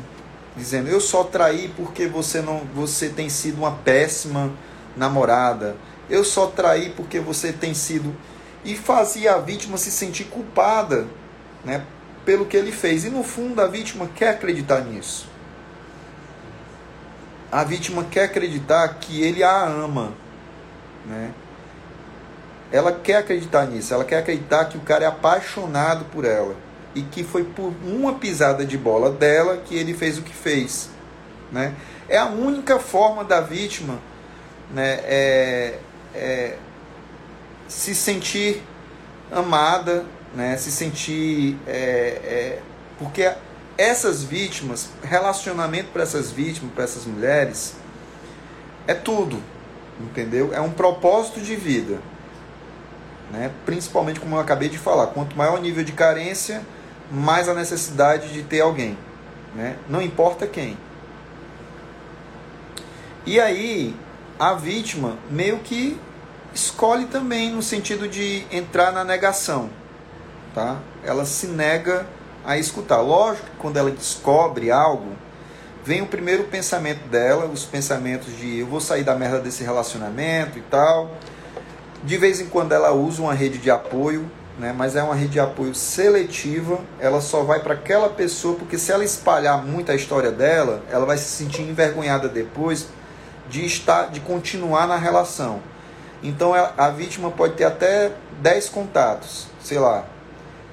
dizendo: 0.56 0.90
"Eu 0.90 1.00
só 1.00 1.24
traí 1.24 1.72
porque 1.76 2.08
você 2.08 2.42
não, 2.42 2.60
você 2.74 3.10
tem 3.10 3.30
sido 3.30 3.60
uma 3.60 3.72
péssima 3.72 4.52
namorada. 4.96 5.76
Eu 6.10 6.24
só 6.24 6.48
traí 6.48 6.92
porque 6.96 7.20
você 7.20 7.54
tem 7.54 7.74
sido 7.74 8.16
e 8.64 8.76
fazia 8.76 9.36
a 9.36 9.38
vítima 9.38 9.78
se 9.78 9.92
sentir 9.92 10.26
culpada, 10.26 11.08
né, 11.64 11.86
pelo 12.26 12.46
que 12.46 12.58
ele 12.58 12.72
fez. 12.72 13.06
E 13.06 13.10
no 13.10 13.24
fundo 13.24 13.62
a 13.62 13.68
vítima 13.68 14.10
quer 14.16 14.30
acreditar 14.30 14.82
nisso. 14.82 15.28
A 17.52 17.64
vítima 17.64 18.04
quer 18.04 18.26
acreditar 18.26 18.88
que 19.00 19.24
ele 19.24 19.44
a 19.44 19.66
ama, 19.66 20.14
né? 21.06 21.32
Ela 22.72 22.92
quer 22.92 23.18
acreditar 23.18 23.66
nisso, 23.66 23.94
ela 23.94 24.04
quer 24.04 24.20
acreditar 24.20 24.66
que 24.66 24.78
o 24.78 24.82
cara 24.82 25.04
é 25.04 25.08
apaixonado 25.08 26.06
por 26.06 26.24
ela 26.24 26.56
e 26.94 27.02
que 27.02 27.24
foi 27.24 27.44
por 27.44 27.74
uma 27.84 28.16
pisada 28.16 28.66
de 28.66 28.78
bola 28.78 29.12
dela 29.12 29.58
que 29.58 29.76
ele 29.76 29.94
fez 29.94 30.18
o 30.18 30.22
que 30.22 30.34
fez, 30.34 30.90
né? 31.52 31.74
É 32.08 32.18
a 32.18 32.26
única 32.26 32.80
forma 32.80 33.24
da 33.24 33.42
vítima, 33.42 34.00
né, 34.72 35.00
é, 35.04 35.80
é 36.16 36.58
se 37.68 37.94
sentir 37.94 38.64
amada, 39.32 40.06
né, 40.36 40.58
se 40.58 40.72
sentir 40.72 41.58
é, 41.68 41.78
é, 41.78 42.60
porque 42.98 43.32
essas 43.78 44.24
vítimas, 44.24 44.90
relacionamento 45.04 45.90
para 45.94 46.04
essas 46.04 46.32
vítimas, 46.32 46.74
para 46.74 46.84
essas 46.84 47.06
mulheres, 47.06 47.76
é 48.86 48.94
tudo, 48.94 49.42
entendeu? 50.00 50.54
É 50.54 50.62
um 50.62 50.72
propósito 50.72 51.42
de 51.42 51.56
vida. 51.56 52.00
Né? 53.32 53.52
Principalmente 53.66 54.20
como 54.20 54.36
eu 54.36 54.40
acabei 54.40 54.70
de 54.70 54.78
falar, 54.78 55.08
quanto 55.08 55.38
maior 55.38 55.60
o 55.60 55.62
nível 55.62 55.84
de 55.84 55.92
carência, 55.92 56.62
mais 57.12 57.48
a 57.48 57.54
necessidade 57.54 58.32
de 58.34 58.44
ter 58.44 58.62
alguém, 58.62 58.98
né? 59.56 59.78
Não 59.88 60.02
importa 60.02 60.46
quem. 60.48 60.78
E 63.26 63.40
aí 63.40 63.96
a 64.40 64.54
vítima 64.54 65.18
meio 65.30 65.60
que 65.60 66.00
escolhe 66.54 67.06
também 67.06 67.52
no 67.52 67.62
sentido 67.62 68.08
de 68.08 68.46
entrar 68.52 68.92
na 68.92 69.04
negação, 69.04 69.70
tá? 70.54 70.80
Ela 71.04 71.26
se 71.26 71.48
nega 71.48 72.08
a 72.46 72.58
escutar. 72.58 73.02
Lógico 73.02 73.46
que 73.46 73.58
quando 73.58 73.78
ela 73.78 73.92
descobre 73.92 74.72
algo, 74.72 75.14
vem 75.90 76.04
o 76.04 76.06
primeiro 76.06 76.44
pensamento 76.44 77.08
dela, 77.08 77.48
os 77.48 77.66
pensamentos 77.66 78.38
de 78.38 78.60
eu 78.60 78.68
vou 78.68 78.80
sair 78.80 79.04
da 79.04 79.16
merda 79.16 79.40
desse 79.40 79.64
relacionamento 79.64 80.60
e 80.60 80.62
tal. 80.62 81.10
De 82.04 82.16
vez 82.16 82.40
em 82.40 82.46
quando 82.46 82.74
ela 82.74 82.92
usa 82.92 83.24
uma 83.24 83.34
rede 83.34 83.58
de 83.58 83.72
apoio, 83.72 84.30
né, 84.60 84.72
mas 84.72 84.96
é 84.96 85.02
uma 85.02 85.16
rede 85.16 85.32
de 85.32 85.40
apoio 85.40 85.74
seletiva. 85.74 86.80
Ela 87.00 87.20
só 87.22 87.42
vai 87.42 87.62
para 87.62 87.74
aquela 87.74 88.08
pessoa, 88.08 88.56
porque 88.56 88.78
se 88.78 88.92
ela 88.92 89.04
espalhar 89.04 89.66
muito 89.66 89.92
a 89.92 89.96
história 89.96 90.32
dela, 90.32 90.84
ela 90.92 91.08
vai 91.08 91.18
se 91.18 91.24
sentir 91.24 91.64
envergonhada 91.64 92.30
depois 92.30 92.90
de 93.50 93.66
estar, 93.66 94.12
de 94.12 94.20
continuar 94.20 94.86
na 94.88 94.96
relação. 94.96 95.60
Então 96.22 96.54
a 96.54 96.90
vítima 96.92 97.32
pode 97.32 97.56
ter 97.56 97.64
até 97.64 98.12
10 98.44 98.70
contatos, 98.70 99.48
sei 99.60 99.80
lá, 99.80 100.06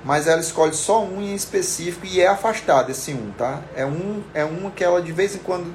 mas 0.07 0.29
ela 0.29 0.41
escolhe 0.41 0.73
só 0.73 1.03
um 1.03 1.21
em 1.21 1.35
específico 1.35 2.07
e 2.07 2.21
é 2.21 2.29
afastada 2.29 2.93
esse 2.93 3.13
um, 3.13 3.33
tá? 3.33 3.61
É 3.75 3.85
um, 3.85 4.23
é 4.33 4.45
um 4.45 4.71
que 4.71 4.85
ela 4.85 5.03
de 5.03 5.11
vez 5.11 5.35
em 5.35 5.41
quando 5.41 5.75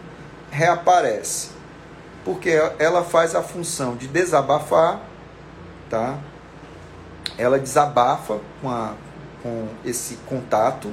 reaparece. 0.50 1.50
Porque 2.24 2.50
ela 2.80 3.04
faz 3.04 3.36
a 3.36 3.44
função 3.44 3.98
de 3.98 4.08
desabafar, 4.08 5.02
tá? 5.90 6.18
Ela 7.38 7.60
desabafa 7.60 8.40
com, 8.62 8.70
a, 8.70 8.94
com 9.44 9.68
esse 9.84 10.16
contato 10.26 10.90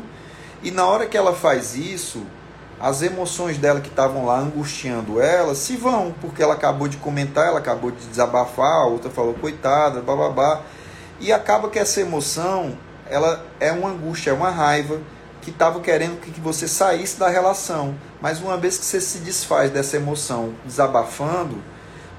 e 0.61 0.73
na 0.73 0.85
hora 0.85 1.07
que 1.07 1.17
ela 1.17 1.33
faz 1.33 1.77
isso, 1.77 2.27
as 2.81 3.03
emoções 3.03 3.57
dela 3.57 3.81
que 3.81 3.89
estavam 3.89 4.27
lá 4.27 4.41
angustiando 4.41 5.21
ela 5.21 5.55
se 5.55 5.77
vão, 5.77 6.13
porque 6.21 6.43
ela 6.43 6.55
acabou 6.55 6.89
de 6.89 6.97
comentar, 6.97 7.47
ela 7.47 7.61
acabou 7.61 7.93
de 7.93 8.05
desabafar, 8.09 8.83
a 8.83 8.87
outra 8.87 9.09
falou 9.09 9.35
coitada, 9.35 10.01
bababá. 10.01 10.63
E 11.21 11.33
acaba 11.33 11.69
que 11.69 11.79
essa 11.79 12.01
emoção 12.01 12.77
ela 13.11 13.45
é 13.61 13.73
uma 13.73 13.91
angústia, 13.91 14.31
é 14.31 14.35
uma 14.35 14.51
raiva 14.51 15.01
que 15.41 15.51
estava 15.51 15.81
querendo 15.81 16.21
que 16.21 16.41
você 16.41 16.69
saísse 16.69 17.19
da 17.19 17.29
relação. 17.29 17.95
Mas 18.21 18.41
uma 18.41 18.57
vez 18.57 18.77
que 18.77 18.85
você 18.85 19.01
se 19.01 19.19
desfaz 19.19 19.71
dessa 19.71 19.97
emoção 19.97 20.55
desabafando, 20.65 21.63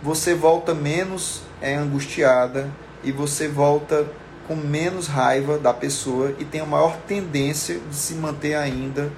você 0.02 0.34
volta 0.34 0.74
menos 0.74 1.42
é, 1.62 1.76
angustiada 1.76 2.70
e 3.04 3.12
você 3.12 3.48
volta 3.48 4.08
com 4.48 4.56
menos 4.56 5.08
raiva 5.08 5.60
da 5.60 5.74
pessoa 5.74 6.34
e 6.40 6.46
tem 6.46 6.62
a 6.62 6.66
maior 6.66 6.98
tendência 7.08 7.80
de 7.80 7.96
se 7.96 8.16
manter 8.16 8.56
ainda 8.56 9.12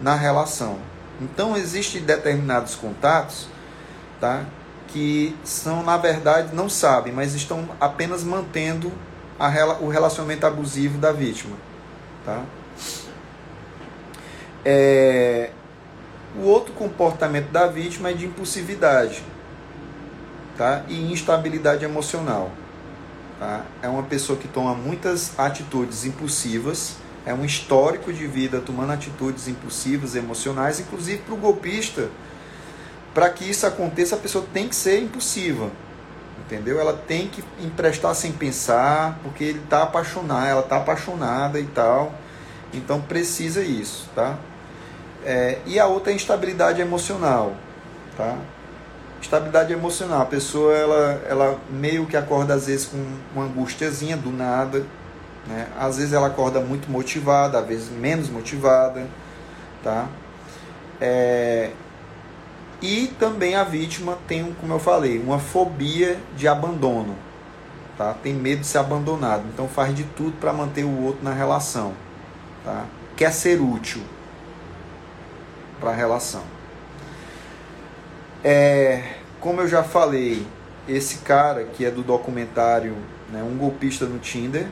na 0.00 0.16
relação. 0.16 0.78
Então 1.20 1.56
existem 1.56 2.02
determinados 2.02 2.74
contatos, 2.74 3.46
tá, 4.20 4.44
que 4.88 5.36
são 5.44 5.82
na 5.82 5.96
verdade 5.96 6.54
não 6.54 6.68
sabem, 6.68 7.12
mas 7.12 7.34
estão 7.34 7.68
apenas 7.80 8.24
mantendo 8.24 8.90
a, 9.38 9.48
o 9.80 9.88
relacionamento 9.88 10.46
abusivo 10.46 10.98
da 10.98 11.12
vítima. 11.12 11.56
Tá? 12.24 12.42
É, 14.64 15.50
o 16.36 16.42
outro 16.42 16.72
comportamento 16.72 17.50
da 17.50 17.66
vítima 17.66 18.10
é 18.10 18.12
de 18.12 18.26
impulsividade 18.26 19.22
tá? 20.56 20.84
e 20.88 21.12
instabilidade 21.12 21.84
emocional. 21.84 22.50
Tá? 23.38 23.64
É 23.82 23.88
uma 23.88 24.02
pessoa 24.02 24.38
que 24.38 24.48
toma 24.48 24.74
muitas 24.74 25.38
atitudes 25.38 26.04
impulsivas, 26.04 26.96
é 27.26 27.32
um 27.32 27.44
histórico 27.44 28.12
de 28.12 28.26
vida 28.26 28.60
tomando 28.60 28.92
atitudes 28.92 29.48
impulsivas, 29.48 30.14
emocionais, 30.14 30.78
inclusive 30.78 31.18
para 31.18 31.34
o 31.34 31.36
golpista. 31.36 32.08
Para 33.14 33.30
que 33.30 33.48
isso 33.48 33.66
aconteça, 33.66 34.16
a 34.16 34.18
pessoa 34.18 34.44
tem 34.52 34.68
que 34.68 34.74
ser 34.74 35.00
impulsiva 35.00 35.70
entendeu? 36.46 36.80
Ela 36.80 36.92
tem 36.92 37.28
que 37.28 37.42
emprestar 37.60 38.14
sem 38.14 38.32
pensar, 38.32 39.18
porque 39.22 39.44
ele 39.44 39.58
está 39.60 39.82
apaixonado, 39.82 40.46
ela 40.46 40.60
está 40.60 40.76
apaixonada 40.76 41.58
e 41.58 41.66
tal. 41.66 42.12
Então 42.72 43.00
precisa 43.00 43.62
isso, 43.62 44.08
tá? 44.14 44.36
É, 45.24 45.58
e 45.66 45.78
a 45.78 45.86
outra 45.86 46.12
é 46.12 46.14
instabilidade 46.14 46.80
emocional, 46.80 47.54
tá? 48.16 48.36
Estabilidade 49.22 49.72
emocional, 49.72 50.22
a 50.22 50.26
pessoa 50.26 50.74
ela, 50.74 51.22
ela 51.26 51.58
meio 51.70 52.04
que 52.04 52.16
acorda 52.16 52.54
às 52.54 52.66
vezes 52.66 52.86
com 52.86 53.02
uma 53.34 53.46
angustiazinha 53.46 54.16
do 54.16 54.30
nada, 54.30 54.84
né? 55.46 55.68
Às 55.78 55.96
vezes 55.96 56.12
ela 56.12 56.26
acorda 56.26 56.60
muito 56.60 56.90
motivada, 56.90 57.58
às 57.58 57.66
vezes 57.66 57.88
menos 57.90 58.28
motivada, 58.28 59.06
tá? 59.82 60.08
É, 61.00 61.70
e 62.82 63.08
também 63.18 63.54
a 63.54 63.64
vítima 63.64 64.18
tem, 64.26 64.52
como 64.60 64.72
eu 64.72 64.78
falei, 64.78 65.18
uma 65.18 65.38
fobia 65.38 66.18
de 66.36 66.46
abandono. 66.46 67.16
Tá? 67.96 68.14
Tem 68.14 68.34
medo 68.34 68.60
de 68.60 68.66
ser 68.66 68.78
abandonado. 68.78 69.44
Então 69.52 69.68
faz 69.68 69.94
de 69.94 70.04
tudo 70.04 70.32
para 70.38 70.52
manter 70.52 70.84
o 70.84 71.02
outro 71.02 71.24
na 71.24 71.32
relação. 71.32 71.92
Tá? 72.64 72.84
Quer 73.16 73.32
ser 73.32 73.60
útil 73.60 74.02
para 75.80 75.90
a 75.90 75.94
relação. 75.94 76.42
É, 78.42 79.14
como 79.40 79.60
eu 79.60 79.68
já 79.68 79.82
falei, 79.82 80.46
esse 80.88 81.18
cara 81.18 81.64
que 81.64 81.84
é 81.84 81.90
do 81.90 82.02
documentário 82.02 82.96
né, 83.30 83.42
Um 83.42 83.56
Golpista 83.56 84.06
no 84.06 84.18
Tinder, 84.18 84.66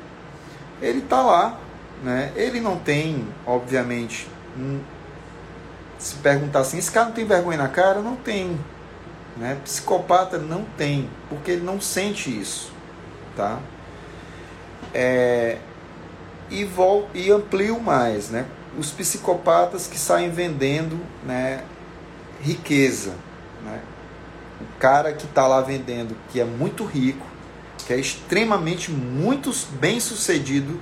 ele 0.80 1.00
tá 1.02 1.22
lá. 1.22 1.58
Né? 2.02 2.32
Ele 2.34 2.60
não 2.60 2.76
tem, 2.78 3.26
obviamente, 3.46 4.28
um, 4.58 4.80
se 6.02 6.16
perguntar 6.16 6.60
assim, 6.60 6.78
esse 6.78 6.90
cara 6.90 7.06
não 7.06 7.12
tem 7.12 7.24
vergonha 7.24 7.58
na 7.58 7.68
cara? 7.68 8.00
Não 8.00 8.16
tem. 8.16 8.58
Né? 9.36 9.56
Psicopata 9.62 10.36
não 10.36 10.64
tem, 10.76 11.08
porque 11.28 11.52
ele 11.52 11.62
não 11.62 11.80
sente 11.80 12.28
isso. 12.28 12.72
Tá? 13.36 13.60
É, 14.92 15.58
e, 16.50 16.64
vol, 16.64 17.08
e 17.14 17.30
amplio 17.30 17.80
mais, 17.80 18.30
né? 18.30 18.46
os 18.76 18.90
psicopatas 18.90 19.86
que 19.86 19.98
saem 19.98 20.30
vendendo 20.30 20.98
né, 21.24 21.62
riqueza. 22.40 23.14
Né? 23.64 23.80
O 24.60 24.78
cara 24.78 25.12
que 25.12 25.24
está 25.24 25.46
lá 25.46 25.60
vendendo, 25.60 26.16
que 26.30 26.40
é 26.40 26.44
muito 26.44 26.84
rico, 26.84 27.26
que 27.86 27.92
é 27.92 27.96
extremamente 27.96 28.90
muito 28.90 29.52
bem 29.78 30.00
sucedido 30.00 30.80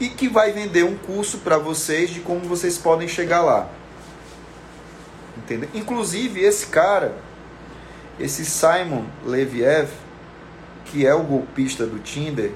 e 0.00 0.08
que 0.08 0.28
vai 0.28 0.52
vender 0.52 0.84
um 0.84 0.96
curso 0.96 1.38
para 1.38 1.58
vocês 1.58 2.10
de 2.10 2.20
como 2.20 2.40
vocês 2.40 2.78
podem 2.78 3.08
chegar 3.08 3.42
lá 3.42 3.68
Entendeu? 5.46 5.68
Inclusive 5.74 6.40
esse 6.40 6.66
cara, 6.66 7.14
esse 8.18 8.44
Simon 8.44 9.04
Leviev, 9.24 9.88
que 10.86 11.06
é 11.06 11.14
o 11.14 11.22
golpista 11.22 11.86
do 11.86 12.00
Tinder, 12.00 12.50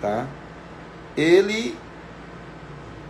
tá? 0.00 0.26
Ele 1.16 1.76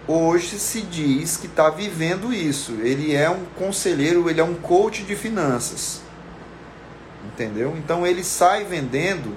hoje 0.06 0.58
se 0.58 0.82
diz 0.82 1.38
que 1.38 1.46
está 1.46 1.70
vivendo 1.70 2.34
isso. 2.34 2.72
Ele 2.82 3.14
é 3.14 3.30
um 3.30 3.46
conselheiro, 3.56 4.28
ele 4.28 4.40
é 4.40 4.44
um 4.44 4.54
coach 4.54 5.02
de 5.02 5.16
finanças. 5.16 6.02
Entendeu? 7.24 7.74
Então 7.78 8.06
ele 8.06 8.22
sai 8.22 8.64
vendendo 8.64 9.34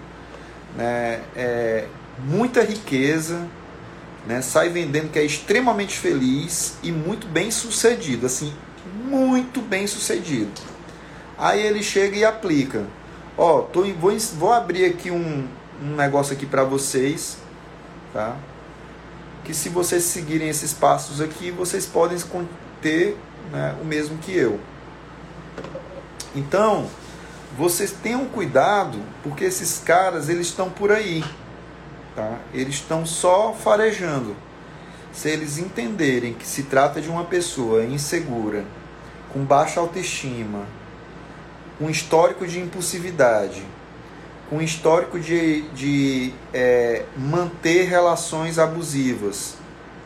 né, 0.75 1.21
é, 1.33 1.87
muita 2.19 2.61
riqueza, 2.61 3.47
né, 4.27 4.41
sai 4.41 4.67
vendendo 4.67 5.09
que 5.09 5.19
é 5.19 5.23
extremamente 5.23 5.97
feliz 5.97 6.77
e 6.83 6.91
muito 6.91 7.25
bem 7.25 7.49
sucedido. 7.51 8.25
Assim, 8.25 8.53
muito 8.85 9.61
bem 9.61 9.87
sucedido. 9.87 10.51
Aí 11.37 11.61
ele 11.61 11.81
chega 11.81 12.15
e 12.17 12.25
aplica. 12.25 12.85
Ó, 13.37 13.61
tô, 13.61 13.83
vou, 13.93 14.17
vou 14.37 14.53
abrir 14.53 14.85
aqui 14.85 15.09
um, 15.09 15.47
um 15.81 15.95
negócio 15.95 16.33
aqui 16.33 16.45
para 16.45 16.63
vocês, 16.63 17.37
tá? 18.13 18.35
Que 19.43 19.53
se 19.53 19.69
vocês 19.69 20.03
seguirem 20.03 20.49
esses 20.49 20.73
passos 20.73 21.19
aqui, 21.19 21.49
vocês 21.49 21.85
podem 21.85 22.17
ter 22.81 23.17
né, 23.51 23.75
o 23.81 23.85
mesmo 23.85 24.17
que 24.19 24.35
eu. 24.35 24.59
Então, 26.35 26.87
vocês 27.57 27.91
tenham 27.91 28.25
cuidado, 28.25 28.99
porque 29.23 29.43
esses 29.43 29.79
caras 29.79 30.29
eles 30.29 30.47
estão 30.47 30.69
por 30.69 30.91
aí, 30.91 31.23
tá? 32.15 32.37
Eles 32.53 32.75
estão 32.75 33.05
só 33.05 33.53
farejando. 33.53 34.35
Se 35.13 35.29
eles 35.29 35.57
entenderem 35.57 36.33
que 36.33 36.47
se 36.47 36.63
trata 36.63 37.01
de 37.01 37.09
uma 37.09 37.25
pessoa 37.25 37.83
insegura, 37.83 38.63
com 39.33 39.43
baixa 39.43 39.79
autoestima, 39.79 40.65
com 41.77 41.89
histórico 41.89 42.45
de 42.45 42.59
impulsividade, 42.59 43.63
com 44.49 44.61
histórico 44.61 45.19
de, 45.19 45.61
de 45.69 46.33
é, 46.53 47.05
manter 47.17 47.87
relações 47.87 48.59
abusivas. 48.59 49.55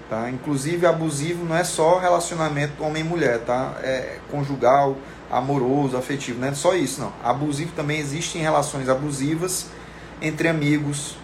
Tá? 0.10 0.30
Inclusive, 0.30 0.86
abusivo 0.86 1.44
não 1.44 1.56
é 1.56 1.64
só 1.64 1.98
relacionamento 1.98 2.84
homem-mulher, 2.84 3.40
tá? 3.40 3.76
é 3.82 4.20
conjugal, 4.30 4.96
amoroso, 5.32 5.98
afetivo, 5.98 6.40
não 6.40 6.50
é 6.50 6.54
só 6.54 6.76
isso, 6.76 7.02
não. 7.02 7.12
Abusivo 7.24 7.72
também 7.76 8.00
existe 8.00 8.38
em 8.38 8.42
relações 8.42 8.88
abusivas 8.88 9.66
entre 10.22 10.48
amigos, 10.48 11.18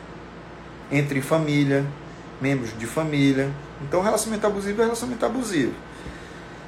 entre 0.91 1.21
família, 1.21 1.85
membros 2.41 2.77
de 2.77 2.87
família. 2.87 3.51
Então, 3.81 4.01
relacionamento 4.01 4.45
abusivo 4.47 4.81
é 4.81 4.85
relacionamento 4.85 5.25
abusivo. 5.25 5.73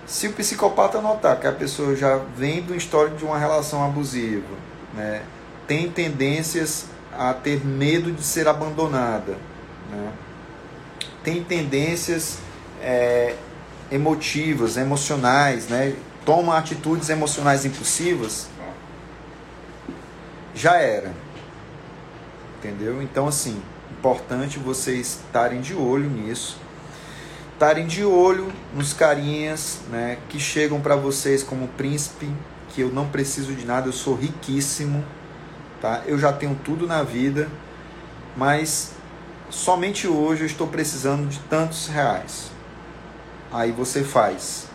Se 0.06 0.28
o 0.28 0.34
psicopata 0.34 1.00
notar 1.02 1.40
que 1.40 1.48
a 1.48 1.52
pessoa 1.52 1.96
já 1.96 2.18
vem 2.36 2.62
do 2.62 2.76
histórico 2.76 3.18
de 3.18 3.24
uma 3.24 3.38
relação 3.38 3.84
abusiva, 3.84 4.56
né, 4.94 5.24
tem 5.68 5.90
tendências 5.90 6.86
a 7.18 7.34
ter 7.34 7.66
medo 7.66 8.12
de 8.12 8.22
ser 8.24 8.48
abandonada, 8.48 9.38
né, 9.90 10.12
tem 11.24 11.42
tendências 11.44 12.40
é, 12.82 13.36
emotivas, 13.90 14.76
emocionais, 14.76 15.68
né, 15.70 15.96
toma 16.26 16.58
atitudes 16.58 17.10
emocionais 17.10 17.64
impulsivas, 17.64 18.48
já 20.54 20.76
era. 20.78 21.14
Entendeu? 22.58 23.02
Então, 23.02 23.28
assim, 23.28 23.62
importante 23.92 24.60
vocês 24.60 25.20
estarem 25.26 25.62
de 25.62 25.74
olho 25.74 26.10
nisso 26.10 26.63
estarem 27.54 27.88
de 27.88 28.04
olho 28.04 28.52
nos 28.74 28.94
carinhas 28.94 29.80
né, 29.90 30.18
que 30.30 30.40
chegam 30.40 30.82
para 30.82 30.96
vocês 30.96 31.44
como 31.44 31.68
príncipe, 31.70 32.30
que 32.70 32.82
eu 32.82 32.90
não 32.90 33.08
preciso 33.08 33.54
de 33.54 33.66
nada, 33.66 33.88
eu 33.88 33.94
sou 33.94 34.16
riquíssimo, 34.16 35.04
tá? 35.82 36.02
eu 36.06 36.18
já 36.18 36.34
tenho 36.34 36.60
tudo 36.64 36.88
na 36.88 37.04
vida, 37.04 37.48
mas 38.36 38.94
somente 39.50 40.08
hoje 40.08 40.42
eu 40.42 40.48
estou 40.48 40.68
precisando 40.68 41.28
de 41.30 41.40
tantos 41.42 41.88
reais. 41.88 42.52
Aí 43.52 43.72
você 43.72 44.04
faz, 44.04 44.68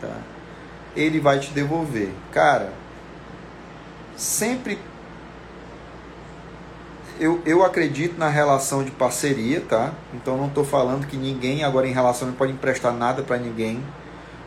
tá? 0.00 0.16
ele 0.96 1.20
vai 1.20 1.38
te 1.38 1.50
devolver. 1.50 2.10
Cara, 2.32 2.72
sempre 4.16 4.78
eu, 7.22 7.40
eu 7.46 7.64
acredito 7.64 8.18
na 8.18 8.28
relação 8.28 8.82
de 8.82 8.90
parceria, 8.90 9.60
tá? 9.60 9.92
Então 10.12 10.36
não 10.36 10.48
estou 10.48 10.64
falando 10.64 11.06
que 11.06 11.16
ninguém 11.16 11.62
agora 11.62 11.86
em 11.86 11.92
relação 11.92 12.26
não 12.26 12.34
pode 12.34 12.50
emprestar 12.50 12.92
nada 12.92 13.22
para 13.22 13.36
ninguém, 13.36 13.80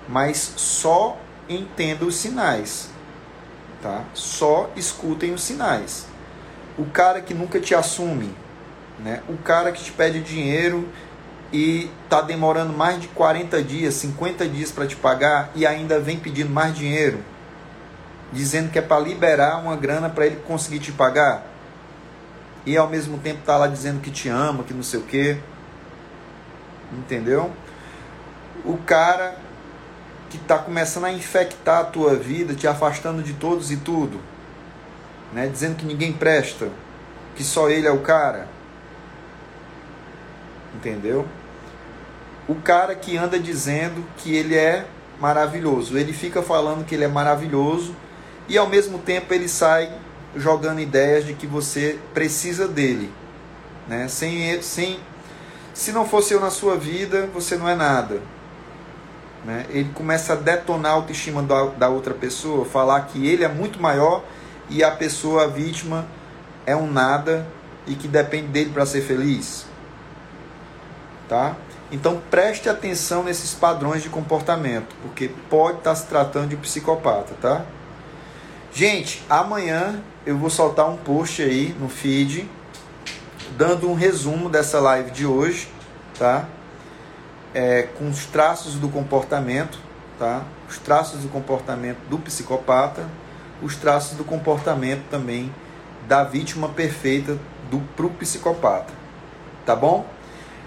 mas 0.09 0.55
só 0.57 1.17
entenda 1.47 2.03
os 2.03 2.17
sinais, 2.17 2.89
tá? 3.81 4.03
Só 4.13 4.69
escutem 4.75 5.33
os 5.33 5.41
sinais. 5.41 6.05
O 6.77 6.83
cara 6.83 7.21
que 7.21 7.33
nunca 7.33 7.61
te 7.61 7.73
assume, 7.73 8.35
né? 8.99 9.23
O 9.29 9.37
cara 9.37 9.71
que 9.71 9.81
te 9.81 9.93
pede 9.93 10.19
dinheiro 10.19 10.89
e 11.53 11.89
tá 12.09 12.21
demorando 12.21 12.73
mais 12.73 12.99
de 12.99 13.07
40 13.07 13.63
dias, 13.63 13.93
50 13.93 14.49
dias 14.49 14.69
para 14.69 14.85
te 14.85 14.97
pagar 14.97 15.49
e 15.55 15.65
ainda 15.65 15.97
vem 15.97 16.19
pedindo 16.19 16.49
mais 16.49 16.75
dinheiro, 16.75 17.19
dizendo 18.33 18.69
que 18.69 18.77
é 18.77 18.81
para 18.81 18.99
liberar 18.99 19.61
uma 19.61 19.77
grana 19.77 20.09
para 20.09 20.25
ele 20.25 20.41
conseguir 20.45 20.79
te 20.79 20.91
pagar 20.91 21.54
e 22.65 22.75
ao 22.75 22.89
mesmo 22.89 23.17
tempo 23.19 23.41
tá 23.45 23.57
lá 23.57 23.67
dizendo 23.67 24.01
que 24.01 24.09
te 24.09 24.27
ama, 24.27 24.63
que 24.63 24.73
não 24.73 24.83
sei 24.83 24.99
o 24.99 25.03
quê. 25.03 25.37
Entendeu? 26.91 27.51
O 28.63 28.77
cara 28.77 29.37
que 30.29 30.37
está 30.37 30.57
começando 30.57 31.05
a 31.05 31.11
infectar 31.11 31.79
a 31.79 31.83
tua 31.83 32.15
vida, 32.15 32.55
te 32.55 32.67
afastando 32.67 33.21
de 33.21 33.33
todos 33.33 33.71
e 33.71 33.77
tudo, 33.77 34.19
né? 35.31 35.47
dizendo 35.47 35.75
que 35.75 35.85
ninguém 35.85 36.11
presta, 36.11 36.69
que 37.35 37.43
só 37.43 37.69
ele 37.69 37.87
é 37.87 37.91
o 37.91 37.99
cara. 37.99 38.47
Entendeu? 40.73 41.27
O 42.47 42.55
cara 42.55 42.95
que 42.95 43.17
anda 43.17 43.39
dizendo 43.39 44.03
que 44.17 44.35
ele 44.35 44.55
é 44.55 44.85
maravilhoso, 45.19 45.97
ele 45.97 46.13
fica 46.13 46.41
falando 46.41 46.85
que 46.85 46.95
ele 46.95 47.03
é 47.03 47.07
maravilhoso 47.07 47.95
e 48.47 48.57
ao 48.57 48.67
mesmo 48.67 48.99
tempo 48.99 49.33
ele 49.33 49.47
sai 49.47 49.91
jogando 50.35 50.79
ideias 50.79 51.25
de 51.25 51.33
que 51.33 51.47
você 51.47 51.99
precisa 52.13 52.67
dele. 52.67 53.11
Né? 53.87 54.07
Sem, 54.07 54.61
sem, 54.61 54.99
se 55.73 55.91
não 55.91 56.07
fosse 56.07 56.33
eu 56.33 56.39
na 56.39 56.49
sua 56.49 56.77
vida, 56.77 57.29
você 57.33 57.55
não 57.55 57.67
é 57.67 57.75
nada. 57.75 58.21
Né? 59.43 59.65
Ele 59.69 59.89
começa 59.93 60.33
a 60.33 60.35
detonar 60.35 60.91
a 60.91 60.95
autoestima 60.95 61.43
da, 61.43 61.65
da 61.65 61.89
outra 61.89 62.13
pessoa, 62.13 62.65
falar 62.65 63.01
que 63.01 63.27
ele 63.27 63.43
é 63.43 63.47
muito 63.47 63.79
maior 63.79 64.23
e 64.69 64.83
a 64.83 64.91
pessoa, 64.91 65.43
a 65.43 65.47
vítima, 65.47 66.07
é 66.65 66.75
um 66.75 66.91
nada 66.91 67.45
e 67.85 67.93
que 67.93 68.07
depende 68.07 68.47
dele 68.47 68.71
para 68.71 68.85
ser 68.85 69.01
feliz. 69.01 69.65
Tá? 71.29 71.55
Então 71.91 72.21
preste 72.31 72.67
atenção 72.67 73.23
nesses 73.23 73.53
padrões 73.53 74.01
de 74.01 74.09
comportamento, 74.09 74.95
porque 75.03 75.29
pode 75.49 75.77
estar 75.77 75.95
se 75.95 76.07
tratando 76.07 76.49
de 76.49 76.55
um 76.55 76.59
psicopata, 76.59 77.35
tá? 77.39 77.63
Gente, 78.75 79.23
amanhã 79.29 80.03
eu 80.25 80.37
vou 80.37 80.49
soltar 80.49 80.89
um 80.89 80.97
post 80.97 81.41
aí 81.41 81.73
no 81.79 81.87
feed 81.87 82.45
dando 83.57 83.89
um 83.89 83.93
resumo 83.93 84.49
dessa 84.49 84.81
live 84.81 85.11
de 85.11 85.25
hoje, 85.25 85.69
tá? 86.19 86.45
É, 87.53 87.83
com 87.83 88.09
os 88.09 88.25
traços 88.25 88.75
do 88.75 88.89
comportamento, 88.89 89.79
tá? 90.19 90.43
Os 90.69 90.77
traços 90.77 91.21
do 91.21 91.29
comportamento 91.29 91.99
do 92.09 92.17
psicopata, 92.17 93.09
os 93.61 93.77
traços 93.77 94.17
do 94.17 94.25
comportamento 94.25 95.05
também 95.09 95.55
da 96.05 96.25
vítima 96.25 96.67
perfeita 96.67 97.39
do 97.71 97.79
pro 97.95 98.09
psicopata, 98.09 98.91
tá 99.65 99.73
bom? 99.73 100.05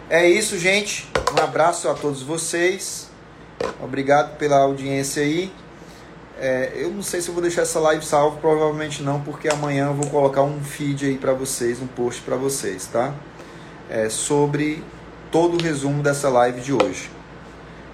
É 0.08 0.26
isso, 0.26 0.58
gente. 0.58 1.06
Um 1.38 1.44
abraço 1.44 1.90
a 1.90 1.94
todos 1.94 2.22
vocês. 2.22 3.10
Obrigado 3.82 4.38
pela 4.38 4.60
audiência 4.60 5.22
aí. 5.22 5.52
É, 6.40 6.70
eu 6.76 6.90
não 6.90 7.02
sei 7.02 7.20
se 7.20 7.28
eu 7.28 7.34
vou 7.34 7.42
deixar 7.42 7.62
essa 7.62 7.80
live 7.80 8.04
salva, 8.04 8.36
provavelmente 8.36 9.02
não, 9.02 9.20
porque 9.20 9.48
amanhã 9.48 9.86
eu 9.86 9.94
vou 9.94 10.08
colocar 10.08 10.42
um 10.42 10.62
feed 10.62 11.06
aí 11.06 11.18
para 11.18 11.32
vocês, 11.32 11.82
um 11.82 11.86
post 11.88 12.22
para 12.22 12.36
vocês, 12.36 12.86
tá? 12.86 13.12
É, 13.90 14.08
sobre 14.08 14.84
todo 15.32 15.58
o 15.58 15.62
resumo 15.62 16.00
dessa 16.00 16.28
live 16.28 16.60
de 16.60 16.72
hoje. 16.72 17.10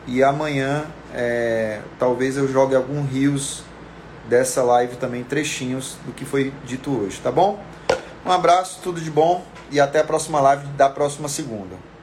E 0.06 0.22
amanhã, 0.22 0.84
é, 1.14 1.80
talvez 1.98 2.36
eu 2.36 2.46
jogue 2.46 2.74
algum 2.74 3.02
rios 3.02 3.62
dessa 4.28 4.62
live 4.62 4.96
também, 4.96 5.24
trechinhos 5.24 5.96
do 6.04 6.12
que 6.12 6.26
foi 6.26 6.52
dito 6.64 6.90
hoje, 6.90 7.18
tá 7.22 7.32
bom? 7.32 7.62
Um 8.26 8.30
abraço, 8.30 8.80
tudo 8.82 9.00
de 9.00 9.10
bom 9.10 9.42
e 9.70 9.80
até 9.80 10.00
a 10.00 10.04
próxima 10.04 10.38
live 10.40 10.66
da 10.68 10.90
próxima 10.90 11.28
segunda. 11.28 11.93